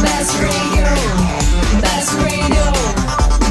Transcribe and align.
Best 0.00 0.36
radio. 0.40 0.84
Best 1.80 2.14
radio. 2.16 2.64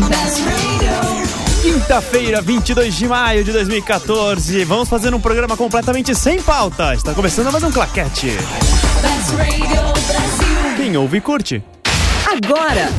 Best 0.10 0.42
radio. 0.44 1.62
Quinta-feira, 1.62 2.42
22 2.42 2.96
de 2.96 3.08
maio 3.08 3.44
de 3.44 3.52
2014. 3.52 4.66
Vamos 4.66 4.90
fazer 4.90 5.14
um 5.14 5.22
programa 5.22 5.56
completamente 5.56 6.14
sem 6.16 6.42
pauta. 6.42 6.94
Está 6.94 7.14
começando 7.14 7.52
mais 7.52 7.64
um 7.64 7.72
claquete. 7.72 8.28
Best 8.28 9.36
radio 9.38 9.82
Brasil. 10.08 10.76
Quem 10.76 10.98
ouve 10.98 11.18
e 11.18 11.22
curte. 11.22 11.64
Agora, 12.26 12.90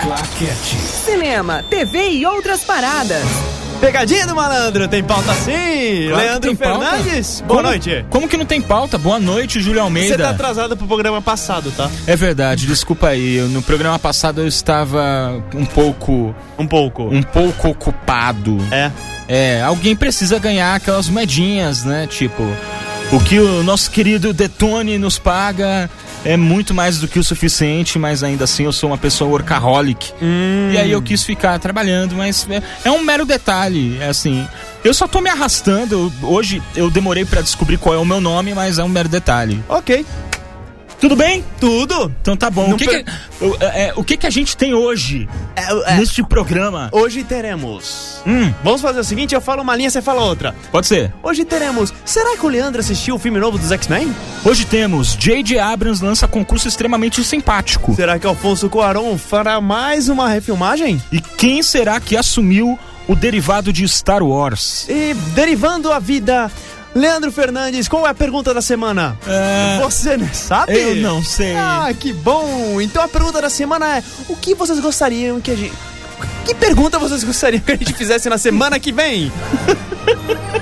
Claquete. 0.00 0.76
Cinema, 1.04 1.62
TV 1.68 2.10
e 2.10 2.26
outras 2.26 2.64
paradas. 2.64 3.61
Pegadinha 3.82 4.24
do 4.28 4.36
malandro, 4.36 4.86
tem 4.86 5.02
pauta 5.02 5.34
sim. 5.34 6.06
Claro 6.08 6.16
Leandro 6.24 6.40
tem 6.40 6.56
pauta. 6.56 6.86
Fernandes, 6.86 7.40
boa 7.40 7.48
Como- 7.58 7.62
noite. 7.68 8.04
Como 8.08 8.28
que 8.28 8.36
não 8.36 8.46
tem 8.46 8.60
pauta? 8.60 8.96
Boa 8.96 9.18
noite, 9.18 9.58
Júlio 9.60 9.80
Você 9.80 9.80
Almeida. 9.80 10.18
tá 10.18 10.30
atrasado 10.30 10.76
pro 10.76 10.86
programa 10.86 11.20
passado, 11.20 11.72
tá? 11.76 11.90
É 12.06 12.14
verdade, 12.14 12.64
desculpa 12.64 13.08
aí. 13.08 13.34
eu- 13.38 13.48
No 13.48 13.60
programa 13.60 13.98
passado 13.98 14.40
eu 14.40 14.46
estava 14.46 15.42
um 15.52 15.64
pouco. 15.66 16.32
Um 16.56 16.64
pouco. 16.66 17.02
um 17.12 17.22
pouco 17.24 17.70
ocupado. 17.70 18.56
É. 18.70 18.90
É, 19.28 19.62
alguém 19.62 19.96
precisa 19.96 20.38
ganhar 20.38 20.76
aquelas 20.76 21.08
moedinhas, 21.08 21.84
né? 21.84 22.06
Tipo, 22.08 22.44
o 23.10 23.18
que 23.18 23.40
o 23.40 23.64
nosso 23.64 23.90
querido 23.90 24.32
Detone 24.32 24.96
nos 24.96 25.18
paga 25.18 25.90
é 26.24 26.36
muito 26.36 26.72
mais 26.74 26.98
do 26.98 27.08
que 27.08 27.18
o 27.18 27.24
suficiente, 27.24 27.98
mas 27.98 28.22
ainda 28.22 28.44
assim 28.44 28.64
eu 28.64 28.72
sou 28.72 28.90
uma 28.90 28.98
pessoa 28.98 29.30
workaholic. 29.30 30.12
Hum. 30.22 30.70
E 30.72 30.78
aí 30.78 30.90
eu 30.90 31.02
quis 31.02 31.22
ficar 31.22 31.58
trabalhando, 31.58 32.14
mas 32.14 32.46
é, 32.50 32.62
é 32.84 32.90
um 32.90 33.02
mero 33.02 33.24
detalhe, 33.24 33.98
é 34.00 34.06
assim. 34.08 34.46
Eu 34.84 34.92
só 34.94 35.06
tô 35.06 35.20
me 35.20 35.30
arrastando. 35.30 36.12
eu- 36.22 36.28
hoje 36.28 36.62
eu 36.76 36.90
demorei 36.90 37.24
pra 37.24 37.40
descobrir 37.40 37.76
qual 37.78 37.94
é 37.94 37.98
o 37.98 38.04
meu 38.04 38.20
nome, 38.20 38.54
mas 38.54 38.78
é 38.78 38.84
um 38.84 38.88
mero 38.88 39.08
detalhe. 39.08 39.62
Ok. 39.68 40.04
Tudo 41.02 41.16
bem? 41.16 41.44
Tudo. 41.58 42.14
Então 42.22 42.36
tá 42.36 42.48
bom. 42.48 42.68
Não 42.68 42.76
O 42.76 42.78
que, 42.78 42.84
per- 42.86 43.04
que- 43.04 43.44
o, 43.44 43.56
é, 43.60 43.92
o 43.96 44.04
que 44.04 44.16
que 44.16 44.24
a 44.24 44.30
gente 44.30 44.56
tem 44.56 44.72
hoje 44.72 45.28
É, 45.56 45.94
é, 45.94 45.96
neste 45.96 46.22
programa? 46.22 46.88
Hoje 46.92 47.24
teremos. 47.24 48.22
Hum, 48.24 48.54
Vamos 48.62 48.80
fazer 48.80 49.00
o 49.00 49.04
seguinte: 49.04 49.34
eu 49.34 49.40
falo 49.40 49.62
uma 49.62 49.74
linha, 49.74 49.90
você 49.90 50.00
fala 50.00 50.22
outra. 50.22 50.54
pode 50.70 50.86
ser. 50.86 51.12
Hoje 51.20 51.44
teremos. 51.44 51.92
Será 52.04 52.36
que 52.36 52.46
o 52.46 52.48
Leandro 52.48 52.80
assistiu 52.80 53.16
o 53.16 53.18
filme 53.18 53.40
novo 53.40 53.58
dos 53.58 53.72
X-Men? 53.72 54.14
Hoje 54.44 54.64
temos 54.64 55.16
J.J. 55.16 55.58
Abrams 55.58 56.04
lança 56.04 56.28
concurso 56.28 56.68
extremamente 56.68 57.22
simpático. 57.24 57.96
Será 57.96 58.16
que 58.16 58.26
Alfonso 58.26 58.70
Cuarón 58.70 59.18
fará 59.18 59.60
mais 59.60 60.08
uma 60.08 60.28
refilmagem? 60.28 61.02
E 61.10 61.20
quem 61.20 61.64
será 61.64 61.98
que 61.98 62.16
assumiu 62.16 62.78
o 63.08 63.16
derivado 63.16 63.72
de 63.72 63.88
Star 63.88 64.22
Wars? 64.22 64.86
E 64.88 65.14
derivando 65.34 65.90
a 65.90 65.98
vida, 65.98 66.48
Leandro 66.94 67.32
Fernandes, 67.32 67.88
qual 67.88 68.06
é 68.06 68.10
a 68.10 68.14
pergunta 68.14 68.52
da 68.52 68.60
semana? 68.60 69.16
É, 69.26 69.78
Você 69.82 70.16
não 70.16 70.32
sabe? 70.32 70.78
eu 70.78 70.96
não 70.96 71.24
sei. 71.24 71.54
Ah, 71.56 71.88
que 71.98 72.12
bom! 72.12 72.80
Então 72.80 73.02
a 73.02 73.08
pergunta 73.08 73.40
da 73.40 73.48
semana 73.50 73.98
é: 73.98 74.02
o 74.28 74.36
que 74.36 74.54
vocês 74.54 74.78
gostariam 74.80 75.40
que 75.40 75.50
a 75.50 75.56
gente. 75.56 75.72
Que 76.44 76.54
pergunta 76.54 76.98
vocês 76.98 77.24
gostariam 77.24 77.62
que 77.62 77.72
a 77.72 77.76
gente 77.76 77.94
fizesse 77.94 78.28
na 78.28 78.36
semana 78.38 78.78
que 78.78 78.92
vem? 78.92 79.32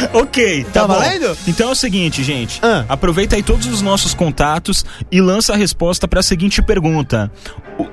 Ok, 0.12 0.64
tá, 0.64 0.80
Tá 0.82 0.88
bom. 0.88 0.94
valendo? 0.94 1.36
Então 1.46 1.68
é 1.68 1.72
o 1.72 1.74
seguinte, 1.74 2.22
gente. 2.22 2.58
Ah. 2.62 2.84
Aproveita 2.88 3.36
aí 3.36 3.42
todos 3.42 3.66
os 3.66 3.82
nossos 3.82 4.14
contatos 4.14 4.84
e 5.10 5.20
lança 5.20 5.52
a 5.52 5.56
resposta 5.56 6.08
para 6.08 6.20
a 6.20 6.22
seguinte 6.22 6.62
pergunta. 6.62 7.30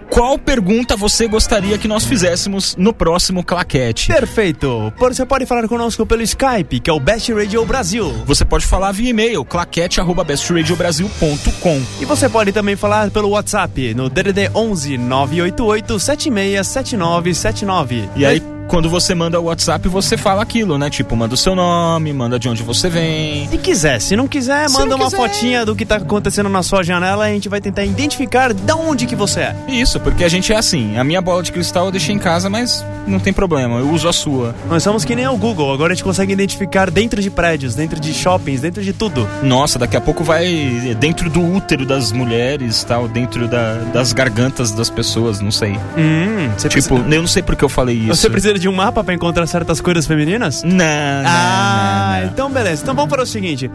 Qual 0.10 0.38
pergunta 0.40 0.96
você 0.96 1.28
gostaria 1.28 1.78
que 1.78 1.88
nós 1.88 2.06
fizéssemos 2.06 2.76
no 2.78 2.94
próximo 2.94 3.44
claquete? 3.44 4.08
Perfeito! 4.08 4.94
Você 4.98 5.26
pode 5.26 5.46
falar 5.46 5.68
conosco 5.68 6.06
pelo 6.06 6.22
Skype, 6.22 6.80
que 6.80 6.90
é 6.90 6.94
o 6.94 7.00
Best 7.00 7.34
Radio 7.34 7.66
Brasil. 7.66 8.14
Você 8.26 8.46
pode 8.46 8.66
falar 8.66 8.92
via 8.94 9.10
e-mail, 9.10 9.44
claquete.bestradiobrasil.com. 9.44 11.82
E 12.00 12.06
você 12.06 12.30
pode 12.30 12.52
também 12.52 12.76
falar 12.76 13.10
pelo 13.12 13.30
WhatsApp 13.30 13.94
no 13.94 14.10
DDD 14.10 14.50
11 14.54 14.98
988 14.98 16.00
767979. 16.00 18.10
E 18.16 18.26
aí, 18.26 18.42
quando 18.68 18.90
você 18.90 19.14
manda 19.14 19.40
o 19.40 19.46
WhatsApp, 19.46 19.88
você 19.88 20.18
fala 20.18 20.42
aquilo, 20.42 20.78
né? 20.78 20.90
Tipo, 20.90 21.16
manda 21.16 21.34
o 21.34 21.38
seu 21.38 21.56
nome, 21.56 22.12
manda 22.14 22.40
de 22.40 22.50
onde 22.50 22.64
você 22.64 22.90
vem. 22.90 23.48
Se 23.50 23.58
quiser, 23.58 24.00
se 24.02 24.16
não 24.16 24.28
quiser, 24.28 24.68
Se 24.70 24.74
manda 24.74 24.92
não 24.92 24.98
uma 24.98 25.06
quiser. 25.06 25.18
fotinha 25.18 25.66
do 25.66 25.76
que 25.76 25.86
tá 25.86 25.96
acontecendo 25.98 26.50
na 26.50 26.64
sua 26.64 26.84
janela 26.84 27.28
e 27.28 27.32
a 27.32 27.34
gente 27.36 27.50
vai 27.50 27.62
tentar 27.62 27.84
identificar 27.86 28.54
de 28.54 28.74
onde 28.74 29.06
que 29.06 29.16
você 29.16 29.42
é. 29.42 29.56
Isso, 29.68 30.00
porque 30.00 30.24
a 30.24 30.30
gente 30.30 30.52
é 30.52 30.56
assim. 30.58 30.98
A 30.98 31.04
minha 31.04 31.22
bola 31.22 31.44
de 31.44 31.52
cristal 31.52 31.86
eu 31.86 31.92
deixei 31.92 32.16
em 32.16 32.20
casa, 32.20 32.50
mas 32.50 32.84
não 33.08 33.20
tem 33.20 33.34
problema, 33.34 33.80
eu 33.80 33.90
uso 33.90 34.08
a 34.08 34.14
sua. 34.14 34.56
Nós 34.70 34.82
somos 34.84 35.04
que 35.06 35.16
nem 35.16 35.28
o 35.28 35.38
Google, 35.38 35.72
agora 35.74 35.92
a 35.94 35.96
gente 35.96 36.04
consegue 36.04 36.34
identificar 36.34 36.90
dentro 36.90 37.22
de 37.22 37.30
prédios, 37.30 37.76
dentro 37.76 38.00
de 38.00 38.14
shoppings, 38.14 38.62
dentro 38.62 38.82
de 38.82 38.94
tudo. 38.94 39.28
Nossa, 39.44 39.78
daqui 39.78 39.98
a 39.98 40.02
pouco 40.02 40.24
vai 40.24 40.96
dentro 41.00 41.30
do 41.30 41.42
útero 41.42 41.86
das 41.86 42.12
mulheres, 42.12 42.84
tal, 42.84 43.08
dentro 43.08 43.48
da- 43.48 43.76
das 43.94 44.14
gargantas 44.14 44.72
das 44.72 44.90
pessoas, 44.90 45.40
não 45.40 45.52
sei. 45.52 45.72
Hum, 45.98 46.50
você 46.58 46.70
Tipo, 46.70 46.96
precisa, 46.96 47.16
eu 47.16 47.22
não 47.22 47.28
sei 47.28 47.44
porque 47.44 47.64
eu 47.64 47.70
falei 47.70 47.96
isso. 47.98 48.16
você 48.16 48.30
precisa 48.30 48.53
de 48.60 48.68
um 48.70 48.74
mapa 48.74 49.04
pra 49.04 49.14
encontrar 49.14 49.46
certas 49.48 49.80
coisas 49.82 50.06
femininas? 50.08 50.64
Não, 50.64 50.72
não, 50.74 50.86
Ah, 51.26 52.12
não, 52.16 52.22
não. 52.22 52.28
então 52.28 52.50
beleza. 52.52 52.82
Então 52.84 52.96
vamos 52.96 53.10
para 53.10 53.24
o 53.24 53.26
seguinte. 53.26 53.70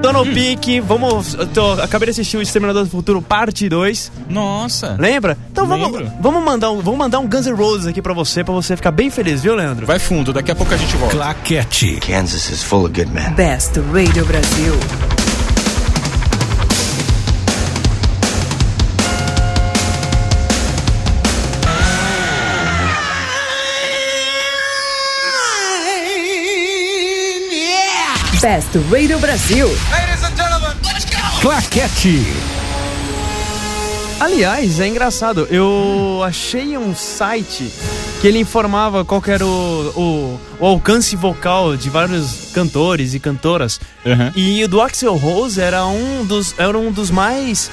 Tô 0.00 0.12
no 0.12 0.24
pique, 0.24 0.78
vamos. 0.78 1.36
tô- 1.52 1.72
acabei 1.72 2.06
de 2.06 2.12
assistir 2.12 2.36
o 2.36 2.42
Exterminador 2.42 2.84
do 2.84 2.88
Futuro 2.90 3.20
parte 3.20 3.68
2. 3.68 4.12
Nossa. 4.30 4.94
Lembra? 4.98 5.36
Então 5.50 5.66
vamos, 5.66 5.90
Lembro. 5.90 6.12
vamos 6.20 6.44
mandar 6.44 6.70
um, 6.70 6.80
vamos 6.80 6.98
mandar 6.98 7.18
um 7.18 7.26
Guns 7.28 7.46
N' 7.46 7.54
Roses 7.56 7.86
aqui 7.88 8.00
pra 8.00 8.14
você, 8.14 8.44
pra 8.44 8.54
você 8.54 8.76
ficar 8.76 8.92
bem 8.92 9.10
feliz, 9.10 9.42
viu, 9.42 9.56
Leandro? 9.56 9.86
Vai 9.86 9.98
fundo, 9.98 10.32
daqui 10.32 10.52
a 10.52 10.54
pouco 10.54 10.72
a 10.72 10.76
gente 10.76 10.96
volta. 10.96 11.16
Claquete. 11.16 11.98
Kansas 12.00 12.48
is 12.48 12.62
full 12.62 12.84
of 12.84 12.92
good 12.94 13.12
men. 13.12 13.32
Best 13.32 13.72
Radio 13.92 14.24
Brasil. 14.24 15.17
Best 28.40 28.70
Radio 28.88 29.18
Brasil. 29.18 29.68
Claquete. 31.40 32.24
Aliás, 34.20 34.78
é 34.78 34.86
engraçado, 34.86 35.48
eu 35.50 36.22
achei 36.24 36.78
um 36.78 36.94
site 36.94 37.68
que 38.20 38.28
ele 38.28 38.38
informava 38.38 39.04
qual 39.04 39.20
que 39.20 39.32
era 39.32 39.44
o, 39.44 39.92
o, 39.96 40.40
o 40.60 40.66
alcance 40.66 41.16
vocal 41.16 41.76
de 41.76 41.90
vários 41.90 42.52
cantores 42.52 43.12
e 43.12 43.18
cantoras. 43.18 43.80
Uhum. 44.06 44.30
E 44.36 44.62
o 44.62 44.68
do 44.68 44.80
Axel 44.80 45.16
Rose 45.16 45.60
era 45.60 45.84
um 45.86 46.24
dos, 46.24 46.54
era 46.58 46.78
um 46.78 46.92
dos 46.92 47.10
mais. 47.10 47.68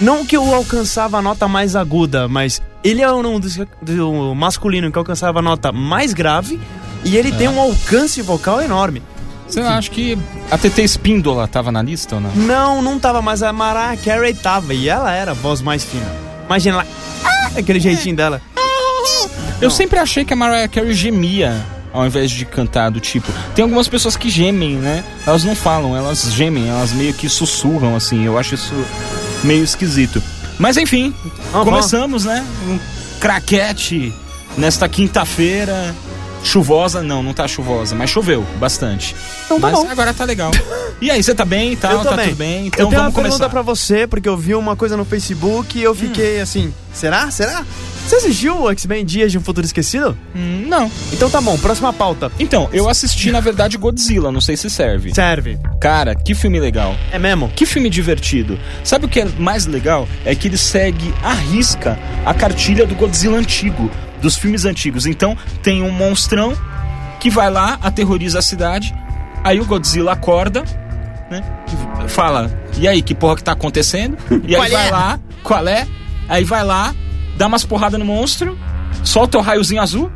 Não 0.00 0.24
que 0.24 0.34
eu 0.34 0.54
alcançava 0.54 1.18
a 1.18 1.22
nota 1.22 1.46
mais 1.46 1.76
aguda, 1.76 2.26
mas 2.26 2.62
ele 2.82 3.02
é 3.02 3.12
um 3.12 3.38
dos 3.38 3.58
do 3.82 4.34
masculino 4.34 4.90
que 4.90 4.98
alcançava 4.98 5.40
a 5.40 5.42
nota 5.42 5.72
mais 5.72 6.14
grave 6.14 6.58
e 7.04 7.18
ele 7.18 7.32
tem 7.32 7.48
um 7.48 7.60
alcance 7.60 8.22
vocal 8.22 8.62
enorme. 8.62 9.02
Você 9.48 9.60
acha 9.60 9.90
que 9.90 10.18
a 10.50 10.58
TT 10.58 10.82
Espíndola 10.82 11.46
tava 11.46 11.70
na 11.70 11.80
lista 11.82 12.16
ou 12.16 12.20
não? 12.20 12.30
Não, 12.34 12.82
não 12.82 12.98
tava, 12.98 13.22
mas 13.22 13.42
a 13.42 13.52
Mariah 13.52 13.96
Carey 13.96 14.34
tava 14.34 14.74
e 14.74 14.88
ela 14.88 15.12
era 15.12 15.30
a 15.30 15.34
voz 15.34 15.62
mais 15.62 15.84
fina. 15.84 16.06
Imagina 16.46 16.78
lá, 16.78 16.86
ah, 17.24 17.50
aquele 17.58 17.78
jeitinho 17.80 18.16
dela. 18.16 18.40
Eu 19.60 19.70
sempre 19.70 19.98
achei 19.98 20.24
que 20.24 20.32
a 20.32 20.36
Mariah 20.36 20.68
Carey 20.68 20.92
gemia 20.92 21.64
ao 21.92 22.04
invés 22.04 22.30
de 22.30 22.44
cantar 22.44 22.90
do 22.90 23.00
tipo. 23.00 23.32
Tem 23.54 23.62
algumas 23.62 23.88
pessoas 23.88 24.16
que 24.16 24.28
gemem, 24.28 24.74
né? 24.74 25.02
Elas 25.26 25.44
não 25.44 25.56
falam, 25.56 25.96
elas 25.96 26.30
gemem, 26.32 26.68
elas 26.68 26.92
meio 26.92 27.14
que 27.14 27.26
sussurram 27.28 27.96
assim. 27.96 28.24
Eu 28.26 28.38
acho 28.38 28.54
isso 28.54 28.74
meio 29.42 29.64
esquisito. 29.64 30.22
Mas 30.58 30.76
enfim, 30.76 31.14
Ah, 31.54 31.60
começamos, 31.64 32.24
né? 32.26 32.44
Um 32.68 32.78
craquete 33.18 34.12
nesta 34.58 34.88
quinta-feira. 34.88 35.94
Chuvosa, 36.46 37.02
não, 37.02 37.24
não 37.24 37.34
tá 37.34 37.48
chuvosa, 37.48 37.94
mas 37.96 38.08
choveu 38.08 38.46
bastante. 38.58 39.16
Então 39.46 39.60
tá 39.60 39.68
mas 39.68 39.78
bom. 39.78 39.90
agora 39.90 40.14
tá 40.14 40.24
legal. 40.24 40.52
E 41.00 41.10
aí, 41.10 41.20
você 41.20 41.34
tá 41.34 41.44
bem 41.44 41.72
e 41.72 41.76
tô 41.76 41.88
tá 41.88 42.16
bem. 42.16 42.28
tudo 42.28 42.36
bem? 42.36 42.66
Então 42.68 42.86
eu 42.86 42.88
tenho 42.88 43.00
vamos 43.02 43.14
uma 43.16 43.22
pergunta 43.22 43.36
começar. 43.36 43.48
pra 43.48 43.62
você, 43.62 44.06
porque 44.06 44.28
eu 44.28 44.36
vi 44.36 44.54
uma 44.54 44.76
coisa 44.76 44.96
no 44.96 45.04
Facebook 45.04 45.76
e 45.76 45.82
eu 45.82 45.94
fiquei 45.94 46.40
assim, 46.40 46.72
será? 46.94 47.30
Será? 47.32 47.66
Você 48.06 48.14
assistiu 48.16 48.62
o 48.62 48.70
X-Men 48.70 49.04
Dias 49.04 49.32
de 49.32 49.38
um 49.38 49.40
Futuro 49.40 49.66
Esquecido? 49.66 50.16
Hum, 50.34 50.64
não. 50.68 50.88
Então 51.12 51.28
tá 51.28 51.40
bom, 51.40 51.58
próxima 51.58 51.92
pauta. 51.92 52.30
Então, 52.38 52.68
eu 52.72 52.88
assisti, 52.88 53.32
na 53.32 53.40
verdade, 53.40 53.76
Godzilla, 53.76 54.30
não 54.30 54.40
sei 54.40 54.56
se 54.56 54.70
serve. 54.70 55.12
Serve. 55.12 55.58
Cara, 55.80 56.14
que 56.14 56.32
filme 56.32 56.60
legal. 56.60 56.94
É 57.10 57.18
mesmo? 57.18 57.50
Que 57.54 57.66
filme 57.66 57.90
divertido. 57.90 58.56
Sabe 58.84 59.06
o 59.06 59.08
que 59.08 59.20
é 59.20 59.24
mais 59.38 59.66
legal? 59.66 60.08
É 60.24 60.34
que 60.36 60.46
ele 60.46 60.56
segue 60.56 61.12
à 61.24 61.32
risca 61.34 61.98
a 62.24 62.32
cartilha 62.32 62.86
do 62.86 62.94
Godzilla 62.94 63.36
antigo, 63.36 63.90
dos 64.20 64.36
filmes 64.36 64.64
antigos. 64.64 65.06
Então, 65.06 65.36
tem 65.62 65.82
um 65.82 65.90
monstrão 65.90 66.54
que 67.20 67.30
vai 67.30 67.50
lá, 67.50 67.78
aterroriza 67.82 68.38
a 68.38 68.42
cidade, 68.42 68.94
aí 69.42 69.60
o 69.60 69.64
Godzilla 69.64 70.12
acorda, 70.12 70.64
né? 71.30 71.42
Fala, 72.08 72.50
e 72.78 72.86
aí, 72.86 73.02
que 73.02 73.14
porra 73.14 73.36
que 73.36 73.42
tá 73.44 73.52
acontecendo? 73.52 74.16
E 74.46 74.54
aí 74.54 74.70
vai 74.70 74.88
é? 74.88 74.90
lá, 74.90 75.20
qual 75.42 75.66
é? 75.66 75.86
Aí 76.28 76.44
vai 76.44 76.64
lá, 76.64 76.94
dá 77.36 77.46
umas 77.46 77.64
porradas 77.64 77.98
no 77.98 78.04
monstro, 78.04 78.58
solta 79.02 79.38
o 79.38 79.40
raiozinho 79.40 79.80
azul 79.80 80.10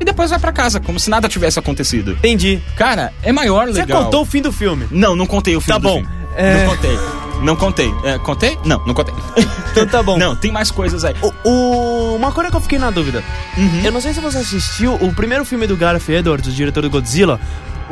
e 0.00 0.04
depois 0.04 0.30
vai 0.30 0.38
pra 0.38 0.52
casa, 0.52 0.80
como 0.80 0.98
se 0.98 1.08
nada 1.10 1.28
tivesse 1.28 1.58
acontecido. 1.58 2.12
Entendi. 2.12 2.60
Cara, 2.76 3.12
é 3.22 3.32
maior 3.32 3.66
Você 3.68 3.80
legal. 3.80 4.04
contou 4.04 4.22
o 4.22 4.24
fim 4.26 4.42
do 4.42 4.52
filme. 4.52 4.86
Não, 4.90 5.14
não 5.16 5.26
contei 5.26 5.56
o 5.56 5.60
filme 5.60 5.80
Tá 5.80 5.88
do 5.88 5.94
bom. 5.94 6.00
filme. 6.00 6.08
É. 6.36 6.64
Não 6.64 6.74
contei. 6.74 6.98
Não 7.42 7.56
contei. 7.56 7.92
É, 8.04 8.18
contei? 8.18 8.58
Não, 8.64 8.80
não 8.86 8.94
contei. 8.94 9.14
Então 9.72 9.86
tá 9.86 10.02
bom. 10.02 10.18
Não, 10.18 10.36
tem 10.36 10.52
mais 10.52 10.70
coisas 10.70 11.02
aí. 11.02 11.14
O, 11.22 11.48
o- 11.48 12.16
uma 12.16 12.30
coisa 12.30 12.50
que 12.50 12.56
eu 12.56 12.60
fiquei 12.60 12.78
na 12.78 12.90
dúvida. 12.90 13.24
Uhum. 13.56 13.80
Eu 13.82 13.90
não 13.90 14.02
sei 14.02 14.12
se 14.12 14.20
você 14.20 14.36
assistiu 14.38 14.94
o 14.96 15.14
primeiro 15.14 15.46
filme 15.46 15.66
do 15.66 15.74
Gareth 15.76 16.10
Edwards, 16.10 16.46
o 16.46 16.52
diretor 16.52 16.82
do 16.82 16.90
Godzilla, 16.90 17.40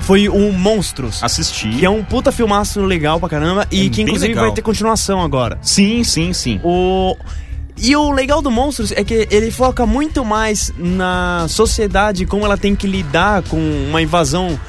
foi 0.01 0.29
o 0.29 0.53
Monstros. 0.53 1.23
Assisti. 1.25 1.71
Que 1.71 1.87
é 1.87 1.89
um 1.89 2.05
puta 2.05 2.31
filmaço 2.31 2.83
legal 2.83 3.19
pra 3.19 3.31
caramba 3.31 3.67
e 3.71 3.87
É 3.87 3.89
que 3.89 4.03
inclusive 4.03 4.29
legal. 4.29 4.45
vai 4.45 4.53
ter 4.55 4.61
continuação 4.61 5.23
agora. 5.23 5.59
Sim, 5.63 6.05
sim, 6.05 6.35
sim. 6.35 6.61
O... 6.63 7.17
E 7.83 7.97
o 7.97 8.11
legal 8.11 8.43
do 8.43 8.51
Monstros 8.51 8.93
é 8.93 9.03
que 9.03 9.27
ele 9.31 9.51
foca 9.51 9.87
muito 9.87 10.23
mais 10.23 10.71
na 10.77 11.47
sociedade, 11.49 12.27
como 12.27 12.45
ela 12.45 12.59
tem 12.59 12.77
que 12.77 12.87
lidar 12.87 13.43
com 13.45 13.57
uma 13.89 14.03
invasão 14.03 14.61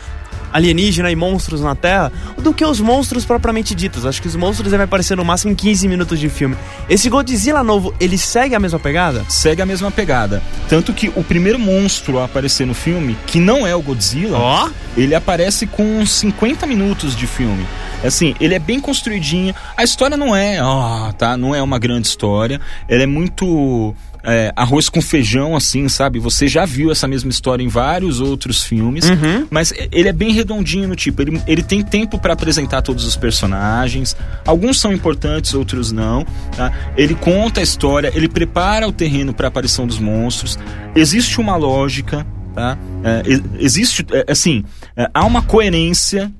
alienígena 0.52 1.12
e 1.12 1.16
monstros 1.16 1.62
na 1.62 1.76
Terra, 1.76 2.12
do 2.38 2.54
que 2.54 2.66
os 2.66 2.80
monstros 2.80 3.26
propriamente 3.26 3.74
ditos. 3.76 4.06
Acho 4.06 4.22
que 4.22 4.28
os 4.28 4.36
monstros 4.36 4.72
devem 4.72 4.86
aparecer 4.86 5.16
no 5.18 5.26
máximo 5.26 5.52
em 5.52 5.56
15 5.56 5.88
minutos 5.88 6.20
de 6.20 6.30
filme. 6.30 6.56
Esse 6.90 7.10
Godzilla 7.10 7.64
novo, 7.64 7.94
ele 8.00 8.18
segue 8.18 8.56
a 8.56 8.60
mesma 8.60 8.80
pegada? 8.80 9.24
Segue 9.30 9.62
a 9.62 9.66
mesma 9.66 9.92
pegada. 9.92 10.42
Tanto 10.68 10.94
que 10.94 11.10
o 11.16 11.24
primeiro 11.24 11.60
monstro 11.60 12.20
a 12.20 12.26
aparecer 12.26 12.66
no 12.66 12.74
filme, 12.74 13.18
que 13.28 13.40
não 13.40 13.66
é 13.66 13.76
o 13.76 13.82
Godzilla, 13.82 14.38
Ó! 14.38 14.70
ele 14.96 15.16
aparece 15.16 15.66
com 15.68 16.00
uns 16.00 16.12
50 16.12 16.66
minutos 16.66 17.16
de 17.16 17.28
filme. 17.28 17.66
Assim, 18.04 18.36
ele 18.40 18.56
é 18.56 18.60
bem 18.60 18.80
construidinho. 18.80 19.54
A 19.78 19.84
história 19.84 20.18
não 20.18 20.36
é, 20.36 20.62
ó, 20.62 21.12
tá? 21.12 21.38
Não 21.38 21.54
é 21.54 21.62
uma 21.62 21.78
grande 21.78 22.08
história. 22.08 22.60
Ela 22.88 23.04
é 23.04 23.06
muito 23.06 23.96
é, 24.24 24.52
arroz 24.56 24.90
com 24.90 25.02
feijão, 25.02 25.56
assim, 25.56 25.88
sabe? 25.90 26.20
Você 26.20 26.48
já 26.48 26.66
viu 26.66 26.92
essa 26.92 27.08
mesma 27.08 27.30
história 27.30 27.64
em 27.64 27.68
vários 27.68 28.20
outros 28.20 28.64
filmes. 28.64 29.06
Mas 29.50 29.74
ele 29.92 30.08
é 30.10 30.14
bem 30.14 30.32
redondinho 30.32 30.88
no 30.88 30.96
tipo. 30.96 31.22
Ele, 31.22 31.42
ele 31.48 31.64
tem 31.64 31.82
tempo 31.84 32.20
pra 32.20 32.34
apresentar 32.34 32.82
todos 32.82 33.06
os 33.06 33.16
personagens. 33.16 34.16
Alguns 34.46 34.80
são 34.80 34.94
importantes, 34.94 35.54
outros 35.54 35.92
não. 35.92 36.26
Tá? 36.56 36.72
Ele 36.96 37.16
conta 37.16 37.60
a 37.60 37.64
história, 37.64 38.12
ele 38.16 38.28
prepara 38.28 38.88
o 38.88 38.92
terreno 38.92 39.34
pra 39.34 39.48
aparição 39.48 39.88
dos 39.88 40.00
monstros. 40.00 40.58
Existe 40.96 41.40
uma 41.40 41.56
lógica, 41.56 42.26
tá? 42.54 42.78
É, 43.04 43.24
existe, 43.60 44.06
é, 44.12 44.32
assim, 44.32 44.64
é, 44.96 45.10
há 45.14 45.26
uma 45.26 45.42
coerência 45.42 46.32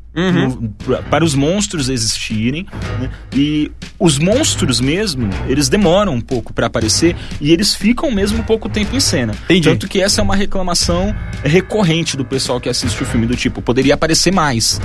pra- 0.86 1.02
para 1.04 1.24
os 1.24 1.34
monstros 1.34 1.88
existirem 1.90 2.66
né? 3.00 3.10
e 3.34 3.72
os 4.00 4.20
monstros 4.20 4.80
mesmo 4.82 5.30
eles 5.48 5.70
demoram 5.70 6.14
um 6.16 6.22
pouco 6.22 6.52
para 6.54 6.68
aparecer 6.68 7.16
e 7.40 7.52
eles 7.52 7.74
ficam 7.74 8.12
mesmo 8.12 8.44
pouco 8.44 8.68
tempo 8.68 8.96
em 8.96 9.00
cena 9.00 9.34
Entendi. 9.46 9.70
tanto 9.70 9.88
que 9.88 10.02
essa 10.02 10.20
é 10.20 10.24
uma 10.24 10.36
reclamação 10.36 11.16
recorrente 11.44 12.18
do 12.18 12.26
pessoal 12.26 12.60
que 12.60 12.68
assiste 12.70 13.02
o 13.02 13.06
filme 13.06 13.26
do 13.26 13.36
tipo 13.36 13.62
poderia 13.62 13.94
aparecer 13.94 14.34
mais? 14.34 14.80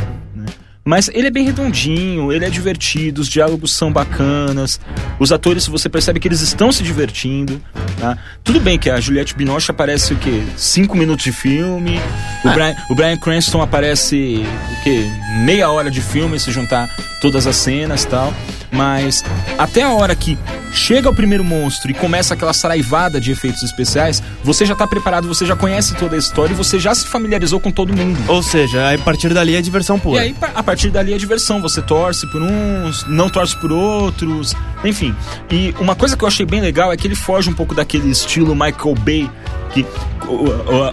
Mas 0.86 1.10
ele 1.12 1.26
é 1.26 1.30
bem 1.30 1.44
redondinho, 1.44 2.32
ele 2.32 2.44
é 2.44 2.48
divertido, 2.48 3.20
os 3.20 3.28
diálogos 3.28 3.72
são 3.72 3.92
bacanas, 3.92 4.78
os 5.18 5.32
atores 5.32 5.66
você 5.66 5.88
percebe 5.88 6.20
que 6.20 6.28
eles 6.28 6.40
estão 6.40 6.70
se 6.70 6.84
divertindo, 6.84 7.60
tá? 7.98 8.16
Tudo 8.44 8.60
bem 8.60 8.78
que 8.78 8.88
a 8.88 9.00
Juliette 9.00 9.34
Binoche 9.34 9.68
aparece 9.68 10.14
o 10.14 10.16
quê? 10.16 10.44
Cinco 10.56 10.96
minutos 10.96 11.24
de 11.24 11.32
filme, 11.32 12.00
o, 12.44 12.50
Brian, 12.50 12.76
o 12.88 12.94
Bryan 12.94 13.16
Cranston 13.16 13.60
aparece 13.60 14.46
o 14.46 14.84
quê? 14.84 15.04
Meia 15.44 15.68
hora 15.70 15.90
de 15.90 16.00
filme 16.00 16.38
se 16.38 16.52
juntar 16.52 16.88
todas 17.20 17.48
as 17.48 17.56
cenas 17.56 18.04
e 18.04 18.06
tal, 18.06 18.32
mas 18.70 19.24
até 19.58 19.82
a 19.82 19.90
hora 19.90 20.14
que 20.14 20.36
chega 20.72 21.08
o 21.08 21.14
primeiro 21.14 21.42
monstro 21.44 21.90
e 21.90 21.94
começa 21.94 22.34
aquela 22.34 22.52
saraivada 22.52 23.20
de 23.20 23.30
efeitos 23.32 23.62
especiais, 23.62 24.22
você 24.44 24.66
já 24.66 24.74
tá 24.74 24.86
preparado, 24.86 25.26
você 25.26 25.46
já 25.46 25.56
conhece 25.56 25.94
toda 25.94 26.16
a 26.16 26.18
história 26.18 26.52
e 26.52 26.56
você 26.56 26.78
já 26.78 26.94
se 26.94 27.06
familiarizou 27.06 27.58
com 27.60 27.70
todo 27.70 27.92
mundo. 27.96 28.18
Ou 28.28 28.42
seja, 28.42 28.92
a 28.94 28.98
partir 28.98 29.32
dali 29.32 29.54
é 29.56 29.62
diversão 29.62 29.96
E 29.96 30.00
pura. 30.00 30.20
aí, 30.20 30.34
pa- 30.34 30.52
a 30.54 30.62
partir 30.62 30.90
dali, 30.90 31.14
é 31.14 31.18
diversão. 31.18 31.60
Você 31.62 31.80
torce 31.80 32.26
por 32.30 32.42
uns, 32.42 33.06
não 33.08 33.28
torce 33.30 33.56
por 33.60 33.72
outros, 33.72 34.54
enfim. 34.84 35.14
E 35.50 35.74
uma 35.78 35.94
coisa 35.94 36.16
que 36.16 36.24
eu 36.24 36.28
achei 36.28 36.44
bem 36.44 36.60
legal 36.60 36.92
é 36.92 36.96
que 36.96 37.06
ele 37.06 37.14
foge 37.16 37.48
um 37.48 37.54
pouco 37.54 37.74
daquele 37.74 38.10
estilo 38.10 38.54
Michael 38.54 38.94
Bay, 39.00 39.30
que 39.72 39.86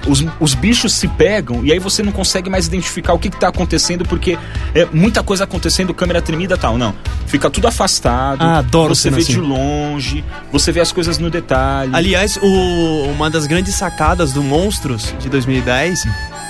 os, 0.07 0.24
os 0.39 0.53
bichos 0.53 0.94
se 0.94 1.07
pegam 1.07 1.63
e 1.65 1.71
aí 1.71 1.80
você 1.80 2.01
não 2.03 2.12
consegue 2.12 2.50
mais 2.50 2.68
identificar 2.68 3.13
o 3.13 3.19
que, 3.19 3.30
que 3.30 3.39
tá 3.39 3.47
acontecendo, 3.47 4.06
porque 4.06 4.38
é 4.75 4.85
muita 4.91 5.24
coisa 5.24 5.44
acontecendo, 5.44 5.94
câmera 5.94 6.21
tremida 6.21 6.56
e 6.56 6.57
tal. 6.57 6.77
Não. 6.77 6.94
Fica 7.27 7.50
tudo 7.50 7.68
afastado. 7.68 8.41
Ah, 8.41 8.59
adoro 8.59 8.94
Você 8.95 9.09
vê 9.09 9.21
assim. 9.21 9.33
de 9.33 9.39
longe, 9.39 10.24
você 10.51 10.71
vê 10.71 10.80
as 10.81 10.91
coisas 10.91 11.18
no 11.18 11.30
detalhe. 11.30 11.91
Aliás, 11.94 12.38
o- 12.41 13.03
uma 13.12 13.30
das 13.30 13.45
grandes 13.47 13.75
sacadas 13.75 14.31
do 14.33 14.44
Monstros 14.44 15.13
de 15.19 15.30
2010 15.30 16.03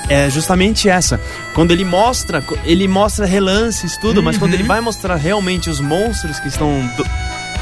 é 0.10 0.30
justamente 0.30 0.90
essa. 0.90 1.20
Quando 1.56 1.72
ele 1.72 1.86
mostra, 1.86 2.44
ele 2.66 2.88
mostra 2.88 3.26
relances, 3.26 3.96
tudo, 3.98 4.22
mas 4.22 4.38
quando 4.38 4.54
ele 4.54 4.64
vai 4.64 4.82
mostrar 4.82 5.16
realmente 5.16 5.70
os 5.70 5.80
monstros 5.80 6.40
que 6.40 6.48
estão 6.50 6.70
do- 6.98 7.06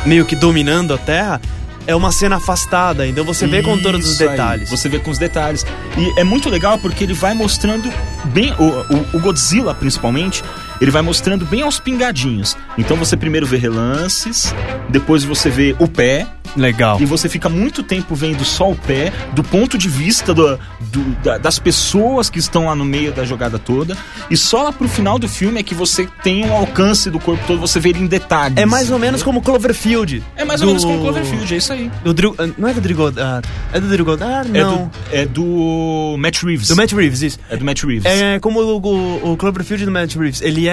meio 0.05 0.25
que 0.25 0.35
dominando 0.35 0.93
a 0.93 0.97
Terra, 0.97 1.39
é 1.87 1.95
uma 1.95 2.11
cena 2.11 2.37
afastada, 2.37 3.07
então 3.07 3.23
você 3.25 3.47
vê 3.47 3.61
com 3.63 3.77
todos 3.77 4.05
os 4.05 4.13
Isso 4.13 4.23
aí, 4.23 4.29
detalhes. 4.29 4.69
Você 4.69 4.87
vê 4.87 4.99
com 4.99 5.09
os 5.11 5.17
detalhes. 5.17 5.65
E 5.97 6.19
é 6.19 6.23
muito 6.23 6.49
legal 6.49 6.77
porque 6.77 7.03
ele 7.03 7.13
vai 7.13 7.33
mostrando 7.33 7.91
bem. 8.25 8.53
O, 8.53 8.63
o- 8.65 9.17
o 9.17 9.19
Godzilla, 9.19 9.73
principalmente, 9.73 10.43
ele 10.81 10.91
vai 10.91 11.01
mostrando 11.01 11.45
bem 11.45 11.61
aos 11.61 11.79
pingadinhos. 11.79 12.57
Então 12.77 12.97
você 12.97 13.15
primeiro 13.15 13.45
vê 13.45 13.57
relances, 13.57 14.53
depois 14.89 15.23
você 15.23 15.49
vê 15.49 15.75
o 15.79 15.87
pé. 15.87 16.27
Legal. 16.57 16.99
E 16.99 17.05
você 17.05 17.29
fica 17.29 17.47
muito 17.47 17.81
tempo 17.81 18.13
vendo 18.13 18.43
só 18.43 18.69
o 18.71 18.75
pé, 18.75 19.13
do 19.31 19.41
ponto 19.41 19.77
de 19.77 19.87
vista 19.87 20.33
do- 20.33 20.59
do- 20.81 21.15
da- 21.23 21.37
das 21.37 21.57
pessoas 21.57 22.29
que 22.29 22.39
estão 22.39 22.65
lá 22.65 22.75
no 22.75 22.83
meio 22.83 23.13
da 23.13 23.23
jogada 23.23 23.57
toda. 23.57 23.95
E 24.29 24.35
só 24.35 24.63
lá 24.63 24.73
pro 24.73 24.85
final 24.89 25.17
do 25.17 25.29
filme 25.29 25.61
é 25.61 25.63
que 25.63 25.73
você 25.73 26.09
tem 26.21 26.45
um 26.45 26.51
alcance 26.51 27.09
do 27.09 27.21
corpo 27.21 27.41
todo, 27.47 27.57
você 27.57 27.79
vê 27.79 27.89
ele 27.91 27.99
em 27.99 28.05
detalhes. 28.05 28.57
É 28.57 28.65
mais 28.65 28.91
ou 28.91 28.99
menos 28.99 29.23
como 29.23 29.41
Cloverfield. 29.41 30.21
É 30.35 30.43
mais 30.43 30.59
ou 30.59 30.65
do- 30.65 30.69
menos 30.71 30.83
como 30.83 30.99
Cloverfield, 30.99 31.53
é 31.53 31.57
isso 31.57 31.71
aí. 31.71 31.89
Do 32.03 32.13
Drew, 32.13 32.35
não 32.57 32.67
é 32.67 32.73
do 32.73 32.81
Drew 32.81 32.97
Goddard? 32.97 33.47
É 33.71 33.79
do 33.79 33.87
Drew 33.87 34.03
Goddard? 34.03 34.49
É 34.53 34.61
Não. 34.61 34.75
do, 34.87 34.91
é 35.13 35.25
do 35.25 36.17
Matt 36.19 36.43
Reeves. 36.43 36.67
Do 36.67 36.75
Matt 36.75 36.91
Reeves, 36.91 37.21
isso. 37.21 37.39
É 37.49 37.55
do 37.55 37.63
Matt 37.63 37.81
Reeves. 37.83 38.03
É 38.05 38.39
como 38.39 38.59
o, 38.59 38.77
o, 38.81 39.31
o 39.31 39.37
Cloverfield 39.37 39.85
do 39.85 39.91
Matt 39.91 40.15
Reeves. 40.17 40.41
Ele 40.41 40.67
é. 40.67 40.70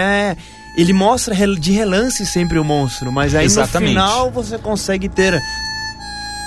Ele 0.76 0.92
mostra 0.92 1.34
de 1.58 1.72
relance 1.72 2.24
sempre 2.24 2.58
o 2.58 2.64
monstro, 2.64 3.10
mas 3.10 3.34
aí 3.34 3.44
Exatamente. 3.46 3.94
no 3.94 4.00
final 4.00 4.30
você 4.30 4.56
consegue 4.58 5.08
ter 5.08 5.40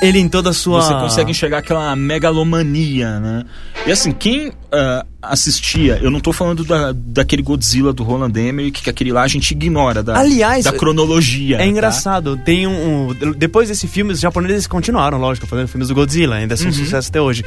ele 0.01 0.19
em 0.19 0.27
toda 0.30 0.50
a 0.50 0.53
sua. 0.53 0.81
Você 0.81 0.94
consegue 0.94 1.31
enxergar 1.31 1.57
aquela 1.59 1.95
megalomania, 1.95 3.19
né? 3.19 3.44
E 3.86 3.92
assim, 3.92 4.12
quem 4.12 4.51
ah, 4.71 5.06
assistia, 5.21 6.00
eu 6.01 6.09
não 6.09 6.19
tô 6.19 6.31
falando 6.31 6.63
da, 6.63 6.92
daquele 6.95 7.42
Godzilla 7.44 7.92
do 7.94 8.03
Roland 8.03 8.31
Emmerich, 8.36 8.81
que 8.81 8.89
aquele 8.89 9.12
lá 9.12 9.24
a 9.24 9.27
gente 9.27 9.51
ignora 9.51 10.01
da, 10.01 10.18
Aliás, 10.18 10.65
da 10.65 10.71
cronologia. 10.71 11.57
É 11.57 11.59
tá? 11.59 11.65
engraçado, 11.65 12.38
tem 12.38 12.65
um, 12.68 13.10
um- 13.10 13.31
Depois 13.34 13.70
desse 13.70 13.88
filme, 13.88 14.13
os 14.13 14.20
japoneses 14.20 14.65
continuaram, 14.65 15.17
lógico, 15.20 15.46
fazendo 15.46 15.67
filmes 15.67 15.88
do 15.89 15.93
Godzilla, 15.96 16.36
ainda 16.38 16.53
Uhum. 16.53 16.58
são 16.58 16.70
um 16.70 16.74
sucesso 16.74 17.10
até 17.10 17.22
hoje. 17.22 17.43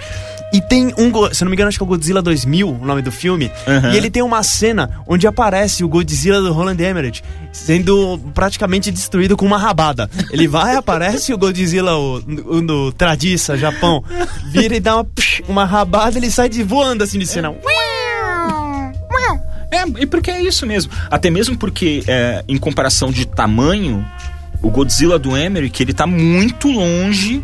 E 0.54 0.60
tem 0.60 0.94
um. 0.96 1.10
Se 1.32 1.42
eu 1.42 1.46
não 1.46 1.50
me 1.50 1.56
engano, 1.56 1.66
acho 1.66 1.76
que 1.76 1.82
é 1.82 1.86
o 1.86 1.88
Godzilla 1.88 2.22
2000, 2.22 2.68
o 2.68 2.86
nome 2.86 3.02
do 3.02 3.10
filme. 3.10 3.50
Uhum. 3.66 3.92
E 3.92 3.96
ele 3.96 4.08
tem 4.08 4.22
uma 4.22 4.40
cena 4.44 5.02
onde 5.04 5.26
aparece 5.26 5.82
o 5.82 5.88
Godzilla 5.88 6.40
do 6.40 6.52
Roland 6.52 6.76
Emmerich 6.78 7.24
sendo 7.52 8.20
praticamente 8.32 8.92
destruído 8.92 9.36
com 9.36 9.44
uma 9.44 9.58
rabada. 9.58 10.08
Ele 10.30 10.46
vai, 10.46 10.76
aparece 10.78 11.34
o 11.34 11.38
Godzilla 11.38 11.96
o, 11.96 12.18
o, 12.18 12.60
no 12.60 12.92
Tradiça, 12.92 13.56
Japão, 13.56 14.04
vira 14.52 14.76
e 14.76 14.80
dá 14.80 14.94
uma, 14.94 15.04
psh, 15.04 15.42
uma 15.48 15.64
rabada 15.64 16.18
ele 16.18 16.30
sai 16.30 16.48
de 16.48 16.62
voando 16.62 17.02
assim 17.02 17.18
de 17.18 17.26
cena. 17.26 17.52
É, 19.72 20.02
e 20.02 20.06
porque 20.06 20.30
é 20.30 20.40
isso 20.40 20.64
mesmo. 20.64 20.92
Até 21.10 21.30
mesmo 21.30 21.58
porque, 21.58 22.04
é, 22.06 22.44
em 22.46 22.56
comparação 22.58 23.10
de 23.10 23.26
tamanho, 23.26 24.06
o 24.62 24.70
Godzilla 24.70 25.18
do 25.18 25.36
Emmerich, 25.36 25.82
ele 25.82 25.92
tá 25.92 26.06
muito 26.06 26.68
longe 26.70 27.42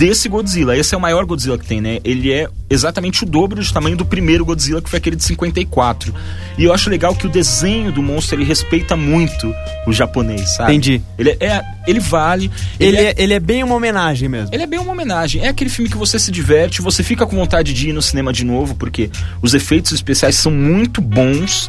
desse 0.00 0.30
Godzilla. 0.30 0.74
Esse 0.74 0.94
é 0.94 0.98
o 0.98 1.00
maior 1.00 1.26
Godzilla 1.26 1.58
que 1.58 1.66
tem, 1.66 1.78
né? 1.78 1.98
Ele 2.02 2.32
é 2.32 2.48
exatamente 2.70 3.22
o 3.22 3.26
dobro 3.26 3.62
de 3.62 3.70
tamanho 3.70 3.98
do 3.98 4.06
primeiro 4.06 4.46
Godzilla, 4.46 4.80
que 4.80 4.88
foi 4.88 4.98
aquele 4.98 5.14
de 5.14 5.22
54. 5.24 6.14
E 6.56 6.64
eu 6.64 6.72
acho 6.72 6.88
legal 6.88 7.14
que 7.14 7.26
o 7.26 7.28
desenho 7.28 7.92
do 7.92 8.02
monstro, 8.02 8.36
ele 8.36 8.44
respeita 8.44 8.96
muito 8.96 9.54
o 9.86 9.92
japonês, 9.92 10.56
sabe? 10.56 10.72
Entendi. 10.72 11.02
Ele, 11.18 11.36
é, 11.38 11.60
ele 11.86 12.00
vale... 12.00 12.50
Ele 12.78 12.96
é, 12.96 13.14
ele 13.18 13.34
é 13.34 13.40
bem 13.40 13.62
uma 13.62 13.74
homenagem 13.74 14.26
mesmo. 14.26 14.48
Ele 14.54 14.62
é 14.62 14.66
bem 14.66 14.78
uma 14.78 14.92
homenagem. 14.92 15.44
É 15.44 15.48
aquele 15.48 15.68
filme 15.68 15.90
que 15.90 15.98
você 15.98 16.18
se 16.18 16.30
diverte, 16.30 16.80
você 16.80 17.02
fica 17.02 17.26
com 17.26 17.36
vontade 17.36 17.74
de 17.74 17.90
ir 17.90 17.92
no 17.92 18.00
cinema 18.00 18.32
de 18.32 18.42
novo, 18.42 18.74
porque 18.76 19.10
os 19.42 19.52
efeitos 19.52 19.92
especiais 19.92 20.36
são 20.36 20.50
muito 20.50 21.02
bons. 21.02 21.68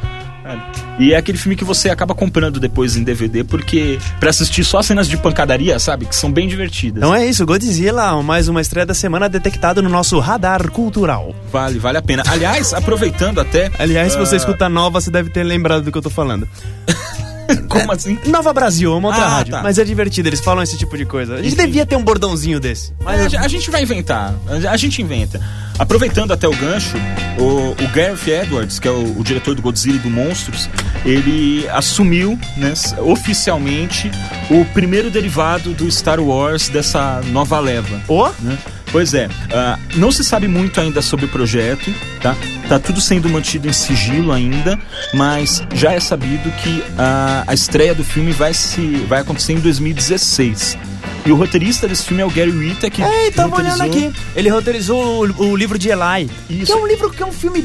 Sabe? 0.51 0.61
E 0.99 1.13
é 1.13 1.17
aquele 1.17 1.37
filme 1.37 1.55
que 1.55 1.63
você 1.63 1.89
acaba 1.89 2.13
comprando 2.13 2.59
depois 2.59 2.95
em 2.95 3.03
DVD, 3.03 3.43
porque 3.43 3.97
pra 4.19 4.29
assistir 4.29 4.63
só 4.63 4.81
cenas 4.81 5.07
de 5.07 5.17
pancadaria, 5.17 5.79
sabe? 5.79 6.05
Que 6.05 6.15
são 6.15 6.31
bem 6.31 6.47
divertidas. 6.47 6.97
Então 6.97 7.15
é 7.15 7.25
isso, 7.25 7.45
Godzilla, 7.45 8.21
mais 8.21 8.47
uma 8.47 8.61
estreia 8.61 8.85
da 8.85 8.93
semana 8.93 9.27
detectada 9.27 9.81
no 9.81 9.89
nosso 9.89 10.19
radar 10.19 10.69
cultural. 10.69 11.33
Vale, 11.51 11.79
vale 11.79 11.97
a 11.97 12.01
pena. 12.01 12.23
Aliás, 12.27 12.73
aproveitando 12.73 13.39
até. 13.39 13.71
Aliás, 13.79 14.13
se 14.13 14.19
você 14.19 14.35
ah, 14.35 14.37
escuta 14.37 14.69
nova, 14.69 15.01
você 15.01 15.09
deve 15.09 15.29
ter 15.29 15.43
lembrado 15.43 15.83
do 15.83 15.91
que 15.91 15.97
eu 15.97 16.01
tô 16.01 16.09
falando. 16.09 16.47
Como 17.69 17.91
assim? 17.91 18.17
Nova 18.27 18.51
Brasil, 18.53 18.91
é 18.93 18.95
uma 18.95 19.09
outra 19.09 19.23
Ah, 19.23 19.29
rádio. 19.29 19.51
tá. 19.51 19.63
Mas 19.63 19.77
é 19.77 19.83
divertido, 19.83 20.29
eles 20.29 20.39
falam 20.39 20.63
esse 20.63 20.77
tipo 20.77 20.97
de 20.97 21.05
coisa. 21.05 21.35
A 21.35 21.41
gente 21.41 21.55
devia 21.55 21.85
ter 21.85 21.95
um 21.95 22.03
bordãozinho 22.03 22.59
desse. 22.59 22.93
Mas 23.03 23.33
a, 23.33 23.41
a 23.41 23.47
gente 23.47 23.69
vai 23.71 23.83
inventar. 23.83 24.33
A, 24.69 24.77
gente 24.77 25.01
inventa. 25.01 25.39
Aproveitando 25.79 26.31
até 26.31 26.47
o 26.47 26.55
gancho, 26.55 26.97
o, 27.39 27.71
o 27.71 27.87
Gareth 27.93 28.27
Edwards, 28.27 28.77
que 28.79 28.87
é 28.87 28.91
o, 28.91 29.19
o 29.19 29.23
diretor 29.23 29.55
do 29.55 29.61
Godzilla 29.61 29.95
e 29.97 29.99
do 29.99 30.09
Monstros, 30.09 30.69
ele 31.05 31.67
assumiu 31.69 32.37
né, 32.57 32.73
oficialmente 32.99 34.11
o 34.49 34.65
primeiro 34.73 35.09
derivado 35.09 35.73
do 35.73 35.89
Star 35.91 36.19
Wars 36.19 36.69
dessa 36.69 37.21
nova 37.31 37.59
leva. 37.59 38.01
Ô? 38.07 38.27
né? 38.39 38.57
Pois 38.91 39.13
é, 39.13 39.29
ah, 39.53 39.79
não 39.95 40.11
se 40.11 40.21
sabe 40.23 40.47
muito 40.49 40.79
ainda 40.81 41.01
sobre 41.01 41.25
o 41.25 41.29
projeto, 41.29 41.93
tá? 42.21 42.35
Tá 42.67 42.77
tudo 42.77 42.99
sendo 42.99 43.29
mantido 43.29 43.67
em 43.69 43.73
sigilo 43.73 44.31
ainda, 44.33 44.77
mas 45.13 45.63
já 45.73 45.93
é 45.93 45.99
sabido 45.99 46.51
que 46.61 46.83
ah, 46.97 47.43
a 47.47 47.53
estreia 47.53 47.95
do 47.95 48.03
filme 48.03 48.31
vai, 48.33 48.53
se, 48.53 48.81
vai 49.07 49.21
acontecer 49.21 49.53
em 49.53 49.59
2016. 49.59 50.77
E 51.25 51.31
o 51.31 51.35
roteirista 51.35 51.87
desse 51.87 52.03
filme 52.03 52.21
é 52.21 52.25
o 52.25 52.29
Gary 52.29 52.51
Whitta, 52.51 52.89
que 52.89 53.01
Ei, 53.01 53.31
tava 53.31 53.55
olhando 53.55 53.79
roteirizou- 53.81 54.09
aqui. 54.09 54.19
Ele 54.35 54.49
roteirizou 54.49 55.25
o, 55.25 55.49
o 55.51 55.55
livro 55.55 55.77
de 55.77 55.89
Eli. 55.89 56.29
Isso. 56.49 56.65
Que 56.65 56.71
é 56.73 56.75
um 56.75 56.87
livro 56.87 57.09
que 57.11 57.21
é 57.23 57.25
um 57.25 57.31
filme 57.31 57.63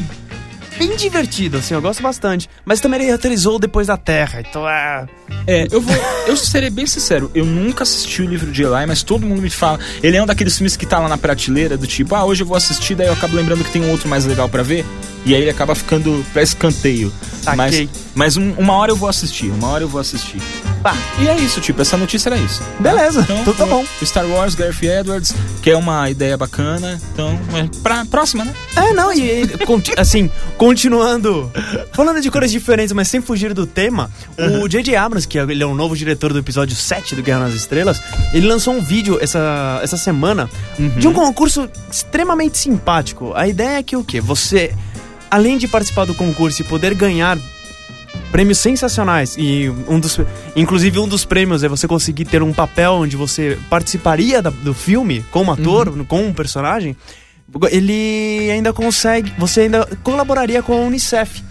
bem 0.78 0.96
divertido, 0.96 1.58
assim, 1.58 1.74
eu 1.74 1.82
gosto 1.82 2.02
bastante. 2.02 2.48
Mas 2.64 2.80
também 2.80 3.02
ele 3.02 3.12
roteirizou 3.12 3.58
Depois 3.58 3.86
da 3.86 3.96
Terra, 3.96 4.40
então 4.40 4.68
é... 4.68 5.06
É, 5.46 5.66
eu 5.70 5.80
vou. 5.80 5.94
Eu 6.26 6.36
serei 6.36 6.70
bem 6.70 6.86
sincero, 6.86 7.30
eu 7.34 7.44
nunca 7.44 7.82
assisti 7.82 8.22
o 8.22 8.26
livro 8.26 8.50
de 8.50 8.62
Eli, 8.62 8.86
mas 8.86 9.02
todo 9.02 9.26
mundo 9.26 9.40
me 9.40 9.50
fala. 9.50 9.78
Ele 10.02 10.16
é 10.16 10.22
um 10.22 10.26
daqueles 10.26 10.56
filmes 10.56 10.76
que 10.76 10.86
tá 10.86 10.98
lá 10.98 11.08
na 11.08 11.16
prateleira, 11.18 11.76
do 11.76 11.86
tipo, 11.86 12.14
ah, 12.14 12.24
hoje 12.24 12.42
eu 12.42 12.46
vou 12.46 12.56
assistir, 12.56 12.94
daí 12.94 13.06
eu 13.06 13.12
acabo 13.12 13.36
lembrando 13.36 13.64
que 13.64 13.70
tem 13.70 13.82
um 13.82 13.90
outro 13.90 14.08
mais 14.08 14.24
legal 14.24 14.48
pra 14.48 14.62
ver. 14.62 14.84
E 15.24 15.34
aí 15.34 15.42
ele 15.42 15.50
acaba 15.50 15.74
ficando 15.74 16.24
pra 16.32 16.42
escanteio. 16.42 17.12
Saquei. 17.42 17.56
Mas, 17.56 18.05
mas 18.16 18.36
um- 18.36 18.52
uma 18.58 18.72
hora 18.74 18.90
eu 18.90 18.96
vou 18.96 19.08
assistir, 19.08 19.46
uma 19.50 19.68
hora 19.68 19.84
eu 19.84 19.88
vou 19.88 20.00
assistir. 20.00 20.40
Pá. 20.82 20.96
E 21.18 21.28
é 21.28 21.36
isso, 21.36 21.60
tipo, 21.60 21.82
essa 21.82 21.96
notícia 21.96 22.28
era 22.28 22.36
isso. 22.36 22.62
Beleza, 22.80 23.26
então 23.28 23.52
tá 23.54 23.64
o- 23.64 23.68
bom. 23.68 23.84
Star 24.04 24.26
Wars, 24.26 24.54
Gareth 24.54 24.82
Edwards, 24.82 25.34
que 25.62 25.70
é 25.70 25.76
uma 25.76 26.08
ideia 26.10 26.36
bacana. 26.36 27.00
Então, 27.12 27.38
é 27.54 27.68
pra 27.82 28.04
próxima, 28.04 28.44
né? 28.44 28.54
É, 28.76 28.92
não, 28.92 29.12
e, 29.12 29.42
e, 29.44 29.48
assim, 29.98 30.30
continuando, 30.56 31.50
falando 31.92 32.20
de 32.20 32.30
cores 32.30 32.50
diferentes, 32.52 32.92
mas 32.92 33.08
sem 33.08 33.20
fugir 33.20 33.52
do 33.52 33.66
tema, 33.66 34.10
o 34.62 34.68
J.J. 34.68 34.94
Abrams, 34.96 35.26
que 35.26 35.38
é- 35.38 35.42
ele 35.42 35.62
é 35.62 35.66
o 35.66 35.74
novo 35.74 35.96
diretor 35.96 36.32
do 36.32 36.38
episódio 36.38 36.76
7 36.76 37.14
do 37.16 37.22
Guerra 37.22 37.40
nas 37.40 37.54
Estrelas, 37.54 38.00
ele 38.32 38.46
lançou 38.46 38.74
um 38.74 38.80
vídeo 38.80 39.18
essa, 39.20 39.80
essa 39.82 39.96
semana 39.96 40.48
de 40.98 41.08
um 41.08 41.12
concurso 41.12 41.68
extremamente 41.90 42.58
simpático. 42.58 43.32
A 43.34 43.48
ideia 43.48 43.78
é 43.78 43.82
que 43.82 43.96
o 43.96 44.04
quê? 44.04 44.20
Você, 44.20 44.72
além 45.30 45.58
de 45.58 45.66
participar 45.66 46.04
do 46.04 46.14
concurso 46.14 46.62
e 46.62 46.64
poder 46.64 46.94
ganhar 46.94 47.36
prêmios 48.30 48.58
sensacionais 48.58 49.36
e 49.38 49.70
um 49.88 49.98
dos 50.00 50.20
inclusive 50.54 50.98
um 50.98 51.08
dos 51.08 51.24
prêmios 51.24 51.62
é 51.64 51.68
você 51.68 51.86
conseguir 51.86 52.24
ter 52.24 52.42
um 52.42 52.52
papel 52.52 52.94
onde 52.94 53.16
você 53.16 53.58
participaria 53.70 54.42
da- 54.42 54.50
do 54.50 54.74
filme 54.74 55.24
como 55.30 55.52
ator 55.52 55.90
com 56.06 56.26
um 56.26 56.32
personagem 56.32 56.96
ele 57.70 58.50
ainda 58.50 58.72
consegue 58.72 59.32
você 59.38 59.62
ainda 59.62 59.86
colaboraria 60.02 60.62
com 60.62 60.72
a 60.72 60.76
Unicef 60.76 61.42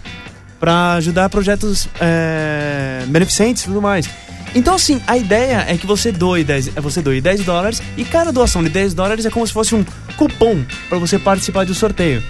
para 0.60 0.92
ajudar 0.94 1.28
projetos 1.28 1.88
é, 2.00 3.04
beneficentes 3.08 3.62
e 3.62 3.66
tudo 3.66 3.80
mais 3.82 4.08
então 4.54 4.74
assim 4.74 5.00
a 5.06 5.16
ideia 5.16 5.64
é 5.68 5.76
que 5.76 5.86
você 5.86 6.12
doe 6.12 6.44
10 6.44 6.76
é 6.76 6.80
você 6.80 7.00
doe 7.02 7.20
10 7.20 7.44
dólares 7.44 7.82
e 7.96 8.04
cada 8.04 8.30
doação 8.30 8.62
de 8.62 8.68
10 8.68 8.94
dólares 8.94 9.24
é 9.26 9.30
como 9.30 9.46
se 9.46 9.52
fosse 9.52 9.74
um 9.74 9.84
cupom 10.16 10.62
para 10.88 10.98
você 10.98 11.18
participar 11.18 11.64
do 11.66 11.74
sorteio 11.74 12.22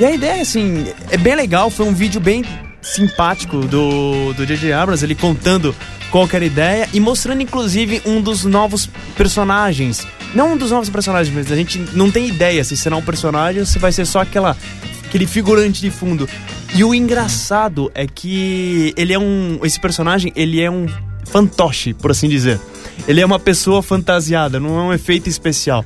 e 0.00 0.04
a 0.04 0.12
ideia, 0.12 0.40
assim, 0.40 0.86
é 1.10 1.16
bem 1.16 1.34
legal. 1.34 1.70
Foi 1.70 1.84
um 1.84 1.92
vídeo 1.92 2.20
bem 2.20 2.44
simpático 2.94 3.58
do 3.60 4.32
do 4.32 4.46
J.J. 4.46 4.72
Abrams, 4.72 5.04
ele 5.04 5.14
contando 5.14 5.74
qual 6.10 6.26
que 6.26 6.36
era 6.36 6.44
a 6.44 6.46
ideia 6.46 6.88
e 6.92 7.00
mostrando, 7.00 7.42
inclusive, 7.42 8.02
um 8.04 8.20
dos 8.20 8.44
novos 8.44 8.88
personagens. 9.16 10.06
Não 10.34 10.52
um 10.52 10.56
dos 10.56 10.70
novos 10.70 10.88
personagens, 10.88 11.34
mas 11.34 11.50
a 11.50 11.56
gente 11.56 11.78
não 11.92 12.10
tem 12.10 12.28
ideia 12.28 12.62
se 12.64 12.76
será 12.76 12.96
um 12.96 13.02
personagem 13.02 13.60
ou 13.60 13.66
se 13.66 13.78
vai 13.78 13.92
ser 13.92 14.06
só 14.06 14.20
aquela, 14.20 14.56
aquele 15.06 15.26
figurante 15.26 15.80
de 15.80 15.90
fundo. 15.90 16.28
E 16.74 16.84
o 16.84 16.94
engraçado 16.94 17.90
é 17.94 18.06
que 18.06 18.92
ele 18.96 19.12
é 19.12 19.18
um... 19.18 19.58
Esse 19.62 19.80
personagem, 19.80 20.32
ele 20.36 20.60
é 20.60 20.70
um 20.70 20.86
fantoche, 21.24 21.94
por 21.94 22.10
assim 22.10 22.28
dizer. 22.28 22.60
Ele 23.06 23.20
é 23.20 23.26
uma 23.26 23.38
pessoa 23.38 23.82
fantasiada, 23.82 24.58
não 24.60 24.78
é 24.78 24.82
um 24.82 24.92
efeito 24.92 25.28
especial. 25.28 25.84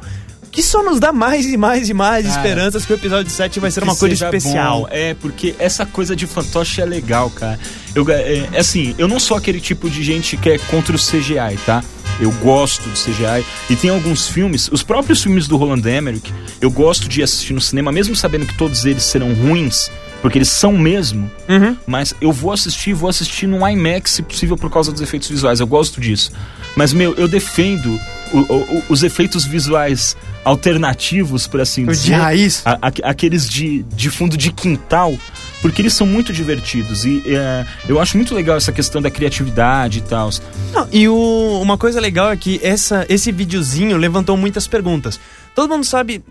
Que 0.52 0.62
só 0.62 0.82
nos 0.82 1.00
dá 1.00 1.12
mais 1.12 1.46
e 1.46 1.56
mais 1.56 1.88
e 1.88 1.94
mais 1.94 2.26
Cara, 2.26 2.36
esperanças 2.36 2.84
que 2.84 2.92
o 2.92 2.94
episódio 2.96 3.32
7 3.32 3.58
vai 3.58 3.70
ser 3.70 3.82
uma 3.82 3.96
coisa 3.96 4.14
especial. 4.26 4.82
bom. 4.82 4.88
É, 4.90 5.14
porque 5.14 5.54
essa 5.58 5.86
coisa 5.86 6.14
de 6.14 6.26
fantoche 6.26 6.82
é 6.82 6.84
legal, 6.84 7.30
cara. 7.30 7.58
Eu, 7.94 8.08
é, 8.10 8.48
é 8.52 8.60
assim, 8.60 8.94
eu 8.98 9.08
não 9.08 9.18
sou 9.18 9.34
aquele 9.34 9.60
tipo 9.60 9.88
de 9.88 10.02
gente 10.02 10.36
que 10.36 10.50
é 10.50 10.58
contra 10.58 10.94
o 10.94 10.98
CGI, 10.98 11.58
tá? 11.64 11.82
Eu 12.20 12.30
gosto 12.32 12.82
do 12.82 12.94
CGI. 12.94 13.44
E 13.70 13.76
tem 13.76 13.88
alguns 13.88 14.28
filmes, 14.28 14.68
os 14.70 14.82
próprios 14.82 15.22
filmes 15.22 15.48
do 15.48 15.56
Roland 15.56 15.88
Emmerich, 15.88 16.30
eu 16.60 16.70
gosto 16.70 17.08
de 17.08 17.22
assistir 17.22 17.54
no 17.54 17.60
cinema, 17.60 17.90
mesmo 17.90 18.14
sabendo 18.14 18.44
que 18.44 18.56
todos 18.56 18.84
eles 18.84 19.04
serão 19.04 19.32
ruins, 19.32 19.90
porque 20.20 20.36
eles 20.36 20.50
são 20.50 20.76
mesmo. 20.76 21.30
Uhum. 21.48 21.74
Mas 21.86 22.12
eu 22.20 22.30
vou 22.30 22.52
assistir, 22.52 22.92
vou 22.92 23.08
assistir 23.08 23.46
no 23.46 23.66
IMAX, 23.66 24.10
se 24.10 24.22
possível, 24.22 24.58
por 24.58 24.70
causa 24.70 24.92
dos 24.92 25.00
efeitos 25.00 25.30
visuais. 25.30 25.60
Eu 25.60 25.66
gosto 25.66 25.98
disso. 25.98 26.30
Mas, 26.76 26.92
meu, 26.92 27.14
eu 27.14 27.26
defendo 27.26 27.98
o- 28.32 28.40
o- 28.52 28.78
o- 28.78 28.82
os 28.88 29.02
efeitos 29.02 29.44
visuais 29.44 30.16
alternativos, 30.44 31.46
por 31.46 31.60
assim 31.60 31.84
O 31.84 31.92
de 31.92 31.98
dizer. 32.00 32.14
raiz. 32.14 32.62
A- 32.64 32.78
a- 32.82 33.10
aqueles 33.10 33.48
de, 33.48 33.82
de 33.94 34.10
fundo 34.10 34.36
de 34.36 34.52
quintal, 34.52 35.14
porque 35.60 35.82
eles 35.82 35.92
são 35.92 36.06
muito 36.06 36.32
divertidos. 36.32 37.04
E 37.04 37.22
é, 37.26 37.66
eu 37.88 38.00
acho 38.00 38.16
muito 38.16 38.34
legal 38.34 38.56
essa 38.56 38.72
questão 38.72 39.00
da 39.02 39.10
criatividade 39.10 39.98
e 39.98 40.02
tal. 40.02 40.30
Não, 40.72 40.88
e 40.92 41.08
o- 41.08 41.60
uma 41.62 41.76
coisa 41.76 42.00
legal 42.00 42.30
é 42.30 42.36
que 42.36 42.58
essa, 42.62 43.04
esse 43.08 43.30
videozinho 43.32 43.96
levantou 43.96 44.36
muitas 44.36 44.66
perguntas. 44.66 45.18
Todo 45.54 45.68
mundo 45.70 45.84
sabe 45.84 46.24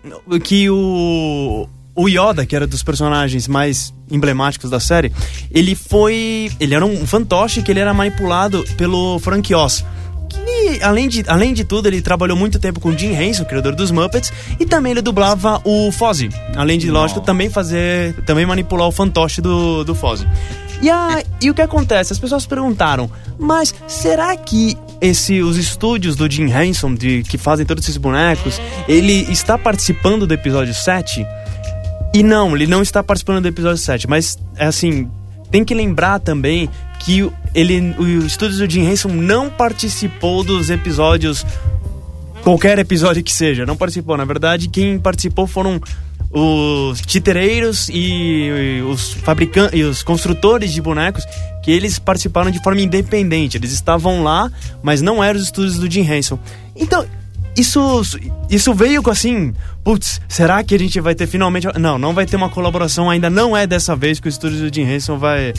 que 0.44 0.68
o, 0.68 1.68
o 1.94 2.08
Yoda, 2.08 2.44
que 2.44 2.56
era 2.56 2.66
dos 2.66 2.82
personagens 2.82 3.46
mais 3.46 3.94
emblemáticos 4.10 4.68
da 4.68 4.80
série, 4.80 5.12
ele 5.50 5.74
foi. 5.74 6.50
Ele 6.58 6.74
era 6.74 6.84
um 6.84 7.06
fantoche 7.06 7.62
que 7.62 7.70
ele 7.70 7.80
era 7.80 7.94
manipulado 7.94 8.64
pelo 8.76 9.18
Frank 9.20 9.54
Oz. 9.54 9.84
Que, 10.32 10.82
além 10.82 11.08
de, 11.08 11.24
além 11.28 11.52
de 11.54 11.64
tudo, 11.64 11.86
ele 11.88 12.00
trabalhou 12.02 12.36
muito 12.36 12.58
tempo 12.58 12.80
com 12.80 12.96
Jim 12.96 13.12
Henson, 13.14 13.44
criador 13.44 13.74
dos 13.74 13.90
Muppets, 13.90 14.32
e 14.58 14.64
também 14.66 14.92
ele 14.92 15.02
dublava 15.02 15.60
o 15.64 15.90
Fozzie. 15.92 16.30
Além 16.56 16.78
de, 16.78 16.90
lógico, 16.90 17.20
também 17.20 17.50
fazer. 17.50 18.14
também 18.24 18.46
manipular 18.46 18.88
o 18.88 18.92
fantoche 18.92 19.40
do, 19.40 19.84
do 19.84 19.94
Fozzie. 19.94 20.26
E, 20.80 20.90
a, 20.90 21.22
e 21.40 21.48
o 21.48 21.54
que 21.54 21.62
acontece? 21.62 22.12
As 22.12 22.18
pessoas 22.18 22.44
perguntaram, 22.44 23.08
mas 23.38 23.72
será 23.86 24.36
que 24.36 24.76
esse, 25.00 25.40
os 25.40 25.56
estúdios 25.56 26.16
do 26.16 26.28
Jim 26.28 26.50
Henson, 26.52 26.94
de, 26.94 27.22
que 27.22 27.38
fazem 27.38 27.64
todos 27.64 27.84
esses 27.84 27.96
bonecos, 27.96 28.60
ele 28.88 29.12
está 29.30 29.56
participando 29.56 30.26
do 30.26 30.34
episódio 30.34 30.74
7? 30.74 31.24
E 32.12 32.22
não, 32.22 32.54
ele 32.56 32.66
não 32.66 32.82
está 32.82 33.02
participando 33.02 33.40
do 33.40 33.48
episódio 33.48 33.78
7, 33.78 34.08
mas 34.08 34.36
é 34.56 34.66
assim, 34.66 35.08
tem 35.52 35.64
que 35.64 35.72
lembrar 35.72 36.18
também 36.18 36.68
que 36.98 37.22
o- 37.22 37.32
ele, 37.54 37.94
o 37.98 38.26
estúdio 38.26 38.58
do 38.58 38.70
Jim 38.70 38.82
Henson 38.82 39.08
não 39.08 39.50
participou 39.50 40.42
dos 40.42 40.70
episódios 40.70 41.44
qualquer 42.42 42.78
episódio 42.78 43.22
que 43.22 43.32
seja, 43.32 43.64
não 43.64 43.76
participou. 43.76 44.16
Na 44.16 44.24
verdade, 44.24 44.68
quem 44.68 44.98
participou 44.98 45.46
foram 45.46 45.80
os 46.30 47.00
titereiros 47.02 47.88
e, 47.90 48.78
e 48.78 48.82
os 48.82 49.12
fabricantes 49.12 49.78
e 49.78 49.82
os 49.82 50.02
construtores 50.02 50.72
de 50.72 50.80
bonecos 50.80 51.24
que 51.62 51.70
eles 51.70 51.98
participaram 51.98 52.50
de 52.50 52.62
forma 52.62 52.80
independente. 52.80 53.56
Eles 53.56 53.72
estavam 53.72 54.22
lá, 54.22 54.50
mas 54.82 55.02
não 55.02 55.22
eram 55.22 55.38
os 55.38 55.44
estúdios 55.44 55.78
do 55.78 55.90
Jim 55.90 56.10
Henson. 56.10 56.38
Então, 56.74 57.06
isso, 57.56 58.02
isso 58.50 58.72
veio 58.72 59.02
com 59.02 59.10
assim, 59.10 59.52
putz, 59.84 60.20
será 60.26 60.64
que 60.64 60.74
a 60.74 60.78
gente 60.78 60.98
vai 61.00 61.14
ter 61.14 61.26
finalmente. 61.26 61.68
Não, 61.78 61.98
não 61.98 62.14
vai 62.14 62.24
ter 62.24 62.36
uma 62.36 62.48
colaboração, 62.48 63.10
ainda 63.10 63.28
não 63.28 63.54
é 63.56 63.66
dessa 63.66 63.94
vez 63.94 64.18
que 64.18 64.26
o 64.26 64.30
estúdio 64.30 64.58
do 64.68 64.74
Jim 64.74 64.90
Henson 64.90 65.18
vai 65.18 65.52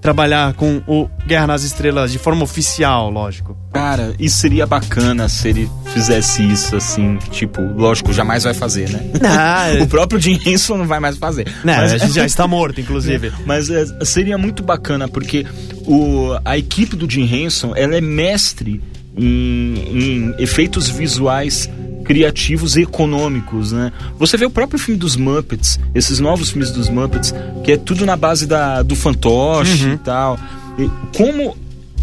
trabalhar 0.00 0.54
com 0.54 0.82
o 0.86 1.08
Guerra 1.26 1.46
nas 1.48 1.62
Estrelas 1.62 2.10
de 2.12 2.18
forma 2.18 2.42
oficial, 2.42 3.10
lógico. 3.10 3.56
Cara, 3.72 4.14
isso 4.18 4.38
seria 4.38 4.66
bacana 4.66 5.28
se 5.28 5.48
ele 5.48 5.70
fizesse 5.92 6.42
isso, 6.42 6.74
assim, 6.76 7.18
tipo, 7.30 7.60
lógico, 7.60 8.12
jamais 8.12 8.44
vai 8.44 8.54
fazer, 8.54 8.88
né? 8.90 9.00
Não, 9.76 9.82
o 9.84 9.86
próprio 9.86 10.18
Jim 10.20 10.38
Henson 10.44 10.76
não 10.78 10.86
vai 10.86 11.00
mais 11.00 11.16
fazer. 11.18 11.46
Não, 11.64 11.74
Mas- 11.76 11.92
a 11.92 11.98
gente 11.98 12.14
já 12.14 12.24
está 12.26 12.46
morto, 12.48 12.80
inclusive. 12.80 13.32
Mas 13.44 13.68
é, 13.70 13.84
seria 14.04 14.38
muito 14.38 14.62
bacana, 14.62 15.06
porque 15.08 15.46
o, 15.86 16.30
a 16.44 16.56
equipe 16.56 16.96
do 16.96 17.08
Jim 17.10 17.24
Henson, 17.32 17.72
ela 17.76 17.94
é 17.96 18.00
mestre 18.00 18.80
em, 19.16 19.74
em 19.92 20.34
efeitos 20.38 20.88
visuais 20.88 21.68
criativos 22.10 22.76
e 22.76 22.82
econômicos, 22.82 23.70
né? 23.70 23.92
Você 24.18 24.36
vê 24.36 24.44
o 24.44 24.50
próprio 24.50 24.80
filme 24.80 24.98
dos 24.98 25.14
Muppets, 25.14 25.78
esses 25.94 26.18
novos 26.18 26.50
filmes 26.50 26.72
dos 26.72 26.88
Muppets, 26.88 27.32
que 27.62 27.70
é 27.70 27.76
tudo 27.76 28.04
na 28.04 28.16
base 28.16 28.48
da, 28.48 28.82
do 28.82 28.96
fantoche 28.96 29.90
e 29.90 29.96
tal. 29.98 30.36
E 30.76 30.90
como 31.16 31.56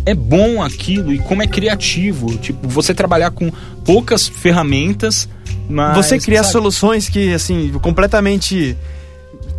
é 0.06 0.16
bom 0.16 0.64
aquilo 0.64 1.12
e 1.12 1.20
como 1.20 1.44
é 1.44 1.48
criativo. 1.48 2.38
Tipo, 2.38 2.70
você 2.70 2.94
trabalhar 2.94 3.32
com 3.32 3.52
poucas 3.84 4.30
ferramentas, 4.30 5.28
mas... 5.70 5.98
Você 5.98 6.18
criar 6.18 6.44
sabe? 6.44 6.54
soluções 6.54 7.10
que, 7.10 7.34
assim, 7.34 7.70
completamente 7.82 8.78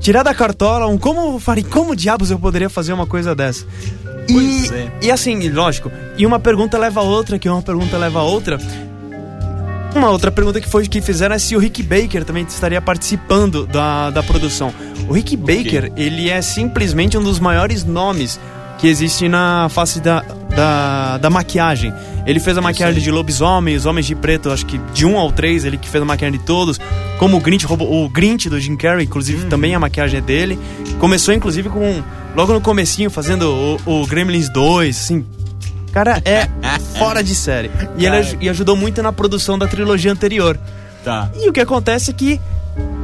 tirar 0.01 0.23
da 0.23 0.33
cartola 0.33 0.87
um 0.87 0.97
como 0.97 1.39
faria, 1.39 1.65
como 1.65 1.95
diabos 1.95 2.31
eu 2.31 2.39
poderia 2.39 2.71
fazer 2.71 2.95
uma 2.95 3.07
coisa 3.07 3.35
dessa? 3.35 3.67
Pois 4.27 4.71
e, 4.71 4.75
é. 4.75 4.93
e 5.03 5.11
assim, 5.11 5.47
lógico, 5.51 5.93
e 6.17 6.25
uma 6.25 6.41
pergunta 6.41 6.79
leva 6.79 7.01
a 7.01 7.03
outra, 7.03 7.39
que 7.39 7.51
uma 7.51 7.61
pergunta 7.61 7.99
leva 7.99 8.21
a 8.21 8.23
outra. 8.23 8.59
Uma 9.95 10.11
outra 10.11 10.31
pergunta 10.31 10.61
que 10.61 10.69
foi 10.69 10.87
que 10.87 11.01
fizeram 11.01 11.35
é 11.35 11.39
se 11.39 11.57
o 11.57 11.59
Rick 11.59 11.83
Baker 11.83 12.25
também 12.25 12.45
estaria 12.45 12.81
participando 12.81 13.67
da, 13.67 14.11
da 14.11 14.23
produção. 14.23 14.73
O 15.09 15.13
Rick 15.13 15.37
Baker, 15.37 15.91
ele 15.97 16.29
é 16.29 16.41
simplesmente 16.43 17.17
um 17.17 17.23
dos 17.23 17.41
maiores 17.41 17.85
nomes 17.85 18.39
que 18.79 18.87
existe 18.87 19.29
na 19.29 19.69
face 19.71 20.01
da, 20.01 20.25
da, 20.55 21.19
da 21.19 21.31
maquiagem. 21.31 21.93
Ele 22.25 22.39
fez 22.39 22.57
a 22.57 22.61
maquiagem 22.61 23.03
de 23.03 23.11
lobisomem, 23.11 23.75
os 23.75 23.87
homens 23.87 24.07
de 24.07 24.15
preto, 24.15 24.51
acho 24.51 24.67
que 24.67 24.79
de 24.93 25.05
um 25.05 25.19
ao 25.19 25.33
três, 25.33 25.65
ele 25.65 25.77
que 25.77 25.89
fez 25.89 26.03
a 26.03 26.07
maquiagem 26.07 26.39
de 26.39 26.45
todos. 26.45 26.79
Como 27.19 27.37
o 27.37 27.41
Grinch, 27.41 27.67
o 27.69 28.09
Grinch 28.09 28.49
do 28.49 28.61
Jim 28.61 28.77
Carrey, 28.77 29.05
inclusive, 29.05 29.47
também 29.47 29.75
a 29.75 29.81
maquiagem 29.81 30.19
é 30.19 30.21
dele. 30.21 30.59
Começou, 30.99 31.35
inclusive, 31.35 31.69
com. 31.69 32.03
Logo 32.37 32.53
no 32.53 32.61
comecinho, 32.61 33.11
fazendo 33.11 33.79
o, 33.87 34.03
o 34.03 34.07
Gremlins 34.07 34.49
2, 34.51 34.97
assim. 34.97 35.25
O 36.03 36.05
cara 36.05 36.23
é 36.25 36.49
fora 36.99 37.23
de 37.23 37.35
série. 37.35 37.71
E 37.97 38.05
ele 38.07 38.17
Cara. 38.17 38.19
aj- 38.19 38.37
e 38.41 38.49
ajudou 38.49 38.77
muito 38.77 39.03
na 39.03 39.13
produção 39.13 39.59
da 39.59 39.67
trilogia 39.67 40.13
anterior. 40.13 40.59
Tá. 41.05 41.31
E 41.37 41.49
o 41.49 41.53
que 41.53 41.61
acontece 41.61 42.11
é 42.11 42.15
que 42.15 42.41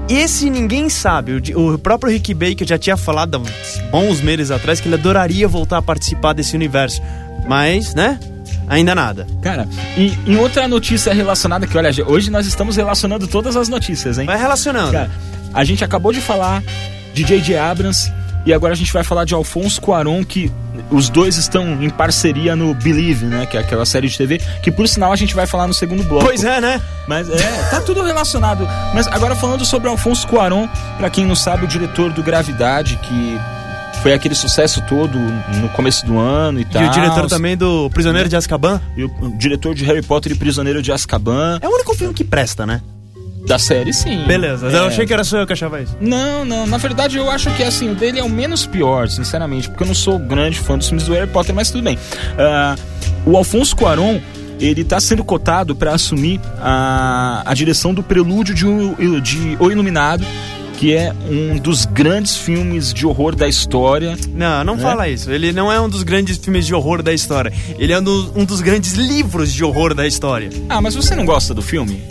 esse 0.08 0.48
ninguém 0.50 0.88
sabe. 0.88 1.42
O, 1.54 1.78
próprio 1.78 2.12
Rick 2.12 2.32
Baker 2.34 2.66
já 2.66 2.78
tinha 2.78 2.96
falado 2.96 3.36
há 3.36 3.38
uns 3.40 3.78
bons 3.90 4.20
meses 4.20 4.50
atrás 4.50 4.80
que 4.80 4.88
ele 4.88 4.94
adoraria 4.96 5.48
voltar 5.48 5.78
a 5.78 5.82
participar 5.82 6.32
desse 6.34 6.54
universo. 6.54 7.00
Mas, 7.48 7.94
né? 7.94 8.18
Ainda 8.68 8.94
nada. 8.94 9.26
Cara, 9.42 9.68
e 9.96 10.16
em 10.26 10.36
outra 10.36 10.66
notícia 10.66 11.12
relacionada, 11.12 11.66
que 11.66 11.76
olha, 11.76 11.90
hoje 12.06 12.30
nós 12.30 12.46
estamos 12.46 12.76
relacionando 12.76 13.26
todas 13.26 13.56
as 13.56 13.68
notícias, 13.68 14.18
hein? 14.18 14.24
Vai 14.26 14.38
relacionando. 14.38 14.92
Cara, 14.92 15.10
a 15.52 15.64
gente 15.64 15.84
acabou 15.84 16.12
de 16.12 16.20
falar 16.20 16.62
de 17.12 17.22
J.J. 17.24 17.58
Abrams 17.58 18.10
e 18.46 18.52
agora 18.52 18.72
a 18.72 18.76
gente 18.76 18.92
vai 18.92 19.04
falar 19.04 19.24
de 19.24 19.34
Alfonso 19.34 19.80
Cuarón, 19.82 20.24
que 20.24 20.50
os 20.94 21.08
dois 21.08 21.36
estão 21.36 21.82
em 21.82 21.90
parceria 21.90 22.54
no 22.54 22.72
Believe, 22.74 23.26
né? 23.26 23.46
Que 23.46 23.56
é 23.56 23.60
aquela 23.60 23.84
série 23.84 24.08
de 24.08 24.16
TV, 24.16 24.40
que 24.62 24.70
por 24.70 24.86
sinal 24.88 25.12
a 25.12 25.16
gente 25.16 25.34
vai 25.34 25.46
falar 25.46 25.66
no 25.66 25.74
segundo 25.74 26.04
bloco. 26.04 26.24
Pois 26.24 26.44
é, 26.44 26.60
né? 26.60 26.80
Mas 27.06 27.28
é, 27.28 27.68
tá 27.70 27.80
tudo 27.80 28.02
relacionado. 28.02 28.66
Mas 28.94 29.06
agora 29.08 29.34
falando 29.34 29.64
sobre 29.64 29.88
Alfonso 29.88 30.26
Cuarón, 30.28 30.68
pra 30.96 31.10
quem 31.10 31.26
não 31.26 31.34
sabe, 31.34 31.64
o 31.64 31.68
diretor 31.68 32.12
do 32.12 32.22
Gravidade, 32.22 32.96
que 33.02 33.38
foi 34.02 34.12
aquele 34.12 34.34
sucesso 34.34 34.82
todo 34.88 35.18
no 35.18 35.68
começo 35.70 36.04
do 36.06 36.18
ano 36.18 36.60
e 36.60 36.64
tal. 36.64 36.82
E 36.82 36.86
o 36.86 36.90
diretor 36.90 37.26
também 37.26 37.56
do 37.56 37.90
Prisioneiro 37.90 38.28
de 38.28 38.36
Azkaban. 38.36 38.80
E 38.96 39.04
o, 39.04 39.10
o 39.20 39.36
diretor 39.36 39.74
de 39.74 39.84
Harry 39.84 40.02
Potter 40.02 40.32
e 40.32 40.34
Prisioneiro 40.34 40.82
de 40.82 40.92
Azkaban. 40.92 41.58
É 41.60 41.68
o 41.68 41.72
único 41.72 41.94
filme 41.94 42.14
que 42.14 42.22
presta, 42.22 42.66
né? 42.66 42.80
Da 43.46 43.58
série, 43.58 43.92
sim. 43.92 44.24
Beleza. 44.26 44.68
É. 44.70 44.74
Eu 44.76 44.84
achei 44.84 45.06
que 45.06 45.12
era 45.12 45.22
só 45.24 45.38
eu 45.38 45.46
que 45.46 45.52
achava 45.52 45.80
isso. 45.80 45.94
Não, 46.00 46.44
não. 46.44 46.66
Na 46.66 46.78
verdade, 46.78 47.18
eu 47.18 47.30
acho 47.30 47.50
que 47.56 47.62
assim, 47.62 47.90
o 47.90 47.94
dele 47.94 48.18
é 48.18 48.24
o 48.24 48.28
menos 48.28 48.66
pior, 48.66 49.08
sinceramente, 49.08 49.68
porque 49.68 49.82
eu 49.82 49.86
não 49.88 49.94
sou 49.94 50.18
grande 50.18 50.58
fã 50.58 50.78
dos 50.78 50.86
filmes 50.88 51.06
do 51.06 51.12
Harry 51.12 51.26
Potter, 51.30 51.54
mas 51.54 51.70
tudo 51.70 51.84
bem. 51.84 51.98
Ah, 52.38 52.74
o 53.26 53.36
Alfonso 53.36 53.76
Cuarón, 53.76 54.18
ele 54.58 54.82
tá 54.84 54.98
sendo 54.98 55.22
cotado 55.22 55.76
para 55.76 55.92
assumir 55.92 56.40
a, 56.58 57.42
a 57.44 57.52
direção 57.54 57.92
do 57.92 58.02
Prelúdio 58.02 58.54
de, 58.54 58.66
O- 58.66 59.20
de 59.20 59.56
O 59.60 59.70
Iluminado, 59.70 60.24
que 60.78 60.94
é 60.94 61.12
um 61.30 61.58
dos 61.58 61.84
grandes 61.84 62.36
filmes 62.36 62.92
de 62.94 63.06
horror 63.06 63.36
da 63.36 63.46
história. 63.46 64.16
Não, 64.32 64.64
não 64.64 64.74
É? 64.74 64.78
fala 64.78 65.08
isso. 65.08 65.30
Ele 65.30 65.52
não 65.52 65.70
é 65.70 65.78
um 65.80 65.88
dos 65.88 66.02
grandes 66.02 66.38
filmes 66.38 66.66
de 66.66 66.74
horror 66.74 67.02
da 67.02 67.12
história. 67.12 67.52
Ele 67.78 67.92
é 67.92 67.98
um, 67.98 68.02
do- 68.02 68.32
um 68.34 68.44
dos 68.44 68.60
grandes 68.62 68.94
livros 68.94 69.52
de 69.52 69.62
horror 69.62 69.94
da 69.94 70.06
história. 70.06 70.48
Ah, 70.68 70.80
mas 70.80 70.94
você 70.94 71.14
não 71.14 71.24
gosta 71.26 71.52
do 71.52 71.60
filme? 71.62 72.02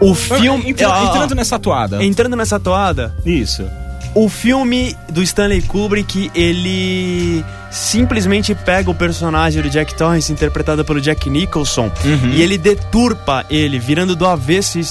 O 0.00 0.14
filme. 0.14 0.74
Ó, 0.84 0.88
ó, 0.90 1.04
entrando 1.08 1.34
nessa 1.34 1.58
toada. 1.58 2.02
entrando 2.04 2.36
nessa 2.36 2.60
toada, 2.60 3.12
Isso. 3.26 3.68
o 4.14 4.28
filme 4.28 4.96
do 5.10 5.22
Stanley 5.22 5.62
Kubrick, 5.62 6.30
ele 6.34 7.44
simplesmente 7.70 8.54
pega 8.54 8.90
o 8.90 8.94
personagem 8.94 9.60
do 9.62 9.68
Jack 9.68 9.94
Torrance, 9.94 10.32
interpretado 10.32 10.84
pelo 10.84 11.00
Jack 11.00 11.28
Nicholson, 11.28 11.90
Uhum. 12.04 12.30
e 12.30 12.42
ele 12.42 12.56
deturpa 12.56 13.44
ele, 13.50 13.78
virando 13.78 14.14
do 14.16 14.26
avesso 14.26 14.78
e, 14.78 14.84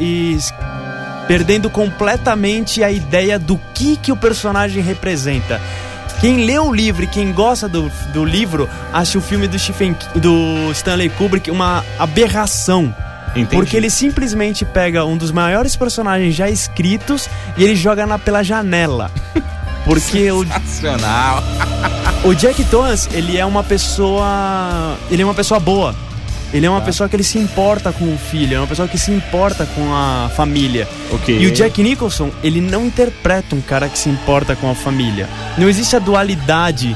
e 0.00 0.38
perdendo 1.26 1.68
completamente 1.68 2.82
a 2.82 2.90
ideia 2.90 3.38
do 3.38 3.58
que, 3.74 3.96
que 3.96 4.10
o 4.12 4.16
personagem 4.16 4.82
representa. 4.82 5.60
Quem 6.20 6.44
lê 6.44 6.58
o 6.58 6.72
livro 6.72 7.02
e 7.04 7.06
quem 7.08 7.32
gosta 7.32 7.68
do, 7.68 7.90
do 8.12 8.24
livro 8.24 8.68
acha 8.92 9.18
o 9.18 9.20
filme 9.20 9.48
do, 9.48 9.58
Stephen, 9.58 9.96
do 10.14 10.70
Stanley 10.72 11.08
Kubrick 11.10 11.50
uma 11.50 11.84
aberração. 11.98 12.94
Entendi. 13.34 13.56
Porque 13.56 13.76
ele 13.76 13.88
simplesmente 13.90 14.64
pega 14.64 15.04
um 15.04 15.16
dos 15.16 15.30
maiores 15.32 15.74
personagens 15.74 16.34
já 16.34 16.50
escritos 16.50 17.28
e 17.56 17.64
ele 17.64 17.74
joga 17.74 18.06
na, 18.06 18.18
pela 18.18 18.42
janela. 18.42 19.10
Porque 19.84 20.30
o, 20.30 20.44
Nacional. 20.44 21.42
o 22.24 22.34
Jack 22.34 22.62
Torrance, 22.64 23.08
ele 23.12 23.36
é 23.36 23.44
uma 23.44 23.64
pessoa. 23.64 24.96
Ele 25.10 25.22
é 25.22 25.24
uma 25.24 25.34
pessoa 25.34 25.58
boa. 25.58 25.94
Ele 26.52 26.66
é 26.66 26.70
uma 26.70 26.80
Tá. 26.80 26.86
pessoa 26.86 27.08
que 27.08 27.16
ele 27.16 27.24
se 27.24 27.38
importa 27.38 27.90
com 27.92 28.04
o 28.14 28.18
filho, 28.18 28.56
é 28.56 28.58
uma 28.58 28.66
pessoa 28.66 28.86
que 28.86 28.98
se 28.98 29.10
importa 29.10 29.64
com 29.74 29.92
a 29.94 30.30
família. 30.36 30.86
Ok. 31.10 31.36
E 31.36 31.46
o 31.46 31.50
Jack 31.50 31.82
Nicholson, 31.82 32.30
ele 32.44 32.60
não 32.60 32.84
interpreta 32.84 33.56
um 33.56 33.60
cara 33.62 33.88
que 33.88 33.98
se 33.98 34.10
importa 34.10 34.54
com 34.54 34.70
a 34.70 34.74
família. 34.74 35.26
Não 35.56 35.66
existe 35.68 35.96
a 35.96 35.98
dualidade 35.98 36.94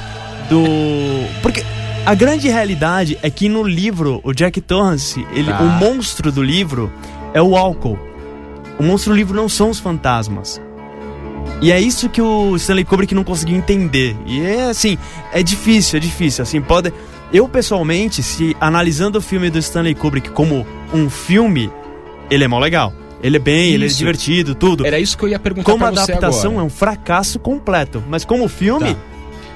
do. 0.51 1.27
Porque 1.43 1.65
a 2.07 2.15
grande 2.15 2.49
realidade 2.49 3.19
é 3.23 3.31
que 3.31 3.49
no 3.49 3.63
livro, 3.63 4.21
o 4.23 4.33
Jack 4.33 4.61
Torrance, 4.61 5.27
ele, 5.33 5.51
Tá. 5.51 5.61
o 5.61 5.69
monstro 5.69 6.31
do 6.33 6.43
livro 6.43 6.91
é 7.35 7.43
o 7.43 7.57
álcool. 7.57 7.99
O 8.79 8.83
monstro 8.83 9.13
do 9.13 9.17
livro 9.17 9.35
não 9.37 9.49
são 9.49 9.71
os 9.71 9.79
fantasmas. 9.79 10.61
E 11.61 11.73
é 11.73 11.81
isso 11.81 12.09
que 12.09 12.21
o 12.21 12.55
Stanley 12.57 12.85
Kubrick 12.85 13.15
não 13.15 13.25
conseguiu 13.25 13.57
entender. 13.57 14.17
E 14.27 14.41
é 14.43 14.65
assim, 14.71 14.99
é 15.33 15.43
difícil, 15.43 15.97
é 15.97 16.01
difícil. 16.01 16.43
Assim, 16.43 16.61
pode. 16.61 16.93
Eu 17.33 17.49
pessoalmente, 17.49 18.23
se 18.23 18.57
analisando 18.61 19.19
o 19.19 19.23
filme 19.23 19.49
do 19.51 19.59
Stanley 19.59 19.95
Kubrick 19.95 20.31
como 20.31 20.67
um 20.93 21.09
filme, 21.11 21.71
ele 22.31 22.45
é 22.45 22.49
mó 22.49 22.59
legal. 22.59 22.93
Ele 23.23 23.37
é 23.37 23.41
bem, 23.41 23.73
ele 23.73 23.85
é 23.85 23.87
Isso. 23.87 23.97
divertido, 23.99 24.55
tudo. 24.55 24.87
Era 24.87 25.01
isso 25.01 25.17
que 25.17 25.25
eu 25.25 25.29
ia 25.31 25.39
perguntar 25.39 25.65
Como 25.65 25.79
pra 25.85 25.91
você 25.91 26.13
adaptação 26.13 26.51
agora. 26.53 26.63
é 26.65 26.67
um 26.67 26.71
fracasso 26.71 27.39
completo. 27.39 28.05
Mas 28.09 28.25
como 28.25 28.47
filme, 28.49 28.95
Tá. 28.95 29.01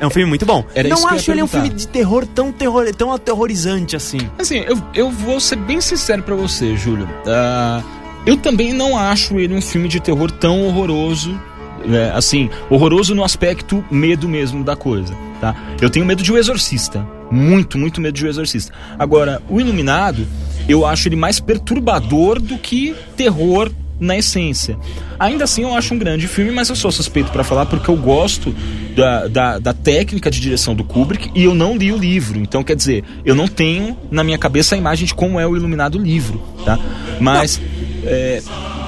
É 0.01 0.07
um 0.07 0.11
filme 0.11 0.29
muito 0.29 0.45
bom. 0.47 0.65
Era 0.75 0.89
não 0.89 1.07
acho 1.07 1.31
ele 1.31 1.43
um 1.43 1.47
filme 1.47 1.69
de 1.69 1.87
terror 1.87 2.27
tão, 2.27 2.51
terror 2.51 2.93
tão 2.95 3.13
aterrorizante 3.13 3.95
assim. 3.95 4.19
Assim, 4.39 4.59
eu, 4.67 4.77
eu 4.95 5.11
vou 5.11 5.39
ser 5.39 5.57
bem 5.57 5.81
sincero 5.81 6.23
pra 6.23 6.35
você, 6.35 6.75
Júlio. 6.77 7.09
Ah, 7.27 7.83
eu 8.27 8.37
também 8.37 8.73
não 8.73 8.99
acho 8.99 9.39
ele 9.39 9.55
um 9.55 9.61
filme 9.63 9.89
de 9.89 10.01
terror 10.01 10.31
tão 10.31 10.65
horroroso. 10.67 11.39
né, 11.85 12.11
assim, 12.15 12.51
horroroso 12.69 13.15
no 13.15 13.25
aspecto 13.25 13.85
medo 13.91 14.29
mesmo 14.29 14.63
da 14.65 14.77
coisa, 14.77 15.15
tá? 15.41 15.55
Eu 15.81 15.89
tenho 15.89 16.05
medo 16.05 16.23
de 16.23 16.33
O 16.33 16.37
Exorcista. 16.37 17.07
Muito, 17.31 17.79
muito 17.79 18.01
medo 18.01 18.15
de 18.15 18.27
O 18.27 18.29
Exorcista. 18.29 18.73
Agora, 18.99 19.41
O 19.49 19.61
Iluminado, 19.61 20.27
eu 20.69 20.85
acho 20.85 21.09
ele 21.09 21.17
mais 21.17 21.41
perturbador 21.41 22.41
do 22.41 22.59
que 22.59 22.95
terror 23.17 23.71
na 24.01 24.17
essência. 24.17 24.79
Ainda 25.19 25.45
assim, 25.45 25.63
eu 25.63 25.75
acho 25.75 25.93
um 25.95 25.99
grande 25.99 26.27
filme, 26.27 26.51
mas 26.51 26.69
eu 26.71 26.75
sou 26.77 26.91
suspeito 26.91 27.31
pra 27.31 27.45
falar 27.45 27.67
porque 27.67 27.91
eu 27.91 27.97
gosto 27.97 28.55
da, 28.97 29.29
da, 29.29 29.59
da 29.59 29.73
técnica 29.75 30.31
de 30.31 30.41
direção 30.41 30.75
do 30.75 30.83
Kubrick 30.83 31.31
e 31.35 31.45
eu 31.45 31.55
não 31.55 31.77
li 31.77 31.93
o 31.93 31.97
livro. 31.99 32.39
Então, 32.41 32.63
quer 32.65 32.75
dizer, 32.75 33.05
eu 33.25 33.35
não 33.35 33.47
tenho 33.47 33.97
na 34.11 34.25
minha 34.25 34.39
cabeça 34.39 34.75
a 34.75 34.79
imagem 34.79 35.07
de 35.07 35.15
como 35.15 35.39
é 35.39 35.47
o 35.47 35.55
iluminado 35.57 35.99
livro, 35.99 36.43
tá? 36.65 36.79
Mas, 37.21 37.61
é, 38.05 38.43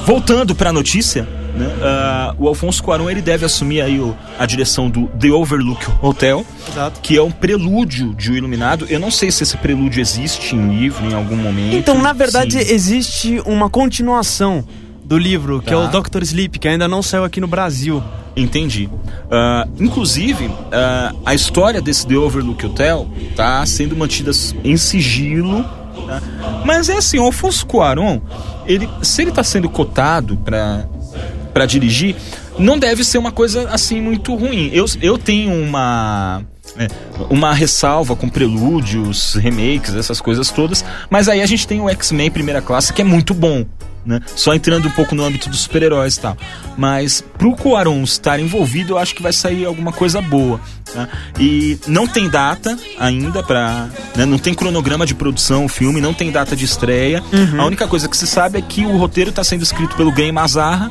voltando 0.07 0.55
pra 0.55 0.73
notícia, 0.73 1.29
né, 1.55 1.67
ah, 1.83 2.35
o 2.39 2.49
Alfonso 2.49 2.83
Cuarón 2.83 3.11
ele 3.11 3.21
deve 3.21 3.45
assumir 3.45 3.83
aí 3.83 4.01
o- 4.01 4.17
a 4.39 4.47
direção 4.47 4.89
do 4.89 5.07
The 5.09 5.29
Overlook 5.31 5.87
Hotel, 6.01 6.47
Exato. 6.67 7.01
que 7.03 7.15
é 7.17 7.23
um 7.23 7.31
prelúdio 7.31 8.15
de 8.15 8.31
O 8.31 8.35
Iluminado. 8.35 8.87
Eu 8.89 8.99
não 8.99 9.11
sei 9.11 9.31
se 9.31 9.43
esse 9.43 9.57
prelúdio 9.59 10.01
existe 10.01 10.57
em 10.57 10.69
livro 10.79 11.05
em 11.05 11.13
algum 11.13 11.37
momento. 11.37 11.77
Então, 11.77 12.01
na 12.01 12.15
verdade, 12.15 12.53
Sim. 12.53 12.73
existe 12.73 13.43
uma 13.45 13.69
continuação 13.69 14.65
do 15.13 15.19
livro, 15.19 15.61
que 15.61 15.69
é 15.69 15.77
Tá. 15.77 15.85
o 15.85 15.89
Doctor 15.89 16.23
Sleep, 16.23 16.59
que 16.59 16.67
ainda 16.67 16.89
não 16.89 17.03
saiu 17.03 17.23
aqui 17.23 17.39
no 17.39 17.47
Brasil. 17.47 18.03
Entendi. 18.35 18.89
Ah, 19.31 19.69
inclusive, 19.79 20.51
ah, 20.73 21.13
a 21.27 21.35
história 21.35 21.83
desse 21.83 22.07
The 22.07 22.17
Overlook 22.17 22.65
Hotel 22.65 23.07
tá 23.37 23.65
sendo 23.67 23.95
mantida 23.95 24.31
em 24.65 24.75
sigilo. 24.79 25.65
tá? 26.07 26.23
Mas 26.65 26.89
é 26.89 26.97
assim, 26.97 27.19
o 27.19 27.25
Alfonso 27.25 27.67
Cuarón, 27.67 28.21
ele, 28.67 28.89
se 29.03 29.21
ele 29.21 29.31
tá 29.33 29.45
sendo 29.45 29.69
cotado 29.69 30.39
pra 30.39 31.67
dirigir, 31.67 32.17
não 32.59 32.79
deve 32.79 33.05
ser 33.05 33.19
uma 33.19 33.31
coisa 33.31 33.69
assim 33.69 34.01
muito 34.01 34.35
ruim. 34.35 34.71
Eu, 34.73 34.87
eu 35.03 35.19
tenho 35.19 35.53
uma. 35.53 36.43
É, 36.77 36.89
uma 37.31 37.53
ressalva 37.53 38.17
com 38.17 38.29
prelúdios, 38.29 39.35
remakes, 39.35 39.95
essas 39.95 40.21
coisas 40.21 40.51
todas, 40.51 40.85
mas 41.11 41.29
aí 41.29 41.43
a 41.43 41.47
gente 41.47 41.67
tem 41.67 41.81
o 41.81 41.89
X-Men 41.89 42.31
primeira 42.31 42.63
classe 42.63 42.93
que 42.93 43.03
é 43.03 43.05
muito 43.05 43.35
bom, 43.35 43.65
né? 44.05 44.21
Só 44.35 44.53
entrando 44.55 44.89
um 44.89 44.91
pouco 44.91 45.15
no 45.15 45.23
âmbito 45.25 45.49
dos 45.49 45.61
super-heróis 45.61 46.17
e 46.17 46.21
tal. 46.21 46.37
Mas 46.77 47.23
pro 47.39 47.55
Cuarón 47.55 48.03
estar 48.03 48.41
envolvido, 48.41 48.95
eu 48.95 48.99
acho 48.99 49.15
que 49.15 49.23
vai 49.23 49.33
sair 49.33 49.65
alguma 49.65 49.93
coisa 49.93 50.21
boa. 50.21 50.61
né? 50.95 51.09
E 51.39 51.79
não 51.87 52.07
tem 52.07 52.29
data 52.29 52.77
ainda 52.99 53.43
pra. 53.45 53.89
né? 54.17 54.25
Não 54.27 54.39
tem 54.39 54.55
cronograma 54.55 55.07
de 55.07 55.15
produção 55.15 55.67
o 55.67 55.69
filme, 55.69 56.01
não 56.01 56.13
tem 56.13 56.33
data 56.33 56.57
de 56.57 56.65
estreia. 56.65 57.23
A 57.59 57.65
única 57.65 57.87
coisa 57.87 58.09
que 58.09 58.17
se 58.17 58.27
sabe 58.27 58.59
é 58.59 58.63
que 58.63 58.85
o 58.85 58.97
roteiro 58.97 59.31
tá 59.31 59.45
sendo 59.45 59.63
escrito 59.63 59.95
pelo 59.97 60.11
Gay 60.11 60.33
Mazarra, 60.33 60.91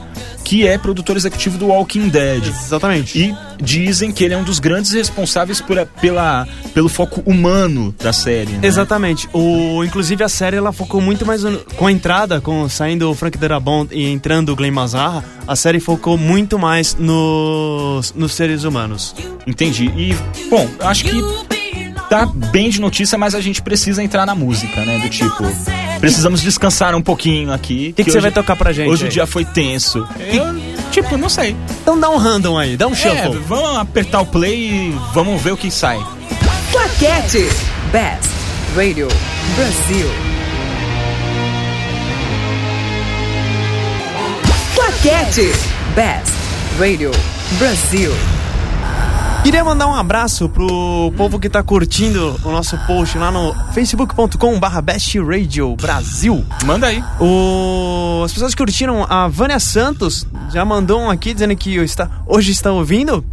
que 0.52 0.68
é 0.68 0.78
produtor 0.78 1.16
executivo 1.16 1.58
do 1.58 1.68
Walking 1.68 2.10
Dead. 2.10 2.46
Exatamente. 2.46 3.18
E 3.18 3.34
dizem 3.64 4.12
que 4.12 4.22
ele 4.22 4.34
é 4.34 4.38
um 4.38 4.44
dos 4.44 4.60
grandes 4.60 4.92
responsáveis 4.92 5.62
por, 5.62 5.78
pela, 6.02 6.46
pelo 6.74 6.90
foco 6.90 7.24
humano 7.26 7.96
da 7.98 8.12
série. 8.12 8.52
Né? 8.52 8.60
Exatamente. 8.68 9.30
O, 9.32 9.82
inclusive 9.82 10.22
a 10.26 10.28
série 10.28 10.58
ela 10.58 10.74
focou 10.74 11.00
muito 11.00 11.26
mais 11.26 11.44
no- 11.44 11.58
com 11.78 11.88
a 11.88 11.92
entrada, 11.92 12.42
com 12.42 12.68
saindo 12.68 13.10
o 13.10 13.16
Frank 13.16 13.38
Darabont 13.38 13.96
e 13.96 14.06
entrando 14.12 14.50
o 14.52 14.56
Glenn 14.58 14.74
Mazarra, 14.74 15.24
a 15.48 15.56
série 15.56 15.80
focou 15.80 16.18
muito 16.18 16.60
mais 16.60 16.96
nos, 16.96 18.14
nos 18.14 18.34
seres 18.34 18.66
humanos. 18.66 19.16
Entendi. 19.48 19.86
E, 19.96 20.14
bom, 20.50 20.68
acho 20.82 21.06
que 21.06 21.61
tá 22.12 22.26
bem 22.26 22.70
de 22.70 22.82
notícia, 22.82 23.18
mas 23.18 23.34
a 23.34 23.40
gente 23.40 23.62
precisa 23.62 24.04
entrar 24.04 24.26
na 24.26 24.36
música, 24.36 24.84
né? 24.84 24.98
Do 25.00 25.08
tipo, 25.10 25.44
precisamos 26.02 26.42
descansar 26.42 26.94
um 26.94 27.02
pouquinho 27.02 27.54
aqui. 27.54 27.92
O 27.92 27.94
que, 27.94 28.04
que 28.04 28.12
você 28.12 28.20
vai 28.20 28.32
tocar 28.32 28.58
pra 28.58 28.74
gente? 28.74 28.90
Hoje 28.90 29.04
o 29.04 29.06
aí? 29.06 29.12
dia 29.14 29.26
foi 29.26 29.46
tenso. 29.46 30.06
Eu, 30.20 30.44
tipo, 30.92 31.16
não 31.16 31.30
sei. 31.30 31.56
Então 31.82 31.98
dá 31.98 32.10
um 32.10 32.18
random 32.18 32.58
aí, 32.58 32.76
dá 32.76 32.86
um 32.86 32.92
É, 32.92 32.96
shuffle. 32.96 33.40
vamos 33.48 33.78
apertar 33.78 34.20
o 34.20 34.26
play 34.26 34.58
e 34.90 34.96
vamos 35.14 35.42
ver 35.42 35.54
o 35.54 35.58
que 35.58 35.72
sai. 35.72 36.00
Claquete. 36.70 37.48
Best 37.94 38.30
Radio 38.76 39.08
Brasil. 39.56 40.08
Claquete. 44.76 45.52
Best 45.96 46.34
Radio 46.78 47.12
Brasil. 47.58 48.12
Queria 49.44 49.64
mandar 49.64 49.88
um 49.88 49.96
abraço 49.96 50.48
pro 50.48 51.12
povo 51.18 51.40
que 51.40 51.50
tá 51.50 51.64
curtindo 51.64 52.40
o 52.44 52.52
nosso 52.52 52.78
post 52.86 53.18
lá 53.18 53.32
no 53.32 53.56
facebook.com 53.74 54.60
barra 54.60 54.82
Best 54.82 55.18
Radio 55.20 55.76
Brasil. 55.76 56.46
Manda 56.64 56.86
aí. 56.86 57.04
O... 57.20 58.22
As 58.24 58.32
pessoas 58.32 58.54
que 58.54 58.62
curtiram, 58.62 59.04
a 59.10 59.28
Vânia 59.28 59.60
Santos 59.60 60.28
já 60.52 60.64
mandou 60.64 61.02
um 61.02 61.10
aqui 61.10 61.34
dizendo 61.34 61.56
que 61.56 61.76
está... 61.78 62.08
hoje 62.28 62.52
está 62.52 62.72
ouvindo. 62.72 63.26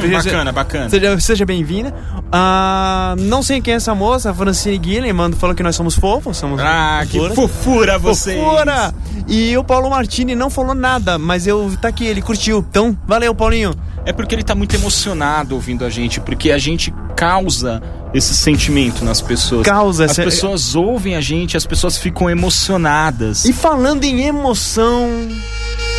Veja- 0.00 0.22
Bacana, 0.30 0.52
bacana. 0.52 0.88
Seja, 0.90 1.20
seja 1.20 1.46
bem-vinda. 1.46 1.94
Ah, 2.30 3.14
não 3.18 3.42
sei 3.42 3.60
quem 3.60 3.74
é 3.74 3.76
essa 3.76 3.94
moça, 3.94 4.30
a 4.30 4.34
Francine 4.34 4.76
Guilherme, 4.78 5.32
falou 5.34 5.54
que 5.54 5.62
nós 5.62 5.74
somos 5.76 5.94
fofos. 5.94 6.36
Somos 6.36 6.60
Ah, 6.60 7.00
que 7.08 7.18
fofuras. 7.18 7.34
fofura 7.36 7.98
vocês. 7.98 8.38
Fofura! 8.38 8.94
E 9.26 9.56
o 9.56 9.64
Paulo 9.64 9.88
Martini 9.90 10.34
não 10.34 10.50
falou 10.50 10.74
nada, 10.74 11.18
mas 11.18 11.46
eu 11.46 11.72
tá 11.80 11.88
aqui, 11.88 12.06
ele 12.06 12.20
curtiu. 12.22 12.64
Então, 12.68 12.96
valeu, 13.06 13.34
Paulinho. 13.34 13.74
É 14.04 14.12
porque 14.12 14.34
ele 14.34 14.42
tá 14.42 14.54
muito 14.54 14.74
emocionado 14.74 15.54
ouvindo 15.54 15.84
a 15.84 15.90
gente, 15.90 16.18
porque 16.20 16.50
a 16.50 16.56
gente 16.58 16.92
causa 17.14 17.82
esse 18.14 18.34
sentimento 18.34 19.04
nas 19.04 19.20
pessoas. 19.20 19.62
Causa 19.66 20.04
As 20.06 20.12
essa- 20.12 20.22
pessoas 20.22 20.74
ouvem 20.74 21.14
a 21.14 21.20
gente, 21.20 21.56
as 21.58 21.66
pessoas 21.66 21.98
ficam 21.98 22.30
emocionadas. 22.30 23.44
E 23.44 23.52
falando 23.52 24.04
em 24.04 24.22
emoção. 24.22 25.08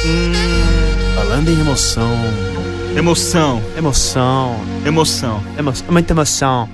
hum, 0.06 0.32
falando 1.16 1.50
em 1.50 1.60
emoção. 1.60 2.10
Emoção, 2.96 3.62
Emoção. 3.78 4.56
emoção. 4.86 5.44
Emoção. 5.58 5.88
Muita 5.92 6.14
emoção. 6.14 6.70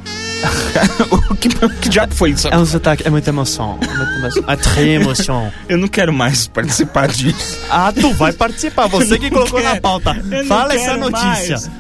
o 1.30 1.36
que, 1.36 1.50
que 1.50 1.90
diabo 1.90 2.14
foi 2.16 2.32
isso? 2.32 2.48
É 2.48 2.58
um 2.58 2.66
sotaque, 2.66 3.06
é 3.06 3.10
muita 3.10 3.30
emoção. 3.30 3.78
É 3.82 3.88
muita 3.88 4.14
emoção. 4.16 4.44
É 4.48 4.56
très 4.56 4.88
emoção. 5.02 5.54
Eu 5.68 5.78
não 5.78 5.88
quero 5.88 6.14
mais 6.14 6.48
participar 6.48 7.08
disso. 7.10 7.60
Ah, 7.70 7.92
tu 7.92 8.14
vai 8.14 8.32
participar, 8.34 8.88
você 8.88 9.20
que 9.20 9.30
colocou 9.30 9.62
na 9.62 9.72
quero. 9.72 9.82
pauta. 9.82 10.16
Eu 10.32 10.46
Fala 10.46 10.74
essa 10.74 10.98
notícia. 10.98 11.58
mais. 11.58 11.72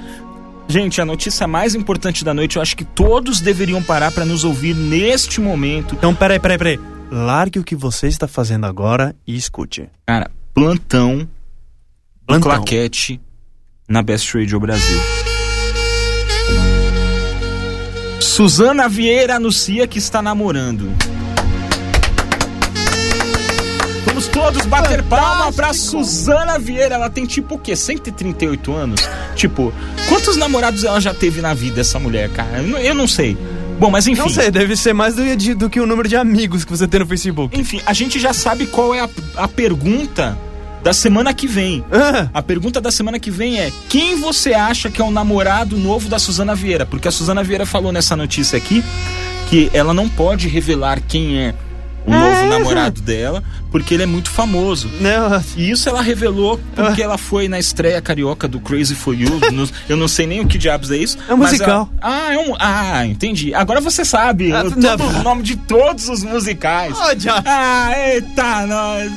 Gente, 0.68 1.00
a 1.00 1.06
notícia 1.06 1.48
mais 1.48 1.76
importante 1.76 2.26
da 2.26 2.34
noite, 2.34 2.56
eu 2.56 2.62
acho 2.62 2.76
que 2.76 2.84
todos 2.84 3.40
deveriam 3.40 3.82
parar 3.84 4.12
pra 4.12 4.26
nos 4.26 4.44
ouvir 4.44 4.76
neste 4.76 5.40
momento. 5.40 5.96
Então, 5.96 6.14
peraí, 6.14 6.40
peraí, 6.40 6.58
peraí. 6.58 6.80
Largue 7.12 7.60
o 7.60 7.64
que 7.64 7.76
você 7.76 8.08
está 8.08 8.28
fazendo 8.28 8.66
agora 8.66 9.16
e 9.28 9.36
escute. 9.36 9.90
Cara, 10.08 10.30
plantão 10.54 11.28
Plantão. 12.26 12.52
Claquete 12.52 13.22
na 13.88 14.02
Best 14.02 14.34
Radio 14.36 14.60
Brasil. 14.60 15.00
Suzana 18.20 18.90
Vieira 18.90 19.36
anuncia 19.36 19.88
que 19.88 19.98
está 20.00 20.22
namorando. 20.22 20.92
Vamos 24.06 24.28
todos 24.28 24.66
bater 24.66 25.04
palma 25.04 25.52
pra 25.54 25.74
Suzana 25.74 26.58
Vieira. 26.58 26.96
Ela 26.96 27.10
tem 27.10 27.26
tipo 27.26 27.56
o 27.56 27.60
quê? 27.60 27.76
138 27.76 28.74
anos? 28.74 29.02
Tipo, 29.36 29.74
quantos 30.10 30.36
namorados 30.36 30.84
ela 30.84 31.00
já 31.00 31.14
teve 31.14 31.42
na 31.42 31.54
vida, 31.54 31.82
essa 31.82 32.00
mulher, 32.00 32.30
cara? 32.30 32.58
Eu 32.58 32.64
não, 32.64 32.80
eu 32.80 32.96
não 32.96 33.08
sei. 33.08 33.38
Bom, 33.80 33.90
mas 33.92 34.08
enfim. 34.08 34.22
Não 34.22 34.30
sei, 34.30 34.50
deve 34.50 34.76
ser 34.78 34.94
mais 34.94 35.16
do, 35.16 35.36
de- 35.36 35.54
do 35.54 35.70
que 35.70 35.80
o 35.82 35.86
número 35.86 36.08
de 36.08 36.16
amigos 36.16 36.64
que 36.64 36.72
você 36.72 36.88
tem 36.88 37.02
no 37.02 37.06
Facebook. 37.06 37.58
Enfim, 37.60 37.82
a 37.86 37.94
gente 37.94 38.20
já 38.20 38.32
sabe 38.34 38.68
qual 38.68 38.96
é 38.96 39.02
a, 39.02 39.10
a 39.36 39.48
pergunta 39.50 40.38
da 40.86 40.94
semana 40.94 41.34
que 41.34 41.48
vem. 41.48 41.84
Ah, 41.92 42.30
A 42.32 42.42
pergunta 42.44 42.80
da 42.80 42.92
semana 42.92 43.20
que 43.20 43.32
vem 43.32 43.60
é: 43.60 43.72
quem 43.90 44.16
você 44.20 44.54
acha 44.54 44.90
que 44.90 45.02
é 45.02 45.04
o 45.04 45.10
namorado 45.10 45.76
novo 45.78 46.08
da 46.08 46.20
Suzana 46.20 46.54
Vieira? 46.54 46.86
Porque 46.86 47.08
a 47.08 47.12
Suzana 47.12 47.44
Vieira 47.44 47.66
falou 47.66 47.92
nessa 47.92 48.16
notícia 48.16 48.56
aqui 48.56 48.84
que 49.50 49.70
ela 49.74 49.94
não 49.96 50.08
pode 50.08 50.48
revelar 50.48 51.02
quem 51.02 51.40
é 51.40 51.56
o 52.06 52.12
novo 52.12 52.46
namorado 52.46 53.02
dela, 53.02 53.44
porque 53.72 53.96
ele 53.96 54.04
é 54.04 54.06
muito 54.06 54.30
famoso. 54.30 54.88
não, 55.02 55.42
E 55.58 55.72
isso 55.72 55.90
ela 55.90 56.04
revelou 56.04 56.60
porque 56.76 57.02
ela 57.02 57.18
foi 57.18 57.48
na 57.48 57.58
estreia 57.58 58.00
carioca 58.00 58.48
do 58.48 58.60
Crazy 58.60 58.94
for 58.94 59.16
You. 59.20 59.40
no- 59.52 59.68
eu 59.90 59.98
não 59.98 60.08
sei 60.08 60.28
nem 60.28 60.40
o 60.40 60.46
que 60.48 60.60
diabos 60.60 60.92
é 60.92 60.98
isso. 60.98 61.18
É 61.28 61.34
um 61.34 61.38
musical. 61.38 61.90
ela- 62.00 62.16
ah, 62.28 62.34
é 62.34 62.38
um. 62.38 62.54
Ah, 62.60 63.08
entendi. 63.08 63.56
Agora 63.56 63.82
você 63.82 64.06
sabe 64.06 64.52
Ah, 64.52 64.64
todo 64.66 65.04
o 65.04 65.24
nome 65.24 65.42
de 65.42 65.56
todos 65.56 66.08
os 66.10 66.22
musicais. 66.24 66.94
Ó, 66.96 67.16
já. 67.18 67.42
Ah, 67.44 67.92
eita, 67.98 68.68
nós. 68.68 69.12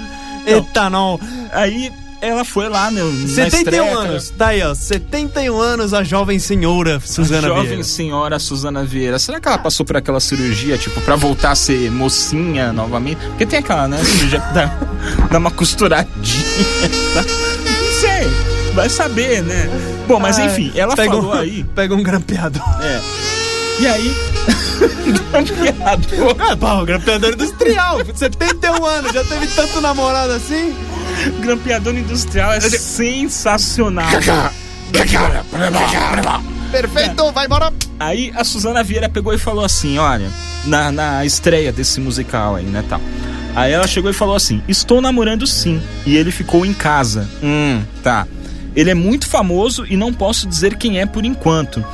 Então, 0.49 0.67
Eita, 0.67 0.91
não. 0.91 1.21
Aí 1.53 1.93
ela 2.21 2.45
foi 2.45 2.69
lá 2.69 2.91
na 2.91 3.01
71 3.01 3.47
estreia, 3.59 3.83
anos. 3.97 4.31
Tá 4.31 4.49
aí, 4.49 4.63
ó. 4.63 4.75
71 4.75 5.61
anos 5.61 5.95
a 5.95 6.03
jovem 6.03 6.39
senhora 6.39 7.01
Suzana 7.01 7.49
jovem 7.49 7.65
Vieira. 7.65 7.85
senhora 7.85 8.39
Suzana 8.39 8.85
Vieira. 8.85 9.19
Será 9.19 9.41
que 9.41 9.47
ela 9.47 9.59
passou 9.59 9.87
por 9.87 9.97
aquela 9.97 10.21
cirurgia, 10.21 10.77
tipo, 10.77 11.01
pra 11.03 11.15
voltar 11.17 11.53
a 11.53 11.55
ser 11.55 11.91
mocinha 11.91 12.73
novamente? 12.73 13.25
Porque 13.27 13.47
tem 13.47 13.61
aquela, 13.61 13.87
né? 13.87 14.03
Cirurgia 14.03 14.41
que 14.41 14.53
dá, 14.53 14.67
dá 15.31 15.39
uma 15.39 15.51
costuradinha. 15.51 16.11
Tá? 17.15 17.23
Não 17.23 18.01
sei. 18.01 18.59
Vai 18.75 18.89
saber, 18.89 19.43
né? 19.43 19.69
Bom, 20.07 20.19
mas 20.21 20.39
Ai, 20.39 20.47
enfim, 20.47 20.73
ela 20.75 20.95
pega 20.95 21.11
falou 21.13 21.31
um, 21.31 21.39
aí. 21.39 21.65
Pega 21.75 21.95
um 21.95 22.03
grampeador. 22.03 22.63
É. 22.83 23.38
E 23.81 23.87
aí. 23.87 24.15
Grampeador. 25.33 26.37
Ah, 26.39 26.57
pá, 26.57 26.83
o 26.83 26.85
grampeador 26.87 27.33
industrial. 27.33 28.01
71 28.15 28.85
anos, 28.85 29.13
já 29.13 29.25
teve 29.25 29.47
tanto 29.49 29.81
namorado 29.81 30.33
assim? 30.33 30.75
Grampeador 31.41 31.95
industrial 31.95 32.53
é 32.53 32.61
sensacional. 32.61 34.11
Perfeito, 36.71 37.33
vai 37.33 37.47
embora. 37.47 37.73
Aí 37.99 38.33
a 38.37 38.45
Suzana 38.45 38.83
Vieira 38.83 39.09
pegou 39.09 39.33
e 39.33 39.39
falou 39.39 39.65
assim: 39.65 39.99
olha, 39.99 40.31
na, 40.65 40.93
na 40.93 41.25
estreia 41.25 41.73
desse 41.73 42.01
musical 42.01 42.57
aí, 42.57 42.65
né, 42.65 42.85
tal. 42.89 43.01
Aí 43.55 43.73
ela 43.73 43.87
chegou 43.87 44.11
e 44.11 44.15
falou 44.15 44.37
assim: 44.37 44.63
estou 44.69 45.01
namorando 45.01 45.47
sim. 45.47 45.83
E 46.07 46.17
ele 46.17 46.31
ficou 46.31 46.65
em 46.67 46.73
casa. 46.73 47.29
Hum, 47.43 47.83
tá. 48.03 48.27
Ele 48.77 48.91
é 48.91 48.95
muito 48.95 49.27
famoso 49.27 49.87
e 49.89 49.97
não 49.97 50.13
posso 50.13 50.47
dizer 50.47 50.77
quem 50.77 51.01
é 51.01 51.07
por 51.07 51.25
enquanto. 51.25 51.85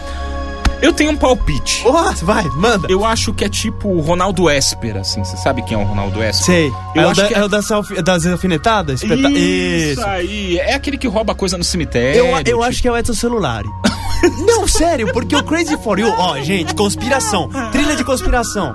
Eu 0.82 0.92
tenho 0.92 1.12
um 1.12 1.16
palpite. 1.16 1.82
Nossa, 1.84 2.24
vai, 2.24 2.44
manda. 2.56 2.86
Eu 2.90 3.04
acho 3.04 3.32
que 3.32 3.44
é 3.44 3.48
tipo 3.48 3.88
o 3.88 4.00
Ronaldo 4.00 4.50
Esper, 4.50 4.96
assim. 4.98 5.24
Você 5.24 5.36
sabe 5.38 5.62
quem 5.62 5.78
é 5.78 5.80
o 5.80 5.84
Ronaldo 5.84 6.22
Esper? 6.22 6.44
Sei. 6.46 6.72
Eu 6.94 7.02
é, 7.02 7.06
o 7.06 7.08
acho 7.10 7.20
da, 7.22 7.26
que 7.28 7.34
é- 7.34 7.38
é 7.38 7.44
o 7.44 7.48
das, 7.48 7.70
alfi- 7.70 8.02
das 8.02 8.26
alfinetadas? 8.26 9.02
Espeta- 9.02 9.30
Isso, 9.30 10.04
aí. 10.04 10.58
É 10.58 10.74
aquele 10.74 10.98
que 10.98 11.08
rouba 11.08 11.34
coisa 11.34 11.56
no 11.56 11.64
cemitério. 11.64 12.18
Eu, 12.20 12.26
eu 12.36 12.44
tipo- 12.44 12.62
acho 12.62 12.82
que 12.82 12.88
é 12.88 12.92
o 12.92 12.96
Edson 12.96 13.14
Celulari. 13.14 13.68
Não, 14.46 14.66
sério, 14.66 15.12
porque 15.12 15.36
o 15.36 15.42
Crazy 15.44 15.76
For 15.82 15.98
You, 15.98 16.12
ó, 16.16 16.38
gente, 16.40 16.74
conspiração, 16.74 17.50
trilha 17.70 17.94
de 17.94 18.02
conspiração. 18.04 18.74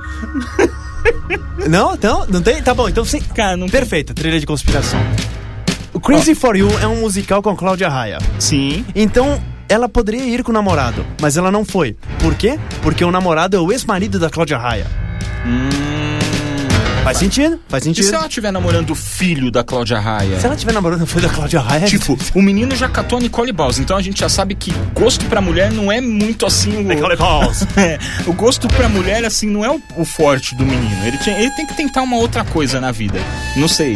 Não, 1.68 1.96
então, 1.96 2.26
não 2.30 2.42
tem? 2.42 2.62
Tá 2.62 2.74
bom, 2.74 2.88
então 2.88 3.04
sim. 3.04 3.20
Cara, 3.34 3.58
não 3.58 3.68
tem- 3.68 3.80
Perfeita, 3.80 4.14
trilha 4.14 4.40
de 4.40 4.46
conspiração. 4.46 5.00
O 5.94 6.00
Crazy 6.00 6.36
For 6.36 6.56
You 6.56 6.68
é 6.80 6.88
um 6.88 6.98
musical 7.02 7.42
com 7.42 7.56
Cláudia 7.56 7.90
Raia. 7.90 8.20
Sim. 8.38 8.86
Então, 8.94 9.42
ela 9.70 9.88
poderia 9.88 10.24
ir 10.26 10.44
com 10.44 10.52
o 10.52 10.54
namorado, 10.54 11.06
mas 11.22 11.38
ela 11.38 11.52
não 11.52 11.64
foi. 11.64 11.96
Por 12.20 12.34
quê? 12.36 12.60
Porque 12.82 13.04
o 13.06 13.12
namorado 13.12 13.56
é 13.56 13.60
o 13.60 13.72
ex-marido 13.72 14.20
da 14.20 14.30
Cláudia 14.30 14.58
Raia. 14.58 14.86
Faz 17.04 17.18
sentido? 17.18 17.60
Faz 17.68 17.84
E 17.84 17.86
sentido. 17.88 18.06
se 18.08 18.14
ela 18.14 18.28
estiver 18.28 18.52
namorando 18.52 18.92
o 18.92 18.96
filho 18.96 19.50
da 19.50 19.64
Cláudia 19.64 20.00
Raia? 20.00 20.40
Se 20.40 20.46
ela 20.46 20.56
tiver 20.56 20.74
namorando 20.74 21.08
foi 21.08 21.22
da 21.22 21.30
Cláudia 21.30 21.60
Raia, 21.60 21.86
Tipo, 21.88 22.16
o 22.36 22.42
menino 22.42 22.76
já 22.76 22.88
catou 22.88 23.18
a 23.18 23.22
Nicole 23.22 23.52
Balls, 23.52 23.80
então 23.80 23.98
a 23.98 24.02
gente 24.02 24.20
já 24.20 24.30
sabe 24.30 24.54
que 24.54 24.72
gosto 24.94 25.26
pra 25.26 25.42
mulher 25.42 25.72
não 25.72 25.92
é 25.92 26.00
muito 26.02 26.46
assim 26.46 26.78
o. 26.78 26.82
Nicole 26.84 27.16
Balls. 27.16 27.66
É, 27.78 27.98
o 28.28 28.34
gosto 28.34 28.68
pra 28.68 28.88
mulher, 28.90 29.24
assim, 29.26 29.48
não 29.48 29.64
é 29.66 29.72
o, 29.72 29.82
o 29.96 30.06
forte 30.06 30.54
do 30.56 30.66
menino. 30.66 31.04
Ele, 31.06 31.18
tinha- 31.18 31.40
ele 31.40 31.50
tem 31.52 31.66
que 31.66 31.74
tentar 31.76 32.02
uma 32.04 32.18
outra 32.18 32.44
coisa 32.44 32.80
na 32.80 32.92
vida. 32.92 33.18
Não 33.56 33.68
sei. 33.68 33.96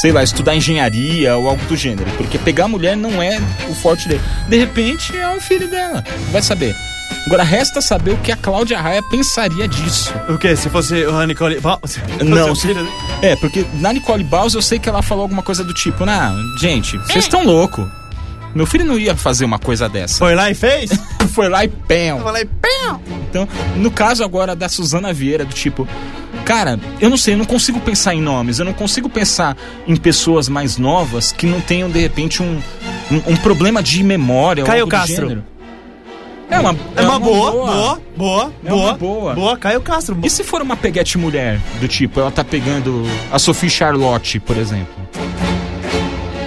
Sei 0.00 0.12
lá, 0.12 0.22
estudar 0.22 0.54
engenharia 0.54 1.36
ou 1.36 1.48
algo 1.48 1.64
do 1.66 1.76
gênero. 1.76 2.08
Porque 2.16 2.38
pegar 2.38 2.68
mulher 2.68 2.96
não 2.96 3.22
é 3.22 3.40
o 3.68 3.74
forte 3.74 4.08
dele. 4.08 4.20
De 4.48 4.56
repente, 4.56 5.16
é 5.16 5.28
o 5.28 5.40
filho 5.40 5.68
dela. 5.68 6.02
Vai 6.30 6.40
saber. 6.42 6.74
Agora 7.26 7.42
resta 7.42 7.80
saber 7.82 8.12
o 8.12 8.16
que 8.18 8.32
a 8.32 8.36
Cláudia 8.36 8.80
Raia 8.80 9.02
pensaria 9.10 9.66
disso. 9.68 10.14
O 10.28 10.38
quê? 10.38 10.56
Se 10.56 10.70
fosse 10.70 11.04
a 11.04 11.26
Nicole... 11.26 11.58
Se 11.84 12.00
Não, 12.24 12.54
filho- 12.54 12.88
É, 13.20 13.36
porque 13.36 13.66
na 13.74 13.92
Nicole 13.92 14.24
Baus 14.24 14.54
eu 14.54 14.62
sei 14.62 14.78
que 14.78 14.88
ela 14.88 15.02
falou 15.02 15.22
alguma 15.22 15.42
coisa 15.42 15.62
do 15.64 15.74
tipo, 15.74 16.06
nah, 16.06 16.32
gente, 16.58 16.96
vocês 16.98 17.24
estão 17.24 17.44
louco. 17.44 17.86
Meu 18.54 18.64
filho 18.66 18.84
não 18.86 18.98
ia 18.98 19.14
fazer 19.14 19.44
uma 19.44 19.58
coisa 19.58 19.88
dessa. 19.90 20.18
Foi 20.18 20.34
lá 20.34 20.50
e 20.50 20.54
fez? 20.54 20.90
Foi 21.34 21.48
lá 21.50 21.64
e 21.64 21.68
pão. 21.68 22.18
Eu 22.18 22.20
falei, 22.22 22.44
pão! 22.46 23.00
Então, 23.28 23.46
no 23.76 23.90
caso 23.90 24.24
agora 24.24 24.56
da 24.56 24.68
Suzana 24.68 25.12
Vieira, 25.12 25.44
do 25.44 25.52
tipo, 25.54 25.86
cara, 26.48 26.80
eu 26.98 27.10
não 27.10 27.18
sei, 27.18 27.34
eu 27.34 27.38
não 27.38 27.44
consigo 27.44 27.78
pensar 27.78 28.14
em 28.14 28.22
nomes, 28.22 28.58
eu 28.58 28.64
não 28.64 28.72
consigo 28.72 29.06
pensar 29.06 29.54
em 29.86 29.94
pessoas 29.94 30.48
mais 30.48 30.78
novas 30.78 31.30
que 31.30 31.46
não 31.46 31.60
tenham, 31.60 31.90
de 31.90 31.98
repente, 32.00 32.42
um, 32.42 32.58
um, 33.10 33.32
um 33.32 33.36
problema 33.36 33.82
de 33.82 34.02
memória. 34.02 34.62
ou 34.64 34.66
Caio 34.66 34.86
Castro. 34.86 35.28
gênero. 35.28 35.44
É 36.50 36.58
uma, 36.58 36.74
É 36.96 37.02
uma 37.02 37.18
boa, 37.18 37.50
boa, 37.52 38.00
boa, 38.16 38.52
É 38.64 38.68
boa. 38.70 38.82
uma 38.84 38.94
boa. 38.94 39.34
Boa, 39.34 39.56
Caio 39.58 39.82
Castro. 39.82 40.16
E 40.22 40.30
se 40.30 40.42
for 40.42 40.62
uma 40.62 40.74
peguete 40.74 41.18
mulher, 41.18 41.60
do 41.78 41.86
tipo, 41.86 42.18
ela 42.18 42.30
tá 42.30 42.42
pegando 42.42 43.02
a 43.30 43.38
Sophie 43.38 43.68
Charlotte, 43.68 44.40
por 44.40 44.56
exemplo? 44.56 44.94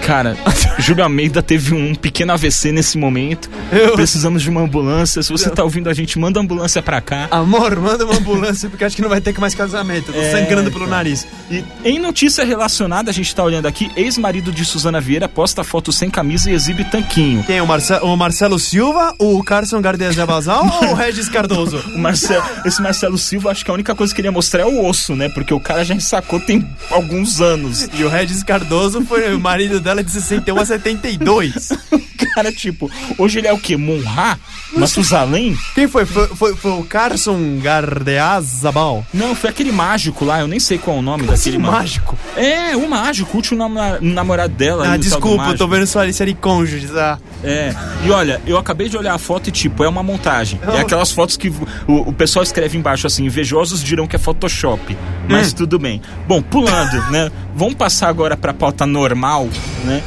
Cara, 0.06 0.36
Júlio 0.80 1.04
Almeida 1.04 1.42
teve 1.42 1.74
um 1.74 1.94
pequeno 1.96 2.34
AVC 2.34 2.72
nesse 2.72 2.98
momento. 2.98 3.50
Eu- 3.72 3.94
Precisamos 3.94 4.42
de 4.42 4.50
uma 4.50 4.62
ambulância. 4.62 5.22
Se 5.24 5.32
você 5.32 5.50
tá 5.50 5.64
ouvindo 5.64 5.90
a 5.90 5.94
gente, 5.94 6.18
manda 6.20 6.40
a 6.40 6.44
ambulância 6.44 6.82
pra 6.82 7.00
cá. 7.00 7.28
Amor, 7.32 7.76
manda 7.80 8.04
uma 8.06 8.16
ambulância 8.16 8.70
porque 8.70 8.84
acho 8.84 8.96
que 8.96 9.02
não 9.02 9.10
vai 9.10 9.22
ter 9.22 9.38
mais 9.40 9.54
casamento. 9.56 10.10
Eu 10.10 10.14
tô 10.16 10.20
É, 10.22 10.32
sangrando 10.32 10.70
pelo 10.72 10.86
cara. 10.86 10.98
nariz. 10.98 11.26
E 11.50 11.64
em 11.86 12.00
notícia 12.00 12.44
relacionada, 12.44 13.10
a 13.10 13.14
gente 13.14 13.34
tá 13.34 13.44
olhando 13.44 13.68
aqui, 13.68 13.92
ex-marido 13.96 14.52
de 14.52 14.66
Suzana 14.66 15.00
Vieira 15.00 15.30
posta 15.30 15.64
foto 15.64 15.92
sem 15.92 16.10
camisa 16.10 16.50
e 16.50 16.54
exibe 16.54 16.84
tanquinho. 16.84 17.44
Quem? 17.44 17.62
O, 17.62 17.68
Marce 17.68 17.94
o 18.02 18.16
Marcelo 18.18 18.60
Silva, 18.60 19.14
o 19.20 19.42
Carson 19.44 19.82
Gardezia 19.82 20.26
Basal 20.26 20.66
ou 20.82 20.90
o 20.90 20.94
Regis 20.94 21.30
Cardoso? 21.30 21.78
O 21.96 22.00
Marcelo, 22.00 22.44
esse 22.66 22.82
Marcelo 22.82 23.18
Silva, 23.18 23.52
acho 23.52 23.64
que 23.64 23.72
a 23.72 23.74
única 23.74 23.94
coisa 23.96 24.14
que 24.14 24.20
ele 24.22 24.28
ia 24.28 24.32
mostrar 24.32 24.62
é 24.62 24.66
o 24.66 24.86
osso, 24.86 25.16
né? 25.16 25.30
Porque 25.30 25.54
o 25.54 25.60
cara 25.60 25.86
já 25.86 25.94
ensacou 25.94 26.40
tem 26.40 26.68
alguns 26.90 27.40
anos. 27.40 27.88
E 27.94 28.04
o 28.04 28.10
Regis 28.10 28.44
Cardoso 28.44 29.02
foi 29.06 29.34
o 29.34 29.40
marido 29.40 29.80
dela 29.80 30.01
de 30.04 30.12
61 30.12 30.58
a 30.60 30.66
72. 30.66 31.70
Cara, 32.36 32.52
tipo, 32.52 32.90
hoje 33.18 33.40
ele 33.40 33.48
é 33.48 33.54
o 33.54 33.58
quê? 33.58 33.76
Monra? 33.76 34.40
Matusalém? 34.78 35.58
Quem 35.76 35.88
foi? 35.88 36.06
Foi, 36.06 36.28
foi, 36.28 36.56
foi 36.56 36.72
o 36.72 36.84
Carson 36.84 37.60
Gardeazabal. 37.62 39.06
Não, 39.14 39.36
foi 39.36 39.50
aquele 39.50 39.72
mágico 39.72 40.24
lá, 40.24 40.40
eu 40.40 40.48
nem 40.48 40.60
sei 40.60 40.78
qual 40.78 40.98
é 40.98 41.00
o 41.00 41.02
nome 41.02 41.24
Esse 41.26 41.32
daquele 41.50 41.58
ma- 41.58 41.72
mágico. 41.72 42.18
É, 42.38 42.76
o 42.76 42.88
mágico, 42.90 43.32
o 43.34 43.36
último 43.38 43.68
namorado 44.02 44.54
dela. 44.54 44.94
Ah, 44.94 44.98
desculpa, 44.98 45.50
eu 45.50 45.58
tô 45.58 45.68
vendo 45.68 45.86
sua 45.88 46.06
lista 46.06 46.26
de 46.26 46.34
cônjuges. 46.34 46.96
Ah. 46.96 47.20
É, 47.44 47.74
e 48.06 48.12
olha, 48.12 48.42
eu 48.46 48.58
acabei 48.58 48.88
de 48.88 48.96
olhar 48.96 49.14
a 49.14 49.18
foto 49.18 49.50
e 49.50 49.52
tipo, 49.52 49.84
é 49.84 49.90
uma 49.90 50.04
montagem. 50.04 50.60
É 50.74 50.80
aquelas 50.82 51.12
fotos 51.12 51.36
que 51.36 51.50
o, 51.88 52.10
o 52.10 52.14
pessoal 52.14 52.44
escreve 52.44 52.78
embaixo 52.78 53.08
assim, 53.08 53.26
invejosos 53.26 53.84
dirão 53.84 54.08
que 54.08 54.16
é 54.16 54.20
Photoshop. 54.20 54.96
Mas 55.28 55.54
tudo 55.54 55.80
bem. 55.80 56.02
Bom, 56.28 56.42
pulando, 56.42 57.02
né? 57.12 57.32
Vamos 57.54 57.74
passar 57.76 58.08
agora 58.08 58.38
pra 58.38 58.54
pauta 58.54 58.86
normal, 58.86 59.50
né? 59.84 60.04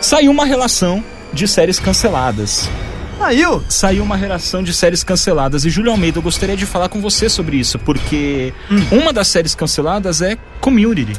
Saiu 0.00 0.30
uma 0.30 0.44
relação 0.44 1.02
de 1.32 1.46
séries 1.48 1.78
canceladas. 1.80 2.68
Saiu? 3.18 3.62
Saiu 3.68 4.02
uma 4.02 4.16
relação 4.16 4.62
de 4.62 4.72
séries 4.74 5.02
canceladas. 5.02 5.64
E 5.64 5.70
Júlio 5.70 5.90
Almeida, 5.92 6.18
eu 6.18 6.22
gostaria 6.22 6.56
de 6.56 6.66
falar 6.66 6.88
com 6.88 7.00
você 7.00 7.28
sobre 7.28 7.56
isso, 7.56 7.78
porque 7.78 8.52
uma 8.90 9.12
das 9.12 9.28
séries 9.28 9.54
canceladas 9.54 10.20
é 10.20 10.36
Community. 10.60 11.14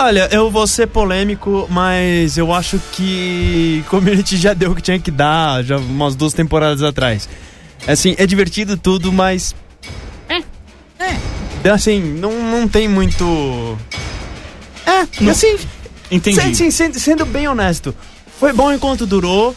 Olha, 0.00 0.28
eu 0.30 0.50
vou 0.50 0.66
ser 0.66 0.86
polêmico, 0.86 1.66
mas 1.70 2.38
eu 2.38 2.52
acho 2.52 2.80
que 2.92 3.84
Community 3.88 4.36
já 4.36 4.54
deu 4.54 4.70
o 4.70 4.74
que 4.74 4.82
tinha 4.82 4.98
que 4.98 5.10
dar, 5.10 5.62
já 5.64 5.76
umas 5.76 6.14
duas 6.14 6.32
temporadas 6.32 6.82
atrás. 6.82 7.28
Assim, 7.86 8.14
é 8.18 8.26
divertido 8.26 8.76
tudo, 8.76 9.12
mas. 9.12 9.54
É. 10.28 10.42
É. 11.64 11.70
Assim, 11.70 12.00
não, 12.00 12.32
não 12.50 12.66
tem 12.68 12.88
muito. 12.88 13.76
É, 14.86 15.06
Não- 15.20 15.32
assim, 15.32 15.56
Entendi. 16.10 16.70
sendo, 16.72 16.98
sendo 16.98 17.26
bem 17.26 17.48
honesto. 17.48 17.94
Foi 18.38 18.52
bom 18.52 18.72
enquanto 18.72 19.04
durou, 19.06 19.54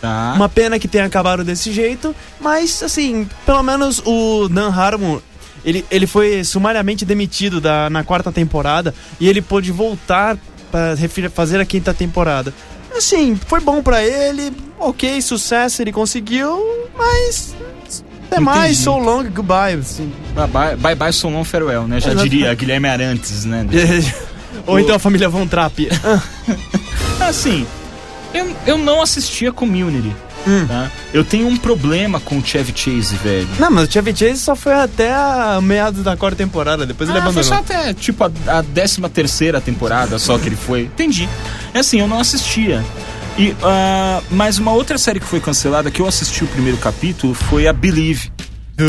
Tá. 0.00 0.32
uma 0.34 0.48
pena 0.48 0.78
que 0.78 0.88
tenha 0.88 1.04
acabado 1.04 1.44
desse 1.44 1.72
jeito, 1.72 2.16
mas 2.40 2.82
assim, 2.82 3.28
pelo 3.44 3.62
menos 3.62 4.00
o 4.06 4.48
Dan 4.48 4.70
Harmon, 4.70 5.18
ele, 5.62 5.84
ele 5.90 6.06
foi 6.06 6.42
sumariamente 6.42 7.04
demitido 7.04 7.60
da, 7.60 7.90
na 7.90 8.02
quarta 8.02 8.32
temporada 8.32 8.94
e 9.20 9.28
ele 9.28 9.42
pôde 9.42 9.70
voltar 9.70 10.38
para 10.70 10.96
fazer 11.34 11.60
a 11.60 11.66
quinta 11.66 11.92
temporada. 11.92 12.54
Assim, 12.96 13.38
foi 13.46 13.60
bom 13.60 13.82
pra 13.82 14.02
ele, 14.02 14.52
ok, 14.78 15.20
sucesso, 15.20 15.82
ele 15.82 15.92
conseguiu, 15.92 16.58
mas 16.96 17.54
até 18.30 18.40
mais, 18.40 18.78
so 18.78 18.96
long, 18.96 19.24
goodbye. 19.24 19.74
Assim. 19.74 20.10
Ah, 20.36 20.46
Bye 20.46 20.76
bye, 20.76 20.94
bye 20.94 21.12
so 21.12 21.28
long 21.28 21.44
farewell, 21.44 21.86
né? 21.86 22.00
Já 22.00 22.12
Exato. 22.12 22.28
diria 22.28 22.54
Guilherme 22.54 22.88
Arantes, 22.88 23.44
né? 23.44 23.66
Ou 24.66 24.78
então 24.78 24.94
a 24.94 24.98
família 24.98 25.28
Von 25.28 25.46
Trapp. 25.46 25.88
Assim, 27.20 27.66
eu, 28.32 28.50
eu 28.66 28.78
não 28.78 29.02
assistia 29.02 29.52
Community, 29.52 30.14
Hum. 30.46 30.66
tá? 30.66 30.90
Eu 31.12 31.22
tenho 31.22 31.46
um 31.48 31.56
problema 31.56 32.18
com 32.18 32.38
o 32.38 32.44
Chevy 32.44 32.72
Chase, 32.74 33.14
velho. 33.16 33.46
Não, 33.58 33.70
mas 33.70 33.86
o 33.88 33.92
Chevy 33.92 34.16
Chase 34.16 34.38
só 34.40 34.56
foi 34.56 34.72
até 34.72 35.12
a 35.12 35.60
meados 35.62 36.02
da 36.02 36.16
quarta 36.16 36.36
temporada, 36.38 36.86
depois 36.86 37.10
ele 37.10 37.18
Ah, 37.18 37.22
foi 37.22 37.30
abandonou. 37.30 37.48
só 37.48 37.60
até, 37.60 37.92
tipo, 37.92 38.24
a, 38.24 38.30
a 38.58 38.62
13 38.62 39.02
terceira 39.10 39.60
temporada 39.60 40.18
só 40.18 40.38
que 40.38 40.46
ele 40.48 40.56
foi. 40.56 40.82
Entendi. 40.84 41.28
É 41.74 41.80
assim, 41.80 42.00
eu 42.00 42.08
não 42.08 42.18
assistia. 42.20 42.82
E, 43.38 43.54
ah, 43.62 44.22
mas 44.30 44.58
uma 44.58 44.72
outra 44.72 44.96
série 44.96 45.20
que 45.20 45.26
foi 45.26 45.40
cancelada, 45.40 45.90
que 45.90 46.00
eu 46.00 46.06
assisti 46.08 46.42
o 46.42 46.46
primeiro 46.46 46.78
capítulo, 46.78 47.34
foi 47.34 47.66
a 47.68 47.72
Believe. 47.72 48.32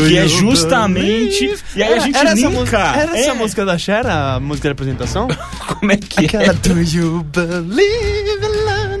Que 0.00 0.18
é 0.18 0.28
justamente. 0.28 1.54
E 1.76 1.82
aí 1.82 1.94
a 1.94 1.98
gente 1.98 2.16
era 2.16 2.30
essa 2.30 2.36
linka. 2.46 2.50
música, 2.50 2.78
era 2.78 3.18
essa 3.18 3.30
É, 3.30 3.34
música 3.34 3.64
da 3.64 3.78
Cher, 3.78 4.06
a 4.06 4.40
música 4.40 4.68
de 4.68 4.72
apresentação? 4.72 5.28
Como 5.78 5.92
é 5.92 5.96
que 5.96 6.20
é? 6.20 6.24
Aquela 6.26 6.52
Do 6.54 6.80
You 6.82 7.24
Believe 7.32 8.30
in 8.42 8.64
Love? 8.64 8.92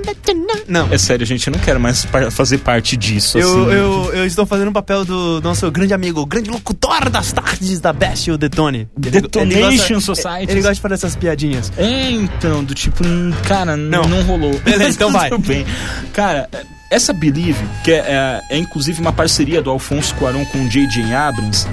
Não. 0.68 0.88
É 0.90 0.96
sério, 0.96 1.26
gente, 1.26 1.46
eu 1.46 1.52
não 1.52 1.60
quero 1.60 1.78
mais 1.80 2.06
fazer 2.30 2.58
parte 2.58 2.96
disso. 2.96 3.38
assim. 3.38 3.46
Eu, 3.48 3.70
eu, 3.72 4.14
eu 4.14 4.26
estou 4.26 4.46
fazendo 4.46 4.68
o 4.68 4.72
papel 4.72 5.04
do 5.04 5.40
nosso 5.42 5.70
grande 5.70 5.92
amigo, 5.92 6.20
o 6.20 6.26
grande 6.26 6.48
locutor 6.50 7.10
das 7.10 7.32
tardes 7.32 7.80
da 7.80 7.92
Best, 7.92 8.30
o 8.30 8.38
Detone. 8.38 8.88
Detonation 8.96 10.00
Society. 10.00 10.50
Ele 10.50 10.60
gosta 10.60 10.74
de 10.74 10.80
fazer 10.80 10.94
essas 10.94 11.16
piadinhas. 11.16 11.72
É, 11.76 12.10
então, 12.10 12.62
do 12.64 12.74
tipo, 12.74 13.04
hum, 13.06 13.32
cara, 13.46 13.76
não, 13.76 14.02
Não. 14.02 14.08
não 14.08 14.22
rolou. 14.22 14.58
Beleza, 14.60 14.96
então 14.96 15.10
vai. 15.12 15.28
Tudo 15.30 15.46
bem. 15.46 15.66
Cara, 16.12 16.48
essa 16.92 17.12
Believe, 17.12 17.64
que 17.84 17.90
é, 17.92 17.96
é- 17.98 18.42
é 18.50 18.58
inclusive 18.58 19.00
uma 19.00 19.12
parceria 19.12 19.60
do 19.62 19.70
Alfonso 19.70 20.14
Cuarón 20.16 20.44
com 20.46 20.58
o 20.64 20.68
J.J. 20.68 21.12
Abrams, 21.14 21.66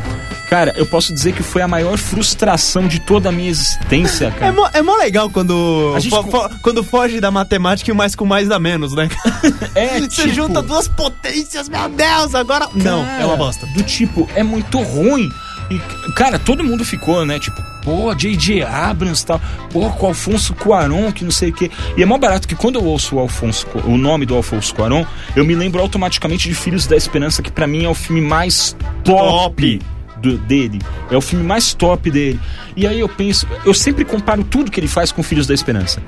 cara, 0.50 0.74
eu 0.76 0.86
posso 0.86 1.14
dizer 1.14 1.34
que 1.34 1.44
foi 1.44 1.62
a 1.62 1.68
maior 1.68 1.98
frustração 1.98 2.88
de 2.88 3.00
toda 3.00 3.30
a 3.30 3.32
minha 3.32 3.50
existência, 3.50 4.28
É 4.28 4.32
cara. 4.32 4.52
mó, 4.54 4.70
é 4.74 4.82
mó 4.82 4.96
legal 4.96 5.30
quando, 5.30 5.96
fo- 6.10 6.24
com- 6.24 6.32
fo- 6.32 6.50
quando 6.62 6.84
foge 6.84 7.20
da 7.20 7.30
matemática 7.30 7.90
e 7.90 7.94
o 7.94 7.96
mais 7.96 8.16
com 8.16 8.26
mais 8.26 8.48
dá 8.48 8.58
menos, 8.60 8.94
né? 8.94 9.10
É, 9.76 10.00
Você 10.02 10.08
tipo, 10.08 10.30
junta 10.34 10.62
duas 10.62 10.88
potências, 10.88 11.70
meu 11.70 11.88
Deus, 11.90 12.34
agora... 12.34 12.68
Não, 12.74 13.04
cara, 13.06 13.22
é 13.22 13.26
uma 13.26 13.38
bosta. 13.38 13.66
Do 13.68 13.84
tipo, 13.84 14.28
é 14.36 14.44
muito 14.44 14.80
ruim. 14.82 15.30
E, 15.70 15.78
cara, 16.14 16.40
todo 16.40 16.64
mundo 16.64 16.84
ficou, 16.84 17.24
né? 17.26 17.38
Tipo, 17.40 17.62
pô, 17.84 18.14
J.J. 18.16 18.64
Abrams 18.64 19.24
e 19.24 19.26
tal. 19.26 19.42
Pô, 19.72 19.90
com 19.92 20.06
o 20.06 20.10
Alfonso 20.10 20.54
Cuarón, 20.54 21.12
que 21.12 21.24
não 21.24 21.32
sei 21.32 21.50
o 21.50 21.54
quê. 21.54 21.70
E 21.98 22.04
é 22.04 22.06
mó 22.06 22.18
barato 22.18 22.48
que 22.48 22.56
quando 22.56 22.76
eu 22.76 22.84
ouço 22.86 23.16
o, 23.16 23.20
Alfonso, 23.20 23.66
o 23.86 23.98
nome 23.98 24.26
do 24.26 24.36
Alfonso 24.36 24.74
Cuarón, 24.76 25.04
eu 25.36 25.44
me 25.46 25.56
lembro 25.56 25.82
automaticamente 25.82 26.48
de 26.50 26.56
Filhos 26.56 26.86
da 26.88 26.96
Esperança, 26.96 27.42
que 27.42 27.52
pra 27.52 27.66
mim 27.68 27.86
é 27.86 27.90
o 27.90 27.94
filme 27.96 28.22
mais 28.22 28.76
top. 29.04 29.80
do- 30.22 30.38
dele, 30.40 30.80
é 31.10 31.16
o 31.16 31.22
filme 31.22 31.46
mais 31.46 31.74
top 31.74 32.12
dele. 32.12 32.38
E 32.76 32.86
aí 32.86 33.00
eu 33.00 33.08
penso, 33.08 33.48
eu 33.66 33.74
sempre 33.74 34.04
comparo 34.04 34.44
tudo 34.44 34.70
que 34.70 34.78
ele 34.78 34.88
faz 34.88 35.12
com 35.14 35.24
Filhos 35.24 35.48
da 35.48 35.54
Esperança. 35.54 36.02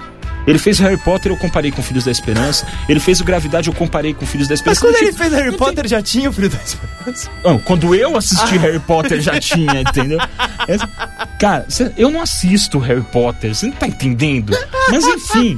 Ele 0.48 0.58
fez 0.58 0.80
Harry 0.80 0.98
Potter, 0.98 1.32
eu 1.32 1.38
comparei 1.38 1.72
com 1.72 1.82
Filhos 1.84 2.04
da 2.04 2.12
Esperança. 2.12 2.66
Ele 2.90 3.00
fez 3.00 3.22
o 3.22 3.24
Gravidade, 3.24 3.68
eu 3.70 3.74
comparei 3.74 4.14
com 4.14 4.26
Filhos 4.26 4.48
da 4.48 4.54
Mas 4.54 4.60
Esperança. 4.60 4.82
quando 4.82 4.94
Do 4.94 5.04
ele 5.04 5.14
fez 5.14 5.34
Harry 5.34 5.56
Potter 5.58 5.88
já 5.88 6.02
tinha 6.02 6.30
o 6.30 6.34
Filho 6.34 6.50
da 6.50 6.58
Esperança. 6.58 7.30
não, 7.44 7.60
quando 7.60 7.94
eu 7.96 8.18
assisti 8.18 8.58
Harry 8.58 8.80
Potter 8.80 9.22
já 9.22 9.38
tinha, 9.40 9.82
entendeu? 9.82 10.18
Cara, 11.40 11.66
eu 11.98 12.10
não 12.10 12.22
assisto 12.22 12.80
Harry 12.80 13.02
Potter, 13.04 13.54
você 13.56 13.66
não 13.68 13.74
tá 13.74 13.88
entendendo? 13.88 14.56
Mas 14.90 15.06
enfim. 15.06 15.58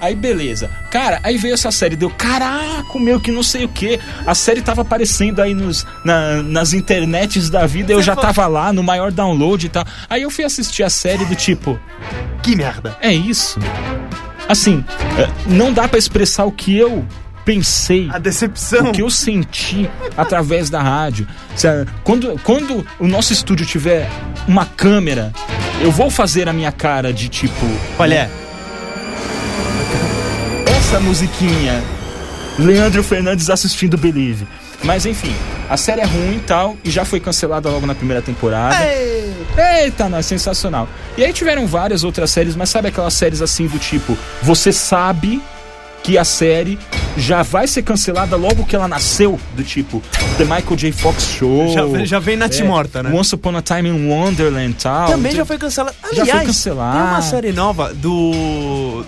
Aí 0.00 0.14
beleza. 0.14 0.70
Cara, 0.90 1.18
aí 1.22 1.36
veio 1.36 1.54
essa 1.54 1.70
série, 1.70 1.96
deu 1.96 2.08
caraca, 2.10 2.98
meu, 2.98 3.18
que 3.20 3.30
não 3.32 3.42
sei 3.42 3.64
o 3.64 3.68
que. 3.68 3.98
A 4.26 4.34
série 4.34 4.62
tava 4.62 4.82
aparecendo 4.82 5.40
aí 5.42 5.54
nos, 5.54 5.86
na- 6.04 6.42
nas 6.42 6.72
internets 6.72 7.50
da 7.50 7.66
vida, 7.66 7.92
eu 7.92 8.02
já 8.02 8.14
tava 8.14 8.46
lá 8.46 8.72
no 8.72 8.82
maior 8.82 9.10
download 9.10 9.66
e 9.66 9.68
tal. 9.68 9.84
Aí 10.08 10.22
eu 10.22 10.30
fui 10.30 10.44
assistir 10.44 10.82
a 10.82 10.90
série 10.90 11.24
do 11.24 11.34
tipo, 11.34 11.78
Que 12.42 12.54
merda. 12.54 12.96
é 13.00 13.12
isso. 13.12 13.58
Assim, 14.48 14.84
é, 15.18 15.28
não 15.46 15.72
dá 15.72 15.86
pra 15.88 15.98
expressar 15.98 16.44
o 16.44 16.52
que 16.52 16.76
eu 16.76 17.04
pensei 17.44 18.08
A 18.12 18.18
decepção. 18.18 18.88
o 18.90 18.92
que 18.92 19.02
eu 19.02 19.10
senti 19.10 19.88
através 20.16 20.70
da 20.70 20.80
rádio. 20.82 21.26
Quando, 22.04 22.38
quando 22.44 22.86
o 22.98 23.06
nosso 23.06 23.32
estúdio 23.32 23.66
tiver 23.66 24.08
uma 24.46 24.64
câmera, 24.64 25.32
eu 25.80 25.90
vou 25.90 26.10
fazer 26.10 26.48
a 26.48 26.52
minha 26.52 26.70
cara 26.72 27.12
de 27.12 27.28
tipo. 27.28 27.66
Olha, 27.98 28.14
é. 28.14 28.47
Essa 30.88 31.00
musiquinha. 31.00 31.84
Leandro 32.58 33.04
Fernandes 33.04 33.50
assistindo 33.50 33.98
Believe. 33.98 34.48
Mas 34.82 35.04
enfim, 35.04 35.34
a 35.68 35.76
série 35.76 36.00
é 36.00 36.06
ruim 36.06 36.36
e 36.36 36.42
tal, 36.46 36.78
e 36.82 36.90
já 36.90 37.04
foi 37.04 37.20
cancelada 37.20 37.68
logo 37.68 37.86
na 37.86 37.94
primeira 37.94 38.22
temporada. 38.22 38.74
Ei! 38.86 39.34
Eita, 39.82 40.08
não, 40.08 40.16
é 40.16 40.22
sensacional. 40.22 40.88
E 41.14 41.22
aí 41.22 41.30
tiveram 41.30 41.66
várias 41.66 42.04
outras 42.04 42.30
séries, 42.30 42.56
mas 42.56 42.70
sabe 42.70 42.88
aquelas 42.88 43.12
séries 43.12 43.42
assim 43.42 43.66
do 43.66 43.78
tipo, 43.78 44.16
você 44.40 44.72
sabe 44.72 45.42
que 46.02 46.16
a 46.16 46.24
série 46.24 46.78
já 47.18 47.42
vai 47.42 47.66
ser 47.66 47.82
cancelada 47.82 48.34
logo 48.34 48.64
que 48.64 48.74
ela 48.74 48.88
nasceu, 48.88 49.38
do 49.54 49.62
tipo 49.62 50.02
The 50.38 50.44
Michael 50.44 50.76
J. 50.76 50.92
Fox 50.92 51.22
Show. 51.38 51.68
Já, 51.68 52.04
já 52.06 52.18
vem 52.18 52.38
Nath 52.38 52.60
é, 52.60 52.64
morta, 52.64 53.02
né? 53.02 53.10
Once 53.12 53.34
Upon 53.34 53.54
a 53.58 53.60
Time 53.60 53.90
in 53.90 54.08
Wonderland 54.08 54.70
e 54.70 54.74
tal. 54.74 55.10
Também 55.10 55.32
já 55.32 55.44
foi 55.44 55.58
cancelado. 55.58 55.94
Já 56.14 56.22
Aliás, 56.22 56.38
foi 56.38 56.46
cancelado. 56.46 56.96
Tem 56.96 57.06
uma 57.08 57.20
série 57.20 57.52
nova 57.52 57.92
do. 57.92 59.04